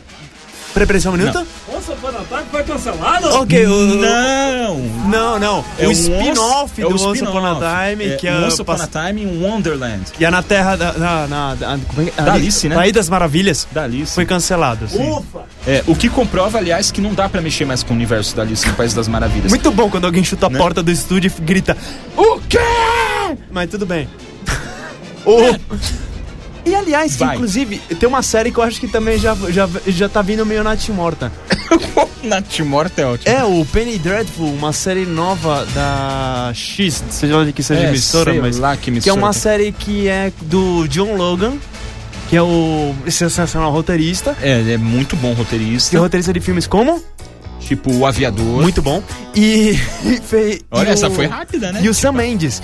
Prepressão 0.74 1.12
um 1.12 1.16
minuto? 1.16 1.46
Nossa, 1.80 1.94
Panatime 1.96 2.50
foi 2.50 2.62
cancelado? 2.62 3.28
Ok, 3.36 3.66
o. 3.66 3.86
Não! 3.96 4.78
Não, 5.08 5.38
não. 5.38 5.64
É 5.78 5.86
o 5.88 5.92
spin-off 5.92 6.80
é 6.82 6.84
do 6.86 6.94
Once. 7.08 7.22
Upon 7.24 7.46
a 7.46 7.54
Time, 7.88 8.04
É, 8.04 8.16
que 8.16 8.28
é. 8.28 8.36
Once 8.38 8.60
Upon 8.60 8.72
a 8.72 8.86
Time 8.86 9.22
in 9.22 9.42
Wonderland. 9.42 10.12
Que 10.12 10.24
é 10.26 10.30
na 10.30 10.42
Terra 10.42 10.76
da. 10.76 10.92
Na, 10.92 11.26
na, 11.26 11.54
da, 11.54 11.78
como 11.88 12.02
é 12.02 12.10
que- 12.10 12.16
Da 12.20 12.32
ali- 12.34 12.42
Alice, 12.42 12.68
né? 12.68 12.74
País 12.74 12.92
das 12.92 13.08
Maravilhas. 13.08 13.66
Da 13.72 13.84
Alice. 13.84 14.14
Foi 14.14 14.26
cancelado. 14.26 14.86
sim. 14.88 15.10
Ufa! 15.10 15.40
É, 15.66 15.82
o 15.86 15.94
que 15.96 16.08
comprova, 16.10 16.58
aliás, 16.58 16.90
que 16.90 17.00
não 17.00 17.14
dá 17.14 17.28
pra 17.28 17.40
mexer 17.40 17.64
mais 17.64 17.82
com 17.82 17.94
o 17.94 17.96
universo 17.96 18.36
da 18.36 18.42
Alice 18.42 18.66
no 18.68 18.74
País 18.74 18.92
das 18.92 19.08
Maravilhas. 19.08 19.50
Muito 19.50 19.70
bom 19.70 19.88
quando 19.88 20.04
alguém 20.04 20.22
chuta 20.22 20.46
a 20.46 20.50
Né? 20.50 20.58
porta 20.58 20.82
do 20.82 20.90
estúdio 20.90 21.32
e 21.38 21.40
grita: 21.42 21.76
O 22.16 22.38
quê? 22.48 22.58
Mas 23.50 23.70
tudo 23.70 23.86
bem. 23.86 24.06
O- 25.24 25.58
E 26.64 26.74
aliás, 26.74 27.12
que, 27.16 27.24
Vai. 27.24 27.34
inclusive, 27.36 27.78
tem 27.98 28.06
uma 28.08 28.22
série 28.22 28.52
que 28.52 28.58
eu 28.58 28.62
acho 28.62 28.78
que 28.78 28.86
também 28.86 29.18
já, 29.18 29.34
já, 29.48 29.66
já 29.86 30.08
tá 30.10 30.20
vindo 30.20 30.44
meio 30.44 30.62
Nath 30.62 30.88
Nath 32.22 32.58
Morta 32.60 33.00
é 33.02 33.06
ótimo. 33.06 33.34
É 33.34 33.44
o 33.44 33.64
Penny 33.64 33.98
Dreadful, 33.98 34.46
uma 34.52 34.72
série 34.72 35.06
nova 35.06 35.64
da 35.74 36.50
X, 36.54 37.02
seja 37.10 37.36
onde 37.36 37.52
que 37.52 37.62
seja 37.62 37.80
É, 37.82 37.88
emissora, 37.88 38.34
mas. 38.34 38.58
lá 38.58 38.76
que 38.76 38.82
que 38.84 38.90
é 38.90 38.92
emissora. 38.92 39.16
uma 39.16 39.32
série 39.32 39.72
que 39.72 40.06
é 40.08 40.32
do 40.42 40.86
John 40.88 41.16
Logan, 41.16 41.54
que 42.28 42.36
é 42.36 42.42
o 42.42 42.94
sensacional 43.08 43.72
roteirista. 43.72 44.36
É, 44.42 44.60
ele 44.60 44.72
é 44.74 44.76
muito 44.78 45.16
bom 45.16 45.28
Que 45.28 45.40
é 45.40 45.44
roteirista. 45.44 45.98
roteirista 45.98 46.32
de 46.32 46.40
filmes 46.40 46.66
como? 46.66 47.02
Tipo, 47.60 47.92
o 47.94 48.04
aviador. 48.06 48.62
Muito 48.62 48.82
bom. 48.82 49.02
E. 49.34 49.78
e 50.04 50.20
fe- 50.20 50.60
Olha, 50.70 50.88
e 50.88 50.92
essa 50.92 51.08
o- 51.08 51.10
foi 51.14 51.26
rápida, 51.26 51.72
né? 51.72 51.80
E 51.82 51.88
o 51.88 51.94
Sam 51.94 52.12
Mendes. 52.12 52.62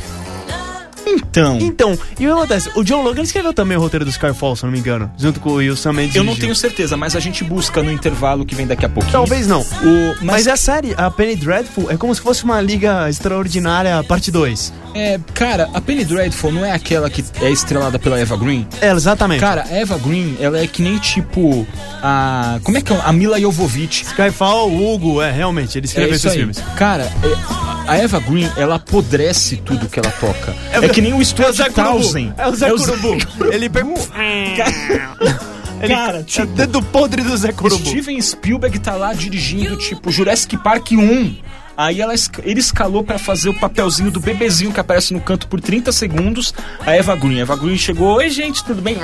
Então, 1.07 1.59
Então, 1.61 1.93
e 2.19 2.27
o 2.27 2.31
que 2.35 2.39
acontece? 2.39 2.71
O 2.75 2.83
John 2.83 3.03
Logan 3.03 3.23
escreveu 3.23 3.53
também 3.53 3.77
o 3.77 3.81
roteiro 3.81 4.05
do 4.05 4.11
Skyfall, 4.11 4.57
se 4.57 4.65
não 4.65 4.71
me 4.73 4.79
engano. 4.79 5.11
Junto 5.19 5.39
com 5.41 5.51
o 5.55 5.77
Sam 5.77 5.93
Mendes. 5.93 6.17
eu 6.17 6.25
não 6.25 6.35
tenho 6.37 6.55
certeza, 6.55 6.97
mas 6.97 7.15
a 7.15 7.21
gente 7.21 7.45
busca 7.45 7.83
no 7.83 7.91
intervalo 7.93 8.45
que 8.45 8.55
vem 8.55 8.67
daqui 8.67 8.85
a 8.85 8.89
pouquinho. 8.89 9.13
Talvez 9.13 9.47
não. 9.47 9.61
O, 9.61 10.15
Mas, 10.21 10.37
mas, 10.37 10.47
é 10.47 10.53
a 10.53 10.57
série, 10.57 10.95
a 10.97 11.11
Penny 11.11 11.37
Dreadful, 11.37 11.91
é 11.91 11.97
como 11.97 12.15
se 12.15 12.21
fosse 12.21 12.45
uma 12.45 12.61
Liga 12.61 13.09
Extraordinária 13.09 14.03
parte 14.05 14.31
2. 14.31 14.73
é, 14.95 15.19
cara, 15.35 15.69
a 15.75 15.81
Penny 15.81 16.05
Dreadful 16.05 16.53
não 16.53 16.65
é 16.65 16.73
aquela 16.73 17.09
que 17.11 17.25
é 17.41 17.51
estrelada 17.51 17.99
pela 17.99 18.19
Eva 18.19 18.37
Green? 18.37 18.67
É, 18.81 18.91
exatamente. 18.91 19.41
Cara, 19.41 19.65
a 19.71 19.75
Eva 19.75 19.99
Green, 19.99 20.37
ela 20.41 20.59
é 20.59 20.67
que 20.67 20.83
nem 20.83 20.99
tipo 20.99 21.67
a. 22.03 22.59
Como 22.63 22.77
é 22.79 22.81
que 22.81 22.93
é? 22.93 23.01
A 23.05 23.13
Mila 23.13 23.41
Jovovich. 23.41 24.05
Skyfall, 24.07 24.75
Hugo, 24.75 25.21
é, 25.23 25.31
realmente, 25.31 25.79
ele 25.79 25.87
É 25.87 25.89
escreveu 25.89 26.15
isso 26.17 26.27
esses 26.27 26.33
aí. 26.33 26.39
filmes. 26.39 26.63
Cara, 26.77 27.05
é- 27.05 27.67
a 27.89 27.97
Eva 27.99 28.19
Green, 28.19 28.51
ela 28.57 28.77
apodrece 28.77 29.57
tudo 29.59 29.87
que 29.89 29.99
ela 30.01 30.11
toca. 30.11 30.55
É 30.73 30.79
É, 30.79 30.81
que 30.97 31.03
nem 31.03 31.13
o 31.13 31.17
É 31.17 31.21
o 31.21 31.25
Stuart 31.25 31.55
Zé 31.55 31.69
Curubu. 31.69 32.01
Townsend. 32.01 32.35
É 32.39 32.49
o 32.49 32.57
Zé 32.57 32.71
Curubu. 32.71 33.19
Ele 33.53 33.69
pega. 33.69 33.87
Ele, 35.79 35.95
Cara, 35.95 36.21
é 36.21 36.23
tipo, 36.23 36.47
o 36.47 36.47
dedo 36.47 36.83
podre 36.83 37.23
do 37.23 37.37
Zé 37.37 37.53
Curubu. 37.53 37.87
Steven 37.87 38.19
Spielberg 38.19 38.79
tá 38.79 38.95
lá 38.95 39.13
dirigindo, 39.13 39.77
tipo, 39.77 40.11
Jurassic 40.11 40.57
Park 40.57 40.93
1. 40.93 41.37
Aí 41.77 42.01
ela, 42.01 42.15
ele 42.43 42.61
escalou 42.61 43.05
pra 43.05 43.19
fazer 43.19 43.49
o 43.51 43.55
papelzinho 43.55 44.11
do 44.11 44.19
bebezinho 44.21 44.73
que 44.73 44.81
aparece 44.81 45.13
no 45.13 45.21
canto 45.21 45.47
por 45.47 45.61
30 45.61 45.93
segundos. 45.93 46.55
A 46.81 46.93
Eva 46.97 47.15
Green. 47.15 47.39
A 47.39 47.43
Eva 47.43 47.57
Green 47.57 47.77
chegou, 47.77 48.15
oi 48.17 48.31
gente, 48.31 48.65
tudo 48.65 48.81
bem? 48.81 48.97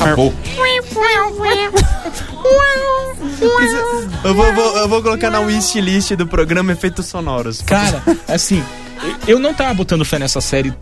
Acabou. 0.00 0.34
Eu 4.24 4.34
vou, 4.34 4.52
vou- 4.54 4.76
eu 4.78 4.88
vou 4.88 5.02
colocar 5.02 5.30
na 5.30 5.40
wishlist 5.40 6.12
do 6.16 6.26
programa 6.26 6.72
Efeitos 6.72 7.06
Sonoros. 7.06 7.62
Cara, 7.62 8.02
assim, 8.28 8.62
eu 9.26 9.38
não 9.38 9.54
tava 9.54 9.72
botando 9.74 10.04
fé 10.04 10.18
nessa 10.18 10.40
série 10.40 10.72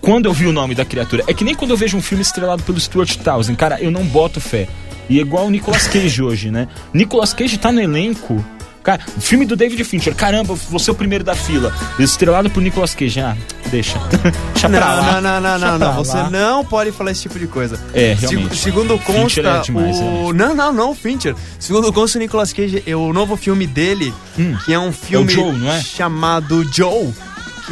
quando 0.00 0.26
eu 0.26 0.32
vi 0.32 0.46
o 0.46 0.52
nome 0.52 0.74
da 0.74 0.84
criatura. 0.84 1.22
É 1.26 1.34
que 1.34 1.44
nem 1.44 1.54
quando 1.54 1.70
eu 1.72 1.76
vejo 1.76 1.96
um 1.96 2.02
filme 2.02 2.22
estrelado 2.22 2.62
pelo 2.62 2.78
Stuart 2.80 3.16
Townsend, 3.16 3.56
cara, 3.56 3.80
eu 3.80 3.90
não 3.90 4.04
boto 4.04 4.40
fé. 4.40 4.68
E 5.08 5.18
é 5.18 5.22
igual 5.22 5.46
o 5.46 5.50
Nicolas 5.50 5.86
Cage 5.88 6.22
hoje, 6.22 6.50
né? 6.50 6.68
Nicolas 6.92 7.32
Cage 7.32 7.58
tá 7.58 7.70
no 7.72 7.80
elenco. 7.80 8.44
Cara, 8.82 9.00
filme 9.20 9.46
do 9.46 9.54
David 9.54 9.84
Fincher, 9.84 10.12
caramba, 10.12 10.54
você 10.68 10.90
é 10.90 10.92
o 10.92 10.96
primeiro 10.96 11.22
da 11.22 11.36
fila. 11.36 11.72
Estrelado 12.00 12.50
por 12.50 12.60
Nicolas 12.60 12.94
Cage. 12.96 13.20
Ah, 13.20 13.36
deixa. 13.70 13.96
deixa 14.52 14.68
Não, 14.68 14.76
pra 14.78 14.94
lá. 14.94 15.20
não, 15.20 15.40
não, 15.40 15.40
não, 15.40 15.58
não, 15.58 15.78
não. 15.78 15.94
Você 16.04 16.16
não 16.30 16.64
pode 16.64 16.90
falar 16.90 17.12
esse 17.12 17.22
tipo 17.22 17.38
de 17.38 17.46
coisa. 17.46 17.78
É, 17.94 18.14
realmente. 18.18 18.56
segundo 18.56 18.98
consta, 18.98 19.20
Fincher 19.22 19.46
é 19.46 19.60
demais, 19.60 19.96
o... 19.98 20.00
realmente. 20.02 20.32
Não, 20.36 20.54
não, 20.54 20.72
não, 20.72 20.94
Fincher. 20.96 21.36
Segundo 21.60 21.92
consta, 21.92 22.18
o 22.18 22.20
Nicolas 22.20 22.52
Cage, 22.52 22.82
é 22.84 22.96
o 22.96 23.12
novo 23.12 23.36
filme 23.36 23.68
dele, 23.68 24.12
Hum. 24.36 24.56
que 24.64 24.72
é 24.72 24.78
um 24.80 24.92
filme 24.92 25.30
Joe, 25.32 25.52
não 25.52 25.70
é? 25.70 25.80
chamado 25.80 26.64
Joe, 26.72 27.12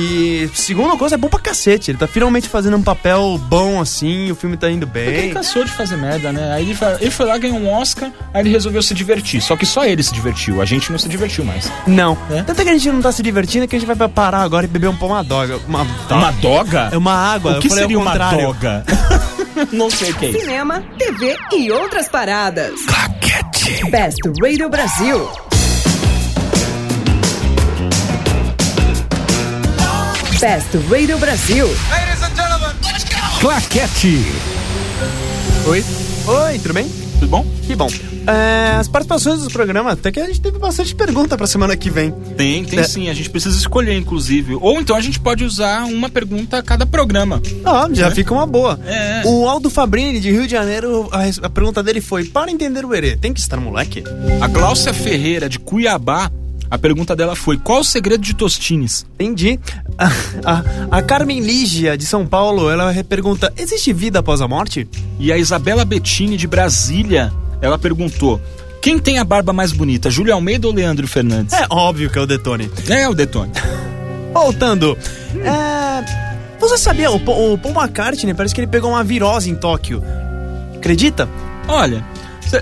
que, 0.01 0.51
segundo 0.55 0.97
consta, 0.97 1.15
é 1.15 1.19
bom 1.19 1.29
pra 1.29 1.39
cacete. 1.39 1.91
Ele 1.91 1.99
tá 1.99 2.07
finalmente 2.07 2.49
fazendo 2.49 2.77
um 2.77 2.83
papel 2.83 3.39
bom, 3.49 3.81
assim, 3.81 4.31
o 4.31 4.35
filme 4.35 4.57
tá 4.57 4.71
indo 4.71 4.87
Porque 4.87 4.99
ele 5.01 5.21
bem. 5.23 5.31
cansou 5.31 5.65
de 5.65 5.71
fazer 5.71 5.97
merda, 5.97 6.33
né? 6.33 6.53
Aí 6.53 6.65
ele 6.65 6.75
foi, 6.75 6.89
ele 7.01 7.11
foi 7.11 7.27
lá, 7.27 7.37
ganhou 7.37 7.59
um 7.59 7.69
Oscar, 7.71 8.11
aí 8.33 8.43
ele 8.43 8.51
resolveu 8.51 8.83
se 8.83 8.95
divertir. 8.95 9.43
Só 9.43 9.57
que 9.57 9.67
só 9.67 9.85
ele 9.85 10.03
se 10.03 10.13
divertiu, 10.13 10.63
a 10.63 10.65
gente 10.65 10.91
não 10.91 10.99
se 10.99 11.09
divertiu 11.09 11.45
mais. 11.45 11.71
Não. 11.87 12.17
É? 12.31 12.43
Tanto 12.43 12.61
é 12.61 12.65
que 12.65 12.71
a 12.71 12.73
gente 12.73 12.91
não 12.91 13.03
tá 13.03 13.13
se 13.13 13.23
divertindo 13.23 13.69
que 13.69 13.77
a 13.77 13.79
gente 13.79 13.93
vai 13.95 14.09
parar 14.09 14.41
agora 14.41 14.65
e 14.65 14.69
beber 14.69 14.89
um 14.89 14.97
pão 14.97 15.09
uma 15.09 15.23
doga. 15.23 15.59
Uma, 15.69 15.87
Uma 16.11 16.31
doga? 16.33 16.89
É 16.93 16.97
uma 16.97 17.13
água. 17.13 17.59
O 17.59 17.61
que 17.61 17.67
eu 17.67 17.71
falei 17.71 17.85
seria 17.85 17.99
uma 17.99 18.17
doga? 18.17 18.85
não 19.73 19.91
sei 19.91 20.11
o 20.13 20.15
que 20.15 20.27
é 20.27 20.31
isso. 20.31 20.41
Cinema, 20.41 20.83
TV 20.97 21.37
e 21.53 21.71
outras 21.71 22.09
paradas. 22.09 22.81
Best 23.91 24.19
Radio 24.43 24.69
Brasil. 24.69 25.50
Best 30.41 30.71
Radio 30.91 31.19
Brasil. 31.19 31.67
Claquete! 33.41 34.25
Oi? 35.67 35.85
Oi, 36.27 36.59
tudo 36.59 36.75
bem? 36.75 36.89
Tudo 37.19 37.29
bom? 37.29 37.47
Que 37.67 37.75
bom. 37.77 37.89
É, 38.27 38.77
as 38.77 38.89
participações 38.89 39.43
do 39.43 39.51
programa, 39.51 39.93
até 39.93 40.11
que 40.11 40.21
a 40.21 40.27
gente 40.27 40.41
teve 40.41 40.59
bastante 40.59 40.95
pergunta 40.95 41.37
pra 41.37 41.47
semana 41.47 41.77
que 41.77 41.91
vem. 41.91 42.11
Tem, 42.37 42.65
tem 42.65 42.79
É. 42.79 42.83
sim. 42.85 43.09
A 43.09 43.15
gente 43.15 43.29
precisa 43.31 43.57
escolher, 43.57 43.97
inclusive. 43.97 44.55
Ou 44.61 44.81
então 44.81 44.97
a 44.97 45.01
gente 45.01 45.19
pode 45.21 45.45
usar 45.45 45.85
uma 45.85 46.09
pergunta 46.09 46.59
a 46.59 46.63
cada 46.63 46.87
programa. 46.87 47.43
Ah, 47.65 47.89
já 47.93 48.11
fica 48.11 48.33
uma 48.33 48.47
boa. 48.47 48.79
É. 48.87 49.23
O 49.27 49.49
Aldo 49.49 49.69
Fabrini, 49.71 50.21
de 50.21 50.31
Rio 50.31 50.45
de 50.47 50.53
Janeiro, 50.53 51.09
a, 51.13 51.47
a 51.47 51.51
pergunta 51.51 51.83
dele 51.83 52.01
foi: 52.01 52.25
para 52.25 52.51
entender 52.51 52.85
o 52.85 52.95
Herê, 52.95 53.17
tem 53.17 53.33
que 53.35 53.41
estar 53.41 53.59
moleque? 53.59 54.03
A 54.41 54.47
Gláucia 54.47 54.93
Ferreira, 54.95 55.49
de 55.49 55.59
Cuiabá, 55.59 56.31
a 56.71 56.79
pergunta 56.79 57.17
dela 57.17 57.35
foi: 57.35 57.59
qual 57.59 57.81
o 57.81 57.85
segredo 57.85 58.23
de 58.23 58.35
Tostines? 58.35 59.05
Entendi. 59.19 59.59
A, 59.99 60.07
a, 60.45 60.99
a 60.99 61.03
Carmen 61.03 61.41
Lígia, 61.41 61.97
de 61.99 62.07
São 62.07 62.27
Paulo, 62.27 62.71
ela 62.71 62.93
pergunta: 63.05 63.53
existe 63.57 63.93
vida 63.93 64.21
após 64.21 64.41
a 64.41 64.49
morte? 64.49 64.89
E 65.19 65.33
a 65.33 65.37
Isabela 65.39 65.85
Bettini, 65.85 66.37
de 66.37 66.47
Brasília, 66.47 67.33
ela 67.61 67.79
perguntou: 67.79 68.41
quem 68.81 68.99
tem 68.99 69.19
a 69.19 69.25
barba 69.25 69.53
mais 69.53 69.73
bonita, 69.73 70.09
Júlio 70.11 70.33
Almeida 70.33 70.67
ou 70.69 70.73
Leandro 70.73 71.07
Fernandes? 71.09 71.53
É 71.55 71.67
óbvio 71.71 72.09
que 72.09 72.19
é 72.19 72.23
o 72.23 72.27
Detone. 72.27 72.71
É, 72.89 73.09
o 73.09 73.15
Detone. 73.15 73.53
Voltando. 74.33 74.97
É, 75.45 76.31
você 76.59 76.79
sabia, 76.79 77.11
o, 77.11 77.19
Paul- 77.19 77.55
o 77.55 77.59
Paul 77.59 77.75
McCartney 77.75 78.33
parece 78.35 78.55
que 78.55 78.61
ele 78.61 78.69
pegou 78.69 78.91
uma 78.91 79.03
virose 79.03 79.51
em 79.51 79.55
Tóquio. 79.55 80.03
Acredita? 80.77 81.29
Olha, 81.69 82.05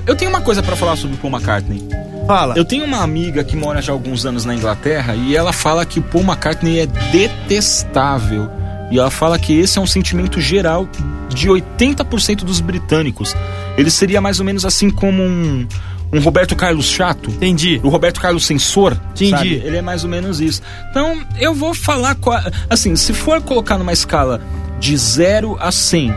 eu 0.07 0.17
tenho 0.17 0.31
uma 0.31 0.41
coisa 0.41 0.63
pra 0.63 0.75
falar 0.77 0.97
sobre 0.97 1.17
o 1.17 1.19
Paul 1.19 1.33
McCartney. 1.33 1.83
Fala. 2.29 2.53
Eu 2.59 2.65
tenho 2.67 2.85
uma 2.85 2.99
amiga 2.99 3.43
que 3.43 3.57
mora 3.57 3.81
já 3.81 3.91
há 3.91 3.95
alguns 3.95 4.27
anos 4.27 4.45
na 4.45 4.55
Inglaterra 4.55 5.15
e 5.15 5.35
ela 5.35 5.51
fala 5.51 5.87
que 5.87 5.99
o 5.99 6.03
Paul 6.03 6.23
McCartney 6.25 6.81
é 6.81 6.87
detestável. 6.87 8.51
E 8.91 8.99
ela 8.99 9.11
fala 9.11 9.39
que 9.39 9.59
esse 9.59 9.79
é 9.79 9.81
um 9.81 9.87
sentimento 9.87 10.39
geral 10.39 10.87
de 11.31 11.49
80% 11.49 12.45
dos 12.45 12.61
britânicos. 12.61 13.35
Ele 13.79 13.91
seria 13.91 14.21
mais 14.21 14.41
ou 14.41 14.45
menos 14.45 14.67
assim 14.67 14.91
como 14.91 15.23
um, 15.23 15.67
um 16.13 16.21
Roberto 16.21 16.55
Carlos 16.55 16.85
chato. 16.85 17.31
Entendi. 17.31 17.81
O 17.83 17.89
Roberto 17.89 18.21
Carlos 18.21 18.45
censor, 18.45 18.95
Entendi. 19.13 19.31
sabe? 19.31 19.55
Ele 19.55 19.79
é 19.79 19.83
mais 19.83 20.05
ou 20.05 20.11
menos 20.11 20.39
isso. 20.39 20.61
Então, 20.91 21.23
eu 21.41 21.55
vou 21.55 21.73
falar 21.73 22.15
assim, 22.69 22.95
se 22.95 23.15
for 23.15 23.41
colocar 23.41 23.79
numa 23.79 23.93
escala 23.95 24.39
de 24.79 24.95
0 24.95 25.57
a 25.59 25.73
100, 25.73 26.15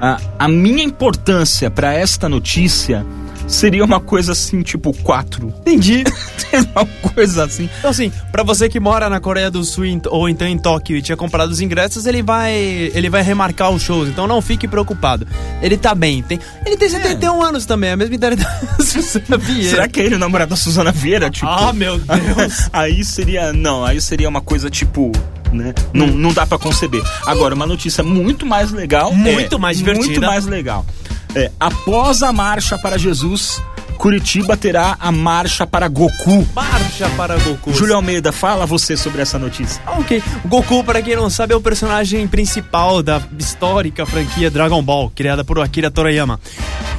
a, 0.00 0.18
a 0.40 0.48
minha 0.48 0.82
importância 0.82 1.70
para 1.70 1.94
esta 1.94 2.28
notícia 2.28 3.06
seria 3.52 3.84
uma 3.84 4.00
coisa 4.00 4.32
assim, 4.32 4.62
tipo 4.62 4.92
4. 5.02 5.48
Entendi. 5.60 6.04
uma 6.74 6.86
coisa 7.14 7.44
assim. 7.44 7.68
Então, 7.78 7.90
assim, 7.90 8.12
pra 8.30 8.42
você 8.42 8.68
que 8.68 8.80
mora 8.80 9.08
na 9.08 9.20
Coreia 9.20 9.50
do 9.50 9.62
Sul 9.64 9.84
ou 10.08 10.28
então 10.28 10.46
em 10.46 10.58
Tóquio 10.58 10.96
e 10.96 11.02
tinha 11.02 11.16
comprado 11.16 11.50
os 11.50 11.60
ingressos, 11.60 12.06
ele 12.06 12.22
vai 12.22 12.52
ele 12.54 13.10
vai 13.10 13.22
remarcar 13.22 13.70
os 13.70 13.82
shows. 13.82 14.08
Então 14.08 14.26
não 14.26 14.40
fique 14.40 14.66
preocupado. 14.66 15.26
Ele 15.60 15.76
tá 15.76 15.94
bem. 15.94 16.22
Tem, 16.22 16.38
ele 16.64 16.76
tem 16.76 16.88
71 16.88 17.42
anos 17.42 17.66
também, 17.66 17.90
a 17.90 17.96
mesma 17.96 18.14
idade 18.14 18.36
da 18.36 18.60
Susana 18.82 19.38
Vieira. 19.38 19.70
Será 19.70 19.88
que 19.88 20.00
é 20.00 20.04
ele 20.04 20.14
o 20.14 20.18
namorado 20.18 20.50
da 20.50 20.56
Suzana 20.56 20.92
Vieira? 20.92 21.30
Tipo, 21.30 21.46
Ah, 21.46 21.72
meu 21.72 21.98
Deus. 21.98 22.68
aí 22.72 23.04
seria. 23.04 23.52
Não, 23.52 23.84
aí 23.84 24.00
seria 24.00 24.28
uma 24.28 24.40
coisa 24.40 24.70
tipo. 24.70 25.12
Né? 25.52 25.74
Não, 25.92 26.06
não 26.06 26.32
dá 26.32 26.46
pra 26.46 26.58
conceber. 26.58 27.02
Agora, 27.26 27.54
uma 27.54 27.66
notícia 27.66 28.02
muito 28.02 28.46
mais 28.46 28.72
legal. 28.72 29.12
Muito 29.12 29.56
é, 29.56 29.58
mais 29.58 29.76
divertida. 29.76 30.06
Muito 30.06 30.20
mais 30.22 30.46
legal. 30.46 30.86
É, 31.34 31.50
após 31.58 32.22
a 32.22 32.32
marcha 32.32 32.76
para 32.78 32.98
Jesus, 32.98 33.62
Curitiba 33.96 34.56
terá 34.56 34.96
a 35.00 35.10
marcha 35.10 35.66
para 35.66 35.88
Goku. 35.88 36.46
Marcha 36.54 37.08
para 37.16 37.38
Goku. 37.38 37.72
Júlio 37.72 37.94
Almeida, 37.94 38.32
fala 38.32 38.66
você 38.66 38.96
sobre 38.96 39.22
essa 39.22 39.38
notícia. 39.38 39.80
Ah, 39.86 39.98
Ok. 39.98 40.22
O 40.44 40.48
Goku, 40.48 40.84
para 40.84 41.00
quem 41.00 41.16
não 41.16 41.30
sabe, 41.30 41.54
é 41.54 41.56
o 41.56 41.60
personagem 41.60 42.26
principal 42.26 43.02
da 43.02 43.22
histórica 43.38 44.04
franquia 44.04 44.50
Dragon 44.50 44.82
Ball, 44.82 45.10
criada 45.14 45.42
por 45.44 45.58
Akira 45.60 45.90
Toriyama. 45.90 46.38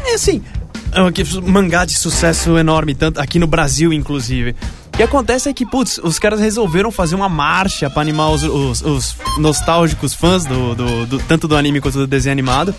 É 0.05 0.15
assim, 0.15 0.41
é 0.91 1.01
um 1.01 1.11
mangá 1.51 1.85
de 1.85 1.93
sucesso 1.93 2.57
enorme, 2.57 2.95
tanto 2.95 3.19
aqui 3.21 3.37
no 3.37 3.47
Brasil, 3.47 3.93
inclusive. 3.93 4.55
O 4.93 4.97
que 4.97 5.03
acontece 5.03 5.49
é 5.49 5.53
que, 5.53 5.65
putz, 5.65 5.99
os 6.03 6.19
caras 6.19 6.39
resolveram 6.39 6.91
fazer 6.91 7.15
uma 7.15 7.27
marcha 7.27 7.89
pra 7.89 8.01
animar 8.01 8.29
os, 8.29 8.43
os- 8.43 8.81
os 8.83 9.15
nostálgicos 9.39 10.13
fãs 10.13 10.45
do, 10.45 10.75
do- 10.75 11.05
do- 11.07 11.19
tanto 11.19 11.47
do 11.47 11.57
anime 11.57 11.81
quanto 11.81 11.97
do 11.97 12.05
desenho 12.05 12.31
animado. 12.33 12.75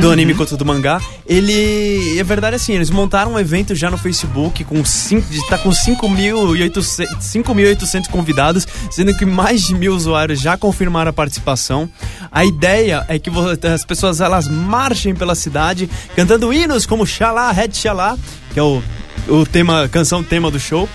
Do 0.00 0.12
anime 0.12 0.32
quanto 0.34 0.56
do 0.56 0.64
mangá. 0.64 1.00
Ele. 1.26 2.18
É 2.18 2.22
verdade 2.22 2.54
assim, 2.54 2.72
eles 2.72 2.88
montaram 2.88 3.32
um 3.32 3.38
evento 3.38 3.74
já 3.74 3.90
no 3.90 3.98
Facebook 3.98 4.62
com 4.64 4.84
cinco, 4.84 5.26
tá 5.48 5.58
com 5.58 5.70
5.800 5.70 7.06
5.800 7.20 8.08
convidados, 8.08 8.66
sendo 8.90 9.16
que 9.16 9.24
mais 9.24 9.66
de 9.66 9.74
mil 9.74 9.92
usuários 9.94 10.40
já 10.40 10.56
confirmaram 10.56 11.10
a 11.10 11.12
participação. 11.12 11.90
A 12.30 12.44
ideia 12.44 13.04
é 13.08 13.18
que 13.18 13.30
as 13.74 13.84
pessoas 13.84 14.20
elas 14.20 14.46
marchem 14.48 15.14
pela 15.14 15.34
cidade 15.34 15.90
cantando 16.14 16.52
hinos 16.52 16.86
como 16.86 17.04
Xalá, 17.04 17.50
Red 17.50 17.72
Xalá, 17.72 18.16
que 18.52 18.60
é 18.60 18.62
o, 18.62 18.80
o 19.26 19.44
tema, 19.46 19.88
canção 19.88 20.22
tema 20.22 20.50
do 20.50 20.60
show. 20.60 20.88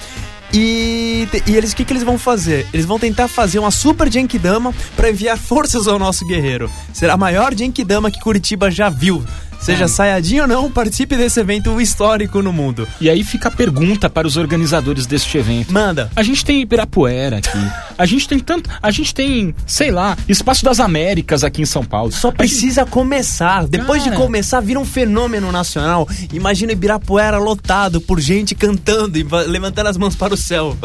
E, 0.53 1.27
e 1.47 1.55
eles, 1.55 1.71
o 1.71 1.75
que, 1.75 1.83
que 1.83 1.91
eles 1.91 2.03
vão 2.03 2.19
fazer? 2.19 2.67
Eles 2.71 2.85
vão 2.85 2.99
tentar 2.99 3.27
fazer 3.27 3.57
uma 3.57 3.71
super 3.71 4.11
Genkidama 4.11 4.73
para 4.95 5.09
enviar 5.09 5.35
forças 5.37 5.87
ao 5.87 5.97
nosso 5.97 6.25
guerreiro. 6.27 6.69
Será 6.93 7.13
a 7.13 7.17
maior 7.17 7.55
Genkidama 7.55 8.11
que 8.11 8.19
Curitiba 8.19 8.69
já 8.69 8.87
viu. 8.87 9.23
Seja 9.63 9.87
Sayajin 9.87 10.41
ou 10.41 10.47
não, 10.47 10.69
participe 10.71 11.15
desse 11.15 11.39
evento 11.39 11.79
histórico 11.79 12.41
no 12.41 12.51
mundo. 12.51 12.87
E 12.99 13.09
aí 13.09 13.23
fica 13.23 13.47
a 13.47 13.51
pergunta 13.51 14.09
para 14.09 14.27
os 14.27 14.35
organizadores 14.37 15.05
deste 15.05 15.37
evento. 15.37 15.71
Manda. 15.71 16.11
A 16.15 16.21
gente 16.23 16.43
tem 16.43 16.61
Ibirapuera 16.61 17.37
aqui. 17.37 17.57
A 17.97 18.05
gente 18.07 18.27
tem 18.27 18.39
tanto. 18.39 18.69
A 18.81 18.89
gente 18.91 19.13
tem, 19.13 19.53
sei 19.67 19.91
lá, 19.91 20.17
Espaço 20.27 20.65
das 20.65 20.79
Américas 20.79 21.43
aqui 21.43 21.61
em 21.61 21.65
São 21.65 21.83
Paulo. 21.85 22.11
Só 22.11 22.31
precisa 22.31 22.85
começar. 22.85 23.67
Depois 23.67 24.03
Cara. 24.03 24.15
de 24.15 24.21
começar, 24.21 24.59
vira 24.61 24.79
um 24.79 24.85
fenômeno 24.85 25.51
nacional. 25.51 26.07
Imagina 26.33 26.71
Ibirapuera 26.71 27.37
lotado 27.37 28.01
por 28.01 28.19
gente 28.19 28.55
cantando 28.55 29.17
e 29.17 29.23
va- 29.23 29.43
levantando 29.43 29.87
as 29.89 29.97
mãos 29.97 30.15
para 30.15 30.33
o 30.33 30.37
céu. 30.37 30.75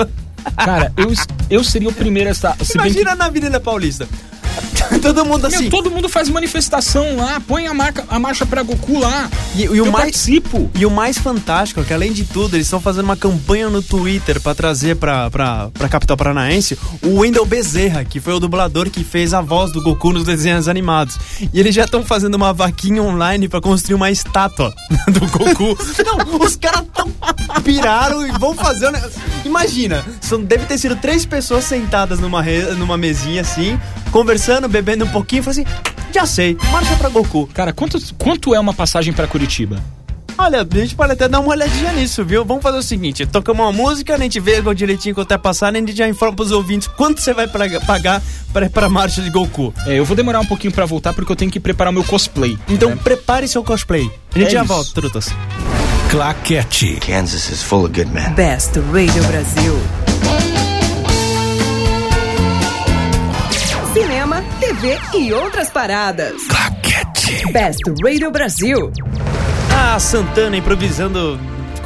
Cara, 0.57 0.93
eu, 0.97 1.13
eu 1.51 1.65
seria 1.65 1.89
o 1.89 1.93
primeiro 1.93 2.29
a 2.29 2.33
estar. 2.33 2.57
Bem 2.57 2.67
Imagina 2.75 3.15
na 3.15 3.25
Avenida 3.27 3.59
Paulista. 3.59 4.07
Todo 5.03 5.25
mundo 5.25 5.47
assim. 5.47 5.63
Meu, 5.63 5.71
todo 5.71 5.91
mundo 5.91 6.09
faz 6.09 6.29
manifestação 6.29 7.17
lá, 7.17 7.41
põe 7.41 7.67
a, 7.67 7.75
marca, 7.75 8.05
a 8.09 8.19
marcha 8.19 8.45
pra 8.45 8.63
Goku 8.63 8.99
lá. 8.99 9.31
E, 9.55 9.63
e 9.63 9.81
o 9.81 9.87
mais, 9.87 10.05
participo. 10.05 10.71
E 10.75 10.85
o 10.85 10.91
mais 10.91 11.19
fantástico 11.19 11.81
é 11.81 11.85
que, 11.85 11.93
além 11.93 12.13
de 12.13 12.25
tudo, 12.25 12.57
eles 12.57 12.67
estão 12.67 12.81
fazendo 12.81 13.05
uma 13.05 13.17
campanha 13.17 13.69
no 13.69 13.83
Twitter 13.83 14.41
pra 14.41 14.55
trazer 14.55 14.97
pra, 14.97 15.31
pra, 15.31 15.69
pra 15.73 15.89
capital 15.89 16.17
paranaense 16.17 16.79
o 17.03 17.21
Wendel 17.21 17.45
Bezerra, 17.45 18.05
que 18.05 18.21
foi 18.21 18.33
o 18.33 18.41
dublador 18.41 18.91
que 18.91 19.05
fez 19.05 19.33
a 19.33 19.41
voz 19.41 19.73
do 19.73 19.83
Goku 19.83 20.13
nos 20.13 20.25
desenhos 20.25 20.69
animados. 20.69 21.19
E 21.53 21.59
eles 21.59 21.75
já 21.75 21.85
estão 21.85 22.05
fazendo 22.05 22.35
uma 22.35 22.53
vaquinha 22.53 23.03
online 23.03 23.49
pra 23.49 23.61
construir 23.61 23.95
uma 23.95 24.11
estátua 24.11 24.75
do 25.09 25.21
Goku. 25.29 25.77
Não, 26.05 26.41
os 26.41 26.57
caras 26.57 26.85
tão 26.95 27.13
piraram 27.63 28.27
e 28.27 28.33
vão 28.39 28.55
fazer. 28.55 28.91
Imagina, 29.45 30.05
são, 30.29 30.41
deve 30.43 30.67
ter 30.67 30.79
sido 30.79 30.97
três 30.97 31.25
pessoas 31.25 31.65
sentadas 31.65 32.19
numa, 32.21 32.43
re- 32.43 32.63
numa 32.75 32.97
mesinha 32.97 33.41
assim, 33.43 33.79
conversando, 34.13 34.69
bebendo 34.69 35.05
um 35.05 35.09
pouquinho, 35.09 35.41
e 35.41 35.43
falam 35.43 35.61
assim. 35.63 35.89
Já 36.15 36.25
sei, 36.25 36.57
marcha 36.73 36.97
pra 36.97 37.09
Goku. 37.11 37.47
Cara, 37.53 37.73
quanto, 37.73 37.99
quanto 38.17 38.55
é 38.55 38.59
uma 38.61 38.73
passagem 38.73 39.13
pra 39.13 39.27
Curitiba? 39.27 39.79
Olha, 40.39 40.61
a 40.71 40.75
gente 40.79 40.95
pode 40.95 41.13
até 41.13 41.29
dar 41.29 41.41
uma 41.41 41.51
olhadinha 41.51 41.93
nisso, 41.93 42.25
viu? 42.25 42.45
Vamos 42.45 42.63
fazer 42.63 42.79
o 42.79 42.83
seguinte: 42.83 43.27
tocamos 43.27 43.61
uma 43.67 43.73
música, 43.73 44.15
a 44.15 44.19
gente 44.19 44.39
vê 44.41 44.63
direitinho 44.75 45.15
quanto 45.15 45.33
é 45.33 45.37
passar, 45.39 45.75
a 45.75 45.77
gente 45.77 45.95
já 45.95 46.09
informa 46.09 46.35
pros 46.37 46.51
ouvintes 46.53 46.87
quanto 46.97 47.21
você 47.21 47.35
vai 47.35 47.47
pra- 47.49 47.81
pagar 47.81 48.23
pra, 48.53 48.71
pra 48.71 48.89
marcha 48.89 49.21
de 49.21 49.29
Goku. 49.31 49.75
É, 49.85 49.99
eu 49.99 50.05
vou 50.05 50.17
demorar 50.17 50.41
um 50.41 50.47
pouquinho 50.47 50.73
pra 50.73 50.87
voltar 50.87 51.13
porque 51.13 51.31
eu 51.31 51.37
tenho 51.37 51.51
que 51.51 51.59
preparar 51.61 51.91
o 51.91 51.95
meu 51.95 52.05
cosplay. 52.05 52.57
Então 52.69 52.91
né? 52.91 52.97
prepare 53.03 53.47
seu 53.49 53.63
cosplay. 53.65 54.11
A 54.35 54.39
gente 54.39 54.49
É 54.49 54.51
já 54.53 54.61
isso. 54.63 54.69
volta, 54.73 54.91
trutas. 54.95 55.29
Claquete. 56.09 56.99
Kansas 57.07 57.51
is 57.51 57.63
full 57.63 57.85
of 57.85 57.89
good 57.93 58.11
men. 58.15 58.31
Best 58.35 58.79
Radio 58.93 59.23
Brasil. 59.25 60.08
TV 64.59 64.99
e 65.15 65.33
outras 65.33 65.71
paradas. 65.71 66.43
Claquete. 66.49 67.53
Best 67.53 67.81
Radio 68.03 68.31
Brasil. 68.31 68.91
Ah, 69.73 69.99
Santana 70.01 70.57
improvisando 70.57 71.39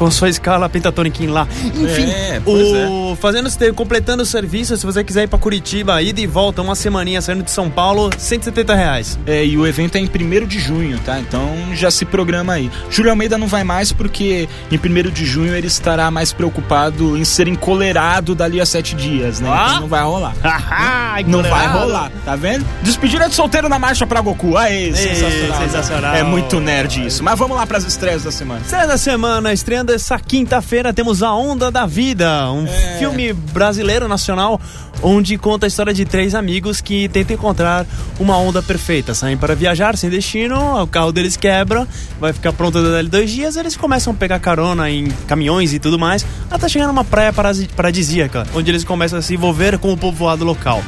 com 0.02 0.10
sua 0.10 0.28
escala 0.28 0.68
pentatônica 0.68 1.22
em 1.22 1.28
lá. 1.28 1.46
Enfim, 1.64 2.10
É, 2.10 2.42
o, 2.44 3.14
fazendo, 3.14 3.48
completando 3.72 4.24
o 4.24 4.26
serviço, 4.26 4.76
se 4.76 4.84
você 4.84 5.04
quiser 5.04 5.22
ir 5.22 5.28
pra 5.28 5.38
Curitiba, 5.38 6.02
ida 6.02 6.20
e 6.20 6.26
volta, 6.26 6.60
uma 6.60 6.74
semaninha 6.74 7.20
saindo 7.20 7.44
de 7.44 7.52
São 7.52 7.70
Paulo, 7.70 8.10
170 8.18 8.74
reais. 8.74 9.16
É, 9.24 9.46
e 9.46 9.56
o 9.56 9.64
evento 9.64 9.94
é 9.94 10.00
em 10.00 10.06
1 10.06 10.46
de 10.46 10.58
junho, 10.58 10.98
tá? 11.04 11.20
Então 11.20 11.48
já 11.72 11.88
se 11.88 12.04
programa 12.04 12.54
aí. 12.54 12.68
Júlio 12.90 13.12
Almeida 13.12 13.38
não 13.38 13.46
vai 13.46 13.62
mais 13.62 13.92
porque 13.92 14.48
em 14.72 14.76
1 14.76 15.10
de 15.12 15.24
junho 15.24 15.54
ele 15.54 15.68
estará 15.68 16.10
mais 16.10 16.32
preocupado 16.32 17.16
em 17.16 17.24
ser 17.24 17.46
encolerado 17.46 18.34
dali 18.34 18.60
a 18.60 18.66
sete 18.66 18.96
dias, 18.96 19.38
né? 19.38 19.48
Ah? 19.48 19.66
Então 19.68 19.80
não 19.82 19.88
vai 19.88 20.02
rolar. 20.02 20.34
Haha, 20.42 21.22
Não 21.28 21.42
vai 21.44 21.68
rolar, 21.68 22.10
tá 22.24 22.34
vendo? 22.34 22.66
Despedida 22.82 23.28
de 23.28 23.34
solteiro 23.36 23.68
na 23.68 23.78
marcha 23.78 24.04
pra 24.04 24.20
Goku. 24.20 24.56
Aê, 24.56 24.92
sensacional. 24.92 25.60
sensacional. 25.60 26.14
É 26.16 26.24
muito 26.24 26.58
nerd 26.58 27.06
isso. 27.06 27.22
Mas 27.22 27.38
vamos 27.38 27.56
lá 27.56 27.64
pras 27.66 27.84
estreias 27.84 28.24
da 28.24 28.32
semana. 28.32 28.60
Estreia 28.62 28.86
da 28.88 28.98
semana, 28.98 29.52
estreando 29.52 29.91
essa 29.92 30.18
quinta-feira, 30.18 30.92
temos 30.92 31.22
A 31.22 31.32
Onda 31.34 31.70
da 31.70 31.86
Vida, 31.86 32.50
um 32.50 32.66
É. 32.66 32.96
filme 32.98 33.32
brasileiro 33.32 34.08
nacional 34.08 34.60
onde 35.04 35.36
conta 35.36 35.66
a 35.66 35.68
história 35.68 35.92
de 35.92 36.04
três 36.04 36.32
amigos 36.32 36.80
que 36.80 37.08
tentam 37.08 37.34
encontrar 37.34 37.84
uma 38.20 38.36
onda 38.38 38.62
perfeita. 38.62 39.12
Saem 39.14 39.36
para 39.36 39.52
viajar 39.54 39.96
sem 39.96 40.08
destino, 40.08 40.80
o 40.80 40.86
carro 40.86 41.10
deles 41.10 41.36
quebra, 41.36 41.88
vai 42.20 42.32
ficar 42.32 42.52
pronto 42.52 42.80
dali 42.80 43.08
dois 43.08 43.28
dias, 43.30 43.56
eles 43.56 43.76
começam 43.76 44.12
a 44.12 44.16
pegar 44.16 44.38
carona 44.38 44.88
em 44.88 45.08
caminhões 45.26 45.72
e 45.72 45.80
tudo 45.80 45.98
mais, 45.98 46.24
até 46.48 46.68
chegar 46.68 46.86
numa 46.86 47.02
praia 47.04 47.32
paradisíaca, 47.74 48.46
onde 48.54 48.70
eles 48.70 48.84
começam 48.84 49.18
a 49.18 49.22
se 49.22 49.34
envolver 49.34 49.76
com 49.78 49.92
o 49.92 49.96
povoado 49.96 50.44
local. 50.44 50.80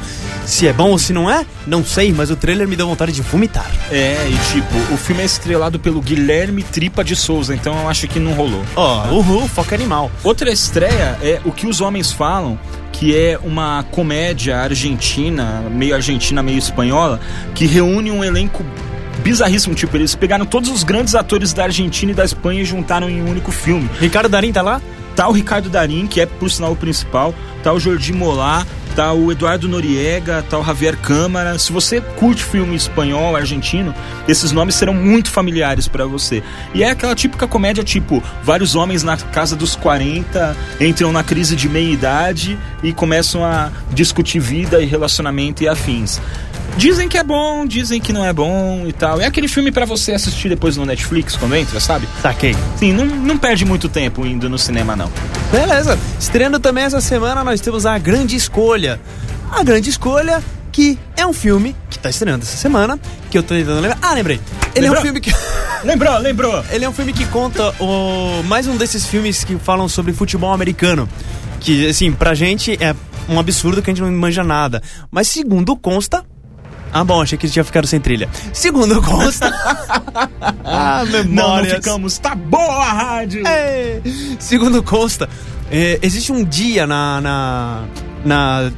Se 0.45 0.67
é 0.67 0.71
bom 0.71 0.91
ou 0.91 0.97
se 0.99 1.11
não 1.11 1.29
é, 1.29 1.43
não 1.67 1.83
sei, 1.83 2.13
mas 2.13 2.29
o 2.29 2.35
trailer 2.35 2.67
me 2.67 2.75
deu 2.75 2.87
vontade 2.87 3.11
de 3.11 3.21
vomitar. 3.21 3.69
É, 3.91 4.29
e 4.29 4.53
tipo, 4.53 4.93
o 4.93 4.97
filme 4.97 5.23
é 5.23 5.25
estrelado 5.25 5.77
pelo 5.79 5.99
Guilherme 6.01 6.61
Tripa 6.63 7.03
de 7.03 7.15
Souza, 7.15 7.53
então 7.53 7.77
eu 7.81 7.89
acho 7.89 8.07
que 8.07 8.19
não 8.19 8.31
rolou. 8.33 8.63
Ó, 8.75 8.94
uhul, 9.11 9.47
foca 9.47 9.75
animal. 9.75 10.11
Outra 10.23 10.51
estreia 10.51 11.17
é 11.21 11.39
O 11.45 11.51
que 11.51 11.67
os 11.67 11.81
Homens 11.81 12.11
Falam, 12.11 12.57
que 12.91 13.15
é 13.15 13.37
uma 13.43 13.83
comédia 13.91 14.57
argentina, 14.57 15.63
meio 15.69 15.95
argentina, 15.95 16.41
meio 16.41 16.57
espanhola, 16.57 17.19
que 17.53 17.65
reúne 17.65 18.11
um 18.11 18.23
elenco 18.23 18.65
bizarríssimo. 19.21 19.75
Tipo, 19.75 19.97
eles 19.97 20.15
pegaram 20.15 20.45
todos 20.45 20.69
os 20.69 20.83
grandes 20.83 21.15
atores 21.15 21.53
da 21.53 21.63
Argentina 21.63 22.11
e 22.11 22.15
da 22.15 22.23
Espanha 22.23 22.61
e 22.61 22.65
juntaram 22.65 23.09
em 23.09 23.21
um 23.21 23.29
único 23.29 23.51
filme. 23.51 23.89
Ricardo 23.99 24.29
Darim 24.29 24.51
tá 24.51 24.61
lá? 24.61 24.81
Tá 25.15 25.27
o 25.27 25.31
Ricardo 25.31 25.69
Darim, 25.69 26.07
que 26.07 26.19
é 26.19 26.25
por 26.25 26.51
sinal 26.51 26.73
o 26.73 26.75
principal, 26.75 27.33
tá 27.63 27.71
o 27.71 27.79
Jordi 27.79 28.11
Molá, 28.11 28.65
tá 28.95 29.11
o 29.11 29.29
Eduardo 29.31 29.67
Noriega, 29.67 30.43
tá 30.49 30.57
o 30.57 30.63
Javier 30.63 30.97
Câmara. 30.97 31.59
Se 31.59 31.71
você 31.71 31.99
curte 31.99 32.43
filme 32.43 32.75
espanhol, 32.75 33.35
argentino, 33.35 33.93
esses 34.27 34.51
nomes 34.53 34.75
serão 34.75 34.93
muito 34.93 35.29
familiares 35.29 35.87
pra 35.87 36.05
você. 36.05 36.41
E 36.73 36.81
é 36.83 36.89
aquela 36.89 37.13
típica 37.13 37.47
comédia 37.47 37.83
tipo, 37.83 38.23
vários 38.41 38.73
homens 38.73 39.03
na 39.03 39.17
casa 39.17 39.55
dos 39.55 39.75
40 39.75 40.55
entram 40.79 41.11
na 41.11 41.23
crise 41.23 41.55
de 41.55 41.67
meia-idade 41.67 42.57
e 42.81 42.93
começam 42.93 43.43
a 43.43 43.69
discutir 43.91 44.39
vida 44.39 44.81
e 44.81 44.85
relacionamento 44.85 45.61
e 45.61 45.67
afins. 45.67 46.21
Dizem 46.77 47.07
que 47.07 47.17
é 47.17 47.23
bom, 47.23 47.65
dizem 47.65 48.01
que 48.01 48.11
não 48.11 48.25
é 48.25 48.33
bom 48.33 48.83
e 48.85 48.91
tal. 48.91 49.19
É 49.21 49.25
aquele 49.25 49.47
filme 49.47 49.71
pra 49.71 49.85
você 49.85 50.11
assistir 50.11 50.49
depois 50.49 50.75
no 50.75 50.85
Netflix 50.85 51.35
quando 51.37 51.55
entra, 51.55 51.79
sabe? 51.79 52.07
Saquei. 52.21 52.55
Sim, 52.77 52.91
não, 52.91 53.05
não 53.05 53.37
perde 53.37 53.63
muito 53.63 53.87
tempo 53.87 54.25
indo 54.25 54.49
no 54.49 54.57
cinema, 54.59 54.95
não. 54.95 55.09
Beleza. 55.51 55.97
Estreando 56.19 56.59
também 56.59 56.83
essa 56.83 56.99
semana, 56.99 57.43
nós 57.43 57.61
temos 57.61 57.85
a 57.85 57.97
Grande 57.97 58.35
Escolha. 58.35 58.99
A 59.51 59.63
Grande 59.63 59.89
Escolha, 59.89 60.43
que 60.71 60.99
é 61.15 61.25
um 61.25 61.31
filme 61.31 61.73
que 61.89 61.97
tá 61.97 62.09
estreando 62.09 62.43
essa 62.43 62.57
semana, 62.57 62.99
que 63.31 63.37
eu 63.37 63.43
tô 63.43 63.55
tentando 63.55 63.79
lembrar. 63.79 63.97
Ah, 64.01 64.13
lembrei. 64.13 64.39
Ele 64.75 64.85
é 64.85 64.89
Lembrou? 64.89 64.99
um 64.99 65.05
filme 65.05 65.21
que. 65.21 65.31
Lembrou, 65.85 66.17
lembrou. 66.17 66.65
Ele 66.71 66.83
é 66.83 66.89
um 66.89 66.93
filme 66.93 67.13
que 67.13 67.25
conta 67.27 67.69
o 67.79 68.41
mais 68.47 68.65
um 68.67 68.75
desses 68.75 69.05
filmes 69.05 69.43
que 69.43 69.55
falam 69.57 69.87
sobre 69.87 70.11
futebol 70.13 70.51
americano. 70.51 71.07
Que, 71.59 71.87
assim, 71.87 72.11
pra 72.11 72.33
gente 72.33 72.75
é 72.83 72.95
um 73.29 73.39
absurdo 73.39 73.81
que 73.83 73.91
a 73.91 73.93
gente 73.93 74.01
não 74.03 74.11
manja 74.11 74.43
nada. 74.43 74.81
Mas 75.11 75.27
segundo 75.27 75.75
consta. 75.77 76.25
Ah, 76.95 77.03
bom, 77.03 77.21
achei 77.21 77.37
que 77.37 77.45
já 77.49 77.61
ficaram 77.61 77.85
sem 77.85 77.99
trilha. 77.99 78.29
Segundo 78.53 79.01
consta. 79.01 79.51
ah, 80.63 81.03
Não, 81.05 81.23
não 81.25 81.25
memórias. 81.25 81.73
ficamos. 81.73 82.17
Tá 82.17 82.33
boa 82.33 82.85
a 82.85 82.93
rádio. 82.93 83.45
É. 83.45 83.99
Segundo 84.39 84.81
consta, 84.81 85.27
é, 85.69 85.99
existe 86.01 86.31
um 86.31 86.41
dia 86.41 86.87
na. 86.87 87.19
na, 87.19 87.83
na 88.23 88.71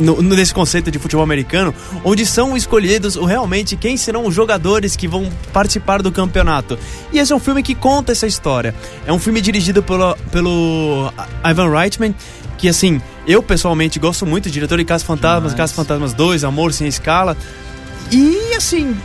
no, 0.00 0.20
nesse 0.20 0.52
conceito 0.52 0.90
de 0.90 0.98
futebol 0.98 1.22
americano, 1.22 1.72
onde 2.04 2.26
são 2.26 2.56
escolhidos 2.56 3.14
realmente 3.14 3.76
quem 3.76 3.96
serão 3.96 4.26
os 4.26 4.34
jogadores 4.34 4.96
que 4.96 5.06
vão 5.06 5.30
participar 5.52 6.02
do 6.02 6.10
campeonato. 6.10 6.76
E 7.12 7.20
esse 7.20 7.32
é 7.32 7.36
um 7.36 7.38
filme 7.38 7.62
que 7.62 7.76
conta 7.76 8.10
essa 8.10 8.26
história. 8.26 8.74
É 9.06 9.12
um 9.12 9.18
filme 9.20 9.40
dirigido 9.40 9.80
pelo, 9.80 10.16
pelo 10.32 11.12
Ivan 11.48 11.70
Reitman, 11.70 12.12
que 12.58 12.68
assim, 12.68 13.00
eu 13.26 13.42
pessoalmente 13.42 13.98
gosto 13.98 14.26
muito, 14.26 14.50
diretor 14.50 14.78
de 14.78 14.84
Caça 14.84 15.04
Fantasmas, 15.04 15.52
Demais. 15.52 15.54
Caça 15.54 15.74
Fantasmas 15.74 16.12
2, 16.12 16.44
Amor 16.44 16.72
Sem 16.72 16.86
Escala. 16.86 17.36
E 18.10 18.54
assim, 18.56 18.96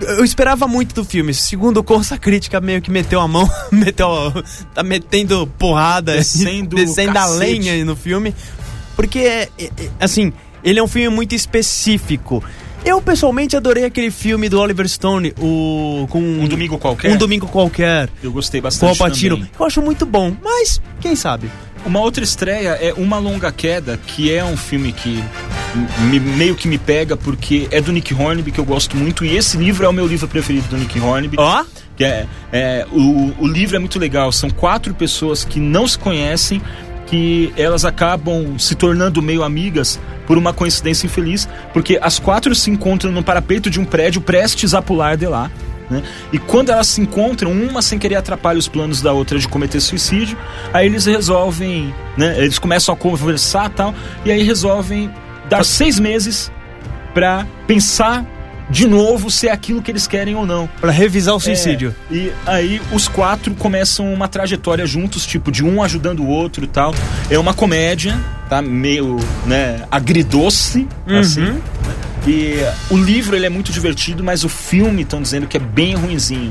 eu 0.00 0.24
esperava 0.24 0.66
muito 0.66 0.94
do 0.94 1.04
filme. 1.04 1.32
Segundo 1.32 1.78
o 1.78 2.18
Crítica, 2.18 2.60
meio 2.60 2.82
que 2.82 2.90
meteu 2.90 3.20
a 3.20 3.28
mão, 3.28 3.48
meteu. 3.72 4.08
tá 4.74 4.82
metendo 4.82 5.46
porrada, 5.58 6.14
Descendo 6.16 6.76
o 6.76 6.78
descendo 6.78 7.18
a 7.18 7.26
lenha 7.26 7.84
no 7.84 7.96
filme. 7.96 8.34
Porque, 8.96 9.20
é, 9.20 9.48
é, 9.58 9.64
é, 9.64 9.90
assim, 10.00 10.32
ele 10.62 10.78
é 10.78 10.82
um 10.82 10.88
filme 10.88 11.08
muito 11.14 11.34
específico. 11.34 12.42
Eu 12.84 13.00
pessoalmente 13.00 13.56
adorei 13.56 13.84
aquele 13.84 14.10
filme 14.10 14.48
do 14.48 14.60
Oliver 14.60 14.88
Stone, 14.88 15.32
o. 15.38 16.06
Com 16.10 16.18
Um 16.18 16.48
domingo 16.48 16.78
qualquer. 16.78 17.12
Um 17.12 17.16
domingo 17.16 17.46
qualquer. 17.46 18.10
Eu 18.22 18.32
gostei 18.32 18.60
Com 18.60 18.66
o 18.66 18.68
bastante 18.68 18.98
Patino. 18.98 19.36
também. 19.36 19.50
Eu 19.58 19.66
acho 19.66 19.80
muito 19.80 20.04
bom, 20.04 20.36
mas 20.42 20.80
quem 21.00 21.14
sabe? 21.14 21.48
Uma 21.84 22.00
outra 22.00 22.22
estreia 22.22 22.70
é 22.80 22.92
Uma 22.96 23.18
Longa 23.18 23.50
Queda, 23.50 23.98
que 24.06 24.32
é 24.32 24.44
um 24.44 24.56
filme 24.56 24.92
que 24.92 25.22
me- 26.08 26.20
meio 26.20 26.54
que 26.54 26.68
me 26.68 26.78
pega 26.78 27.16
porque 27.16 27.66
é 27.70 27.80
do 27.80 27.90
Nick 27.92 28.14
Hornby, 28.14 28.52
que 28.52 28.58
eu 28.60 28.64
gosto 28.64 28.96
muito, 28.96 29.24
e 29.24 29.36
esse 29.36 29.56
livro 29.56 29.84
é 29.84 29.88
o 29.88 29.92
meu 29.92 30.06
livro 30.06 30.28
preferido 30.28 30.68
do 30.68 30.76
Nick 30.76 30.98
Hornby. 31.00 31.36
Ó, 31.38 31.64
Que 31.96 32.04
é, 32.04 32.26
é, 32.52 32.86
o, 32.90 33.34
o 33.40 33.46
livro 33.46 33.76
é 33.76 33.78
muito 33.78 33.98
legal. 33.98 34.32
São 34.32 34.48
quatro 34.48 34.94
pessoas 34.94 35.44
que 35.44 35.60
não 35.60 35.86
se 35.86 35.98
conhecem, 35.98 36.62
que 37.06 37.52
elas 37.56 37.84
acabam 37.84 38.58
se 38.58 38.74
tornando 38.74 39.20
meio 39.20 39.42
amigas 39.42 40.00
por 40.26 40.38
uma 40.38 40.52
coincidência 40.54 41.06
infeliz, 41.06 41.46
porque 41.72 41.98
as 42.00 42.18
quatro 42.18 42.54
se 42.54 42.70
encontram 42.70 43.12
no 43.12 43.22
parapeito 43.22 43.68
de 43.68 43.78
um 43.78 43.84
prédio 43.84 44.20
prestes 44.22 44.72
a 44.72 44.80
pular 44.80 45.16
de 45.16 45.26
lá. 45.26 45.50
Né? 45.92 46.02
E 46.32 46.38
quando 46.38 46.70
elas 46.70 46.88
se 46.88 47.00
encontram, 47.00 47.52
uma 47.52 47.82
sem 47.82 47.98
querer 47.98 48.16
atrapalha 48.16 48.58
os 48.58 48.66
planos 48.68 49.00
da 49.00 49.12
outra 49.12 49.38
de 49.38 49.46
cometer 49.46 49.80
suicídio, 49.80 50.36
aí 50.72 50.86
eles 50.86 51.06
resolvem, 51.06 51.94
né? 52.16 52.34
Eles 52.38 52.58
começam 52.58 52.92
a 52.94 52.96
conversar 52.96 53.70
e 53.70 53.74
tal, 53.74 53.94
e 54.24 54.30
aí 54.32 54.42
resolvem 54.42 55.10
dar 55.48 55.64
seis 55.64 56.00
meses 56.00 56.50
pra 57.14 57.46
pensar 57.66 58.24
de 58.70 58.86
novo 58.86 59.30
se 59.30 59.48
é 59.48 59.52
aquilo 59.52 59.82
que 59.82 59.90
eles 59.90 60.06
querem 60.06 60.34
ou 60.34 60.46
não. 60.46 60.66
pra 60.80 60.90
revisar 60.90 61.34
o 61.34 61.40
suicídio. 61.40 61.94
É, 62.10 62.14
e 62.14 62.32
aí 62.46 62.82
os 62.90 63.06
quatro 63.06 63.54
começam 63.54 64.12
uma 64.12 64.28
trajetória 64.28 64.86
juntos, 64.86 65.26
tipo, 65.26 65.52
de 65.52 65.62
um 65.62 65.82
ajudando 65.82 66.20
o 66.20 66.26
outro 66.26 66.64
e 66.64 66.68
tal. 66.68 66.94
É 67.28 67.38
uma 67.38 67.52
comédia, 67.52 68.18
tá? 68.48 68.62
Meio, 68.62 69.18
né, 69.46 69.82
agridoce, 69.90 70.88
assim. 71.06 71.60
E 72.26 72.58
o 72.90 72.96
livro 72.96 73.34
ele 73.34 73.46
é 73.46 73.50
muito 73.50 73.72
divertido, 73.72 74.22
mas 74.22 74.44
o 74.44 74.48
filme 74.48 75.02
estão 75.02 75.20
dizendo 75.20 75.46
que 75.46 75.56
é 75.56 75.60
bem 75.60 75.94
ruinzinho. 75.94 76.50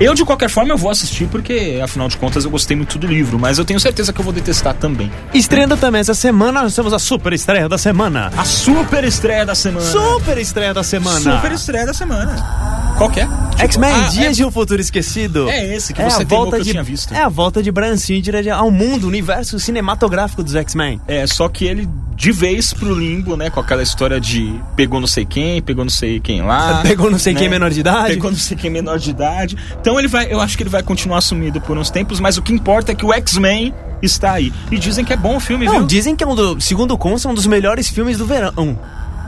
Eu, 0.00 0.14
de 0.14 0.24
qualquer 0.24 0.48
forma, 0.48 0.72
eu 0.72 0.78
vou 0.78 0.90
assistir 0.90 1.28
porque, 1.28 1.78
afinal 1.82 2.08
de 2.08 2.16
contas, 2.16 2.44
eu 2.44 2.50
gostei 2.50 2.74
muito 2.74 2.98
do 2.98 3.06
livro. 3.06 3.38
Mas 3.38 3.58
eu 3.58 3.64
tenho 3.66 3.78
certeza 3.78 4.14
que 4.14 4.20
eu 4.20 4.24
vou 4.24 4.32
detestar 4.32 4.74
também. 4.74 5.12
Estreando 5.34 5.76
também 5.76 6.00
essa 6.00 6.14
semana, 6.14 6.62
nós 6.62 6.74
temos 6.74 6.94
a 6.94 6.98
super 6.98 7.34
estreia 7.34 7.68
da 7.68 7.76
semana. 7.76 8.32
A 8.34 8.44
super 8.44 9.04
estreia 9.04 9.44
da 9.44 9.54
semana. 9.54 9.84
Super 9.84 10.38
estreia 10.38 10.72
da 10.72 10.82
semana. 10.82 11.36
Super 11.36 11.52
estreia 11.52 11.84
da 11.84 11.92
semana. 11.92 12.79
Qual 13.00 13.08
que 13.08 13.18
é? 13.18 13.24
Tipo, 13.24 13.62
X-Men, 13.62 13.94
ah, 13.94 14.08
Dias 14.08 14.26
é- 14.26 14.32
de 14.32 14.44
um 14.44 14.50
Futuro 14.50 14.78
Esquecido. 14.78 15.48
É 15.48 15.74
esse 15.74 15.94
que 15.94 16.02
É 16.02 16.04
você 16.04 16.20
a 16.20 16.26
volta 16.26 16.56
que 16.56 16.60
eu 16.60 16.64
de, 16.66 16.70
tinha 16.72 16.82
visto. 16.82 17.14
É 17.14 17.22
a 17.22 17.30
volta 17.30 17.62
de 17.62 17.72
Brian 17.72 17.96
Singer 17.96 18.54
ao 18.54 18.70
mundo, 18.70 19.08
universo 19.08 19.58
cinematográfico 19.58 20.42
dos 20.42 20.54
X-Men. 20.54 21.00
É, 21.08 21.26
só 21.26 21.48
que 21.48 21.64
ele 21.64 21.88
de 22.14 22.30
vez 22.30 22.74
pro 22.74 22.92
limbo, 22.92 23.38
né? 23.38 23.48
Com 23.48 23.58
aquela 23.58 23.82
história 23.82 24.20
de 24.20 24.54
pegou 24.76 25.00
não 25.00 25.06
sei 25.06 25.24
quem, 25.24 25.62
pegou 25.62 25.82
não 25.82 25.90
sei 25.90 26.20
quem 26.20 26.42
lá. 26.42 26.82
Pegou 26.84 27.10
não 27.10 27.18
sei 27.18 27.32
né? 27.32 27.40
quem 27.40 27.48
menor 27.48 27.70
de 27.70 27.80
idade. 27.80 28.08
Pegou 28.12 28.30
não 28.30 28.36
sei 28.38 28.54
quem 28.54 28.70
menor 28.70 28.98
de 28.98 29.08
idade. 29.08 29.56
Então 29.80 29.98
ele 29.98 30.06
vai, 30.06 30.30
eu 30.30 30.38
acho 30.38 30.54
que 30.54 30.62
ele 30.62 30.68
vai 30.68 30.82
continuar 30.82 31.22
sumido 31.22 31.58
por 31.58 31.78
uns 31.78 31.88
tempos, 31.88 32.20
mas 32.20 32.36
o 32.36 32.42
que 32.42 32.52
importa 32.52 32.92
é 32.92 32.94
que 32.94 33.06
o 33.06 33.14
X-Men 33.14 33.72
está 34.02 34.32
aí. 34.32 34.52
E 34.70 34.78
dizem 34.78 35.06
que 35.06 35.14
é 35.14 35.16
bom 35.16 35.36
o 35.36 35.40
filme, 35.40 35.64
Não, 35.64 35.78
viu? 35.78 35.86
dizem 35.86 36.14
que 36.14 36.22
é 36.22 36.26
um 36.26 36.34
do, 36.34 36.60
segundo 36.60 36.92
o 36.92 36.98
Consta, 36.98 37.30
um 37.30 37.34
dos 37.34 37.46
melhores 37.46 37.88
filmes 37.88 38.18
do 38.18 38.26
verão. 38.26 38.78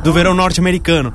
Do 0.04 0.12
verão 0.12 0.34
norte-americano. 0.34 1.14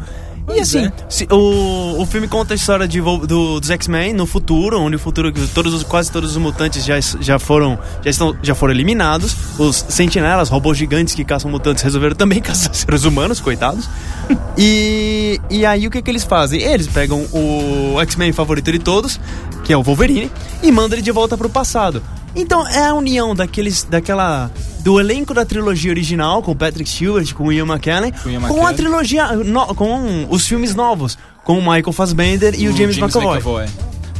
E 0.55 0.61
assim, 0.61 0.85
é. 0.85 0.91
se- 1.09 1.27
o, 1.29 2.01
o 2.01 2.05
filme 2.05 2.27
conta 2.27 2.53
a 2.53 2.55
história 2.55 2.87
de, 2.87 3.01
do- 3.01 3.59
dos 3.59 3.69
X-Men 3.69 4.13
no 4.13 4.25
futuro, 4.25 4.79
onde 4.79 4.95
o 4.95 4.99
futuro 4.99 5.31
que 5.31 5.45
todos 5.47 5.73
os, 5.73 5.83
quase 5.83 6.09
todos 6.11 6.31
os 6.31 6.37
mutantes 6.37 6.85
já, 6.85 6.95
já 6.99 7.37
foram 7.37 7.77
já 8.03 8.09
estão 8.09 8.35
já 8.41 8.55
foram 8.55 8.73
eliminados. 8.73 9.35
Os 9.59 9.85
sentinelas, 9.89 10.49
robôs 10.49 10.77
gigantes 10.77 11.13
que 11.13 11.23
caçam 11.25 11.51
mutantes, 11.51 11.83
resolveram 11.83 12.15
também 12.15 12.39
caçar 12.41 12.73
seres 12.73 13.03
humanos, 13.03 13.39
coitados. 13.39 13.89
E, 14.59 15.39
e 15.51 15.65
aí 15.65 15.85
o 15.85 15.91
que, 15.91 16.01
que 16.01 16.09
eles 16.09 16.23
fazem? 16.23 16.59
Eles 16.61 16.87
pegam 16.87 17.21
o 17.31 17.95
X-Men 18.01 18.33
favorito 18.33 18.71
de 18.71 18.79
todos, 18.79 19.19
que 19.63 19.71
é 19.71 19.77
o 19.77 19.83
Wolverine, 19.83 20.31
e 20.63 20.71
mandam 20.71 20.95
ele 20.97 21.03
de 21.03 21.11
volta 21.11 21.37
pro 21.37 21.47
passado. 21.47 22.01
Então 22.37 22.65
é 22.67 22.85
a 22.85 22.93
união 22.93 23.35
daqueles, 23.35 23.83
daquela 23.83 24.51
do 24.81 24.99
elenco 24.99 25.33
da 25.33 25.43
trilogia 25.43 25.91
original 25.91 26.41
com 26.41 26.51
o 26.51 26.55
Patrick 26.55 26.89
Stewart, 26.89 27.33
com 27.33 27.45
o 27.47 27.51
Ian 27.51 27.65
McKellen, 27.65 28.11
Com 28.11 28.29
o 28.29 28.31
Ian 28.31 28.41
com 28.41 28.65
a 28.65 28.73
trilogia 28.73 29.27
no- 29.35 29.75
com 29.75 30.27
os 30.29 30.47
filmes 30.47 30.73
novos, 30.75 31.17
com 31.43 31.57
o 31.57 31.61
Michael 31.61 31.91
Fassbender 31.91 32.53
e 32.57 32.67
o, 32.69 32.75
James, 32.77 32.97
McAvoy. 32.97 33.65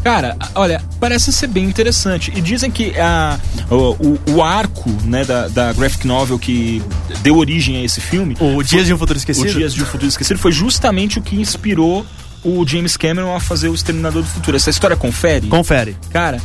Cara, 0.03 0.35
a- 0.39 0.49
olha, 0.55 0.81
parece 0.99 1.31
ser 1.33 1.47
bem 1.47 1.65
interessante. 1.65 2.31
E 2.35 2.39
dizem 2.41 2.71
que 2.71 2.93
a, 2.99 3.37
o, 3.69 3.75
o- 3.75 4.19
o 4.35 4.43
arco 4.43 4.89
né, 5.03 5.23
da, 5.25 5.47
da 5.47 5.73
graphic 5.73 6.05
novel 6.07 6.39
que 6.39 6.81
deu 7.21 7.35
origem 7.37 7.77
a 7.77 7.83
esse 7.83 7.99
filme, 8.01 8.35
O 8.39 8.63
Dias 8.63 8.87
de 8.87 8.93
um 8.93 8.97
Futuro 8.97 9.17
O 9.17 9.19
Esquecido. 9.19 9.51
Dias 9.51 9.73
de 9.73 9.81
um 9.83 9.85
Futuro 9.85 10.07
Esquecido, 10.07 10.39
foi 10.39 10.51
justamente 10.51 11.19
o 11.19 11.21
que 11.21 11.35
inspirou 11.39 12.05
o 12.43 12.65
James 12.65 12.95
Cameron 12.95 13.35
a 13.35 13.39
fazer 13.39 13.67
o 13.67 13.73
Exterminador 13.75 14.21
do 14.21 14.27
Futuro. 14.29 14.55
Essa 14.55 14.69
história 14.69 14.95
confere? 14.95 15.47
Confere. 15.47 15.97
Cara, 16.11 16.39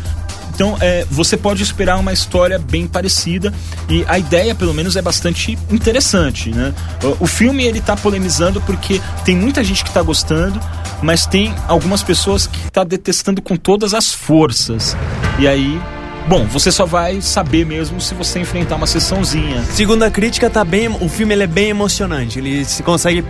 então 0.54 0.76
é, 0.80 1.06
você 1.10 1.36
pode 1.36 1.62
esperar 1.62 1.98
uma 1.98 2.12
história 2.12 2.58
bem 2.58 2.86
parecida 2.86 3.52
e 3.88 4.04
a 4.06 4.18
ideia, 4.18 4.54
pelo 4.54 4.74
menos, 4.74 4.96
é 4.96 5.02
bastante 5.02 5.58
interessante, 5.70 6.50
né? 6.50 6.74
O, 7.02 7.24
o 7.24 7.26
filme 7.26 7.64
ele 7.64 7.80
tá 7.80 7.96
polemizando 7.96 8.60
porque 8.60 9.00
tem 9.24 9.34
muita 9.34 9.64
gente 9.64 9.82
que 9.82 9.90
tá 9.90 10.02
gostando, 10.02 10.60
mas 11.02 11.26
tem 11.26 11.54
algumas 11.66 12.02
pessoas 12.02 12.46
que 12.46 12.70
tá 12.70 12.84
detestando 12.84 13.40
com 13.40 13.56
todas 13.56 13.94
as 13.94 14.12
forças. 14.12 14.96
E 15.38 15.48
aí, 15.48 15.80
bom, 16.28 16.44
você 16.46 16.70
só 16.70 16.84
vai 16.84 17.22
saber 17.22 17.64
mesmo 17.64 18.00
se 18.00 18.14
você 18.14 18.38
enfrentar 18.38 18.76
uma 18.76 18.86
sessãozinha. 18.86 19.64
Segundo 19.72 20.02
a 20.02 20.10
crítica, 20.10 20.50
tá 20.50 20.64
bem, 20.64 20.88
o 20.88 21.08
filme 21.08 21.34
ele 21.34 21.44
é 21.44 21.46
bem 21.46 21.70
emocionante. 21.70 22.38
Ele 22.38 22.64
se 22.64 22.82
consegue 22.82 23.24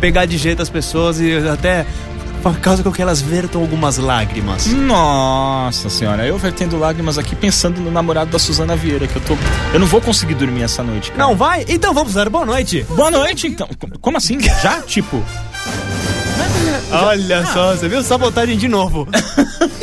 pegar 0.00 0.26
de 0.26 0.36
jeito 0.36 0.60
as 0.60 0.68
pessoas 0.68 1.20
e 1.20 1.36
até 1.48 1.86
causa 2.52 2.82
com 2.82 2.92
que 2.92 3.00
elas 3.00 3.20
vertam 3.20 3.60
algumas 3.60 3.96
lágrimas. 3.96 4.66
Nossa 4.66 5.88
senhora, 5.88 6.26
eu 6.26 6.36
vertendo 6.36 6.78
lágrimas 6.78 7.16
aqui 7.16 7.34
pensando 7.34 7.80
no 7.80 7.90
namorado 7.90 8.30
da 8.30 8.38
Suzana 8.38 8.76
Vieira, 8.76 9.06
que 9.06 9.16
eu 9.16 9.22
tô. 9.22 9.36
Eu 9.72 9.80
não 9.80 9.86
vou 9.86 10.00
conseguir 10.00 10.34
dormir 10.34 10.62
essa 10.62 10.82
noite, 10.82 11.10
cara. 11.10 11.24
Não 11.24 11.36
vai? 11.36 11.64
Então 11.68 11.94
vamos 11.94 12.14
dar 12.14 12.28
boa 12.28 12.44
noite. 12.44 12.84
Boa 12.90 13.10
noite, 13.10 13.46
então. 13.46 13.68
Como 14.00 14.16
assim? 14.16 14.38
Já? 14.40 14.82
Tipo. 14.86 15.22
Olha 16.90 17.46
só, 17.46 17.74
você 17.74 17.88
viu 17.88 18.02
sabotagem 18.02 18.56
de 18.56 18.68
novo. 18.68 19.08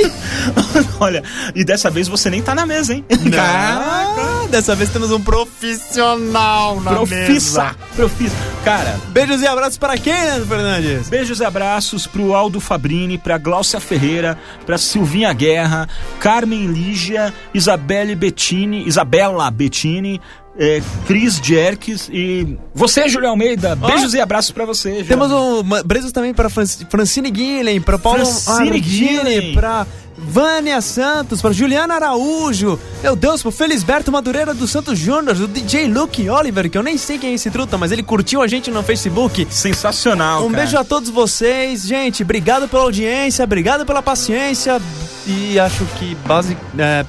Olha, 0.99 1.23
e 1.55 1.63
dessa 1.65 1.89
vez 1.89 2.07
você 2.07 2.29
nem 2.29 2.41
tá 2.41 2.55
na 2.55 2.65
mesa, 2.65 2.93
hein? 2.93 3.03
Caraca, 3.31 4.21
dessa 4.51 4.75
vez 4.75 4.89
temos 4.89 5.11
um 5.11 5.19
profissional 5.21 6.79
na 6.81 6.91
Profissa! 6.91 7.63
mesa. 7.63 7.75
Profissa! 7.95 8.35
Cara, 8.63 8.99
Beijos 9.09 9.41
e 9.41 9.47
abraços 9.47 9.77
para 9.77 9.97
quem, 9.97 10.13
Leandro 10.13 10.45
Fernandes? 10.47 11.09
beijos 11.09 11.39
e 11.39 11.45
abraços 11.45 12.05
pro 12.05 12.35
Aldo 12.35 12.59
Fabrini, 12.59 13.17
pra 13.17 13.37
Gláucia 13.37 13.79
Ferreira, 13.79 14.37
pra 14.65 14.77
Silvinha 14.77 15.31
Guerra, 15.33 15.87
Carmen 16.19 16.67
Lígia, 16.67 17.33
Isabelle 17.53 18.13
Bettini, 18.15 18.87
Isabela 18.87 19.49
Bettini, 19.49 20.21
é, 20.59 20.81
Cris 21.07 21.39
Jerques 21.41 22.09
e 22.11 22.57
você, 22.73 23.07
Júlio 23.07 23.29
Almeida. 23.29 23.75
Beijos 23.75 24.13
e 24.13 24.19
abraços 24.19 24.51
pra 24.51 24.65
você, 24.65 24.91
Júlio. 24.91 25.05
Temos 25.07 25.31
um 25.31 25.63
beijos 25.85 26.11
também 26.11 26.33
para 26.33 26.49
Francine 26.49 27.31
Guilhem, 27.31 27.81
para 27.81 27.97
Paulo 27.97 28.25
Francine 28.25 28.79
Guilhem. 28.79 29.53
para 29.55 29.87
Vânia 30.23 30.79
Santos, 30.81 31.41
para 31.41 31.51
Juliana 31.51 31.95
Araújo, 31.95 32.79
meu 33.01 33.15
Deus, 33.15 33.41
pro 33.41 33.51
Felisberto 33.51 34.11
Madureira 34.11 34.53
do 34.53 34.67
Santos 34.67 34.97
Júnior, 34.99 35.35
do 35.35 35.47
DJ 35.47 35.87
Luke 35.87 36.29
Oliver, 36.29 36.69
que 36.69 36.77
eu 36.77 36.83
nem 36.83 36.97
sei 36.97 37.17
quem 37.17 37.31
é 37.31 37.33
esse 37.33 37.49
truta, 37.49 37.77
mas 37.77 37.91
ele 37.91 38.03
curtiu 38.03 38.41
a 38.41 38.47
gente 38.47 38.69
no 38.69 38.83
Facebook. 38.83 39.47
Sensacional, 39.49 40.45
Um 40.45 40.51
cara. 40.51 40.63
beijo 40.63 40.77
a 40.77 40.83
todos 40.83 41.09
vocês, 41.09 41.81
gente. 41.87 42.23
Obrigado 42.23 42.67
pela 42.67 42.83
audiência, 42.83 43.43
obrigado 43.43 43.85
pela 43.85 44.01
paciência. 44.01 44.79
E 45.25 45.59
acho 45.59 45.85
que 45.97 46.15
base. 46.25 46.55
É, 46.77 47.05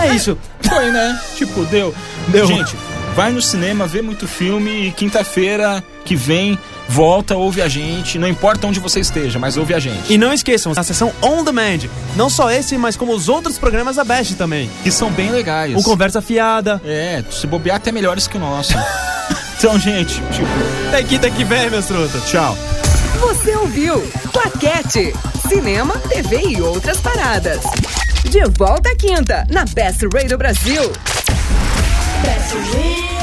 é, 0.00 0.14
isso. 0.14 0.36
Foi, 0.62 0.90
né? 0.90 1.20
Tipo, 1.36 1.64
deu. 1.66 1.94
Deu. 2.28 2.46
Gente, 2.46 2.74
vai 3.14 3.30
no 3.30 3.40
cinema, 3.42 3.86
vê 3.86 4.02
muito 4.02 4.26
filme 4.26 4.88
e 4.88 4.92
quinta-feira 4.92 5.82
que 6.04 6.14
vem, 6.16 6.58
volta, 6.88 7.36
ouve 7.36 7.60
a 7.60 7.68
gente. 7.68 8.18
Não 8.18 8.26
importa 8.26 8.66
onde 8.66 8.80
você 8.80 9.00
esteja, 9.00 9.38
mas 9.38 9.56
ouve 9.56 9.74
a 9.74 9.78
gente. 9.78 10.12
E 10.12 10.16
não 10.18 10.32
esqueçam, 10.32 10.72
a 10.74 10.82
sessão 10.82 11.12
On 11.22 11.44
Demand. 11.44 11.80
Não 12.16 12.30
só 12.30 12.50
esse, 12.50 12.76
mas 12.78 12.96
como 12.96 13.12
os 13.14 13.28
outros 13.28 13.58
programas 13.58 13.96
da 13.96 14.04
Best 14.04 14.34
também. 14.36 14.70
Que 14.82 14.90
são 14.90 15.10
bem 15.10 15.30
legais. 15.30 15.76
O 15.76 15.82
Conversa 15.82 16.22
Fiada. 16.22 16.80
É, 16.84 17.22
se 17.30 17.46
bobear 17.46 17.76
até 17.76 17.92
melhores 17.92 18.26
que 18.26 18.36
o 18.36 18.40
nosso. 18.40 18.72
então, 19.58 19.78
gente, 19.78 20.14
tipo, 20.32 20.48
Até 20.88 21.02
quinta 21.02 21.30
que 21.30 21.44
vem, 21.44 21.70
meus 21.70 21.86
trutas. 21.86 22.24
tchau. 22.24 22.56
Você 23.20 23.54
ouviu 23.56 24.00
Claquete, 24.32 25.12
cinema, 25.48 25.94
TV 26.08 26.40
e 26.50 26.60
outras 26.62 26.98
paradas. 27.00 27.60
De 28.24 28.40
volta 28.56 28.90
à 28.90 28.96
quinta, 28.96 29.46
na 29.50 29.64
Best 29.64 30.06
Radio 30.14 30.38
Brasil. 30.38 30.82
Best 32.22 32.54
Radio 32.54 32.72
Brasil. 32.72 33.17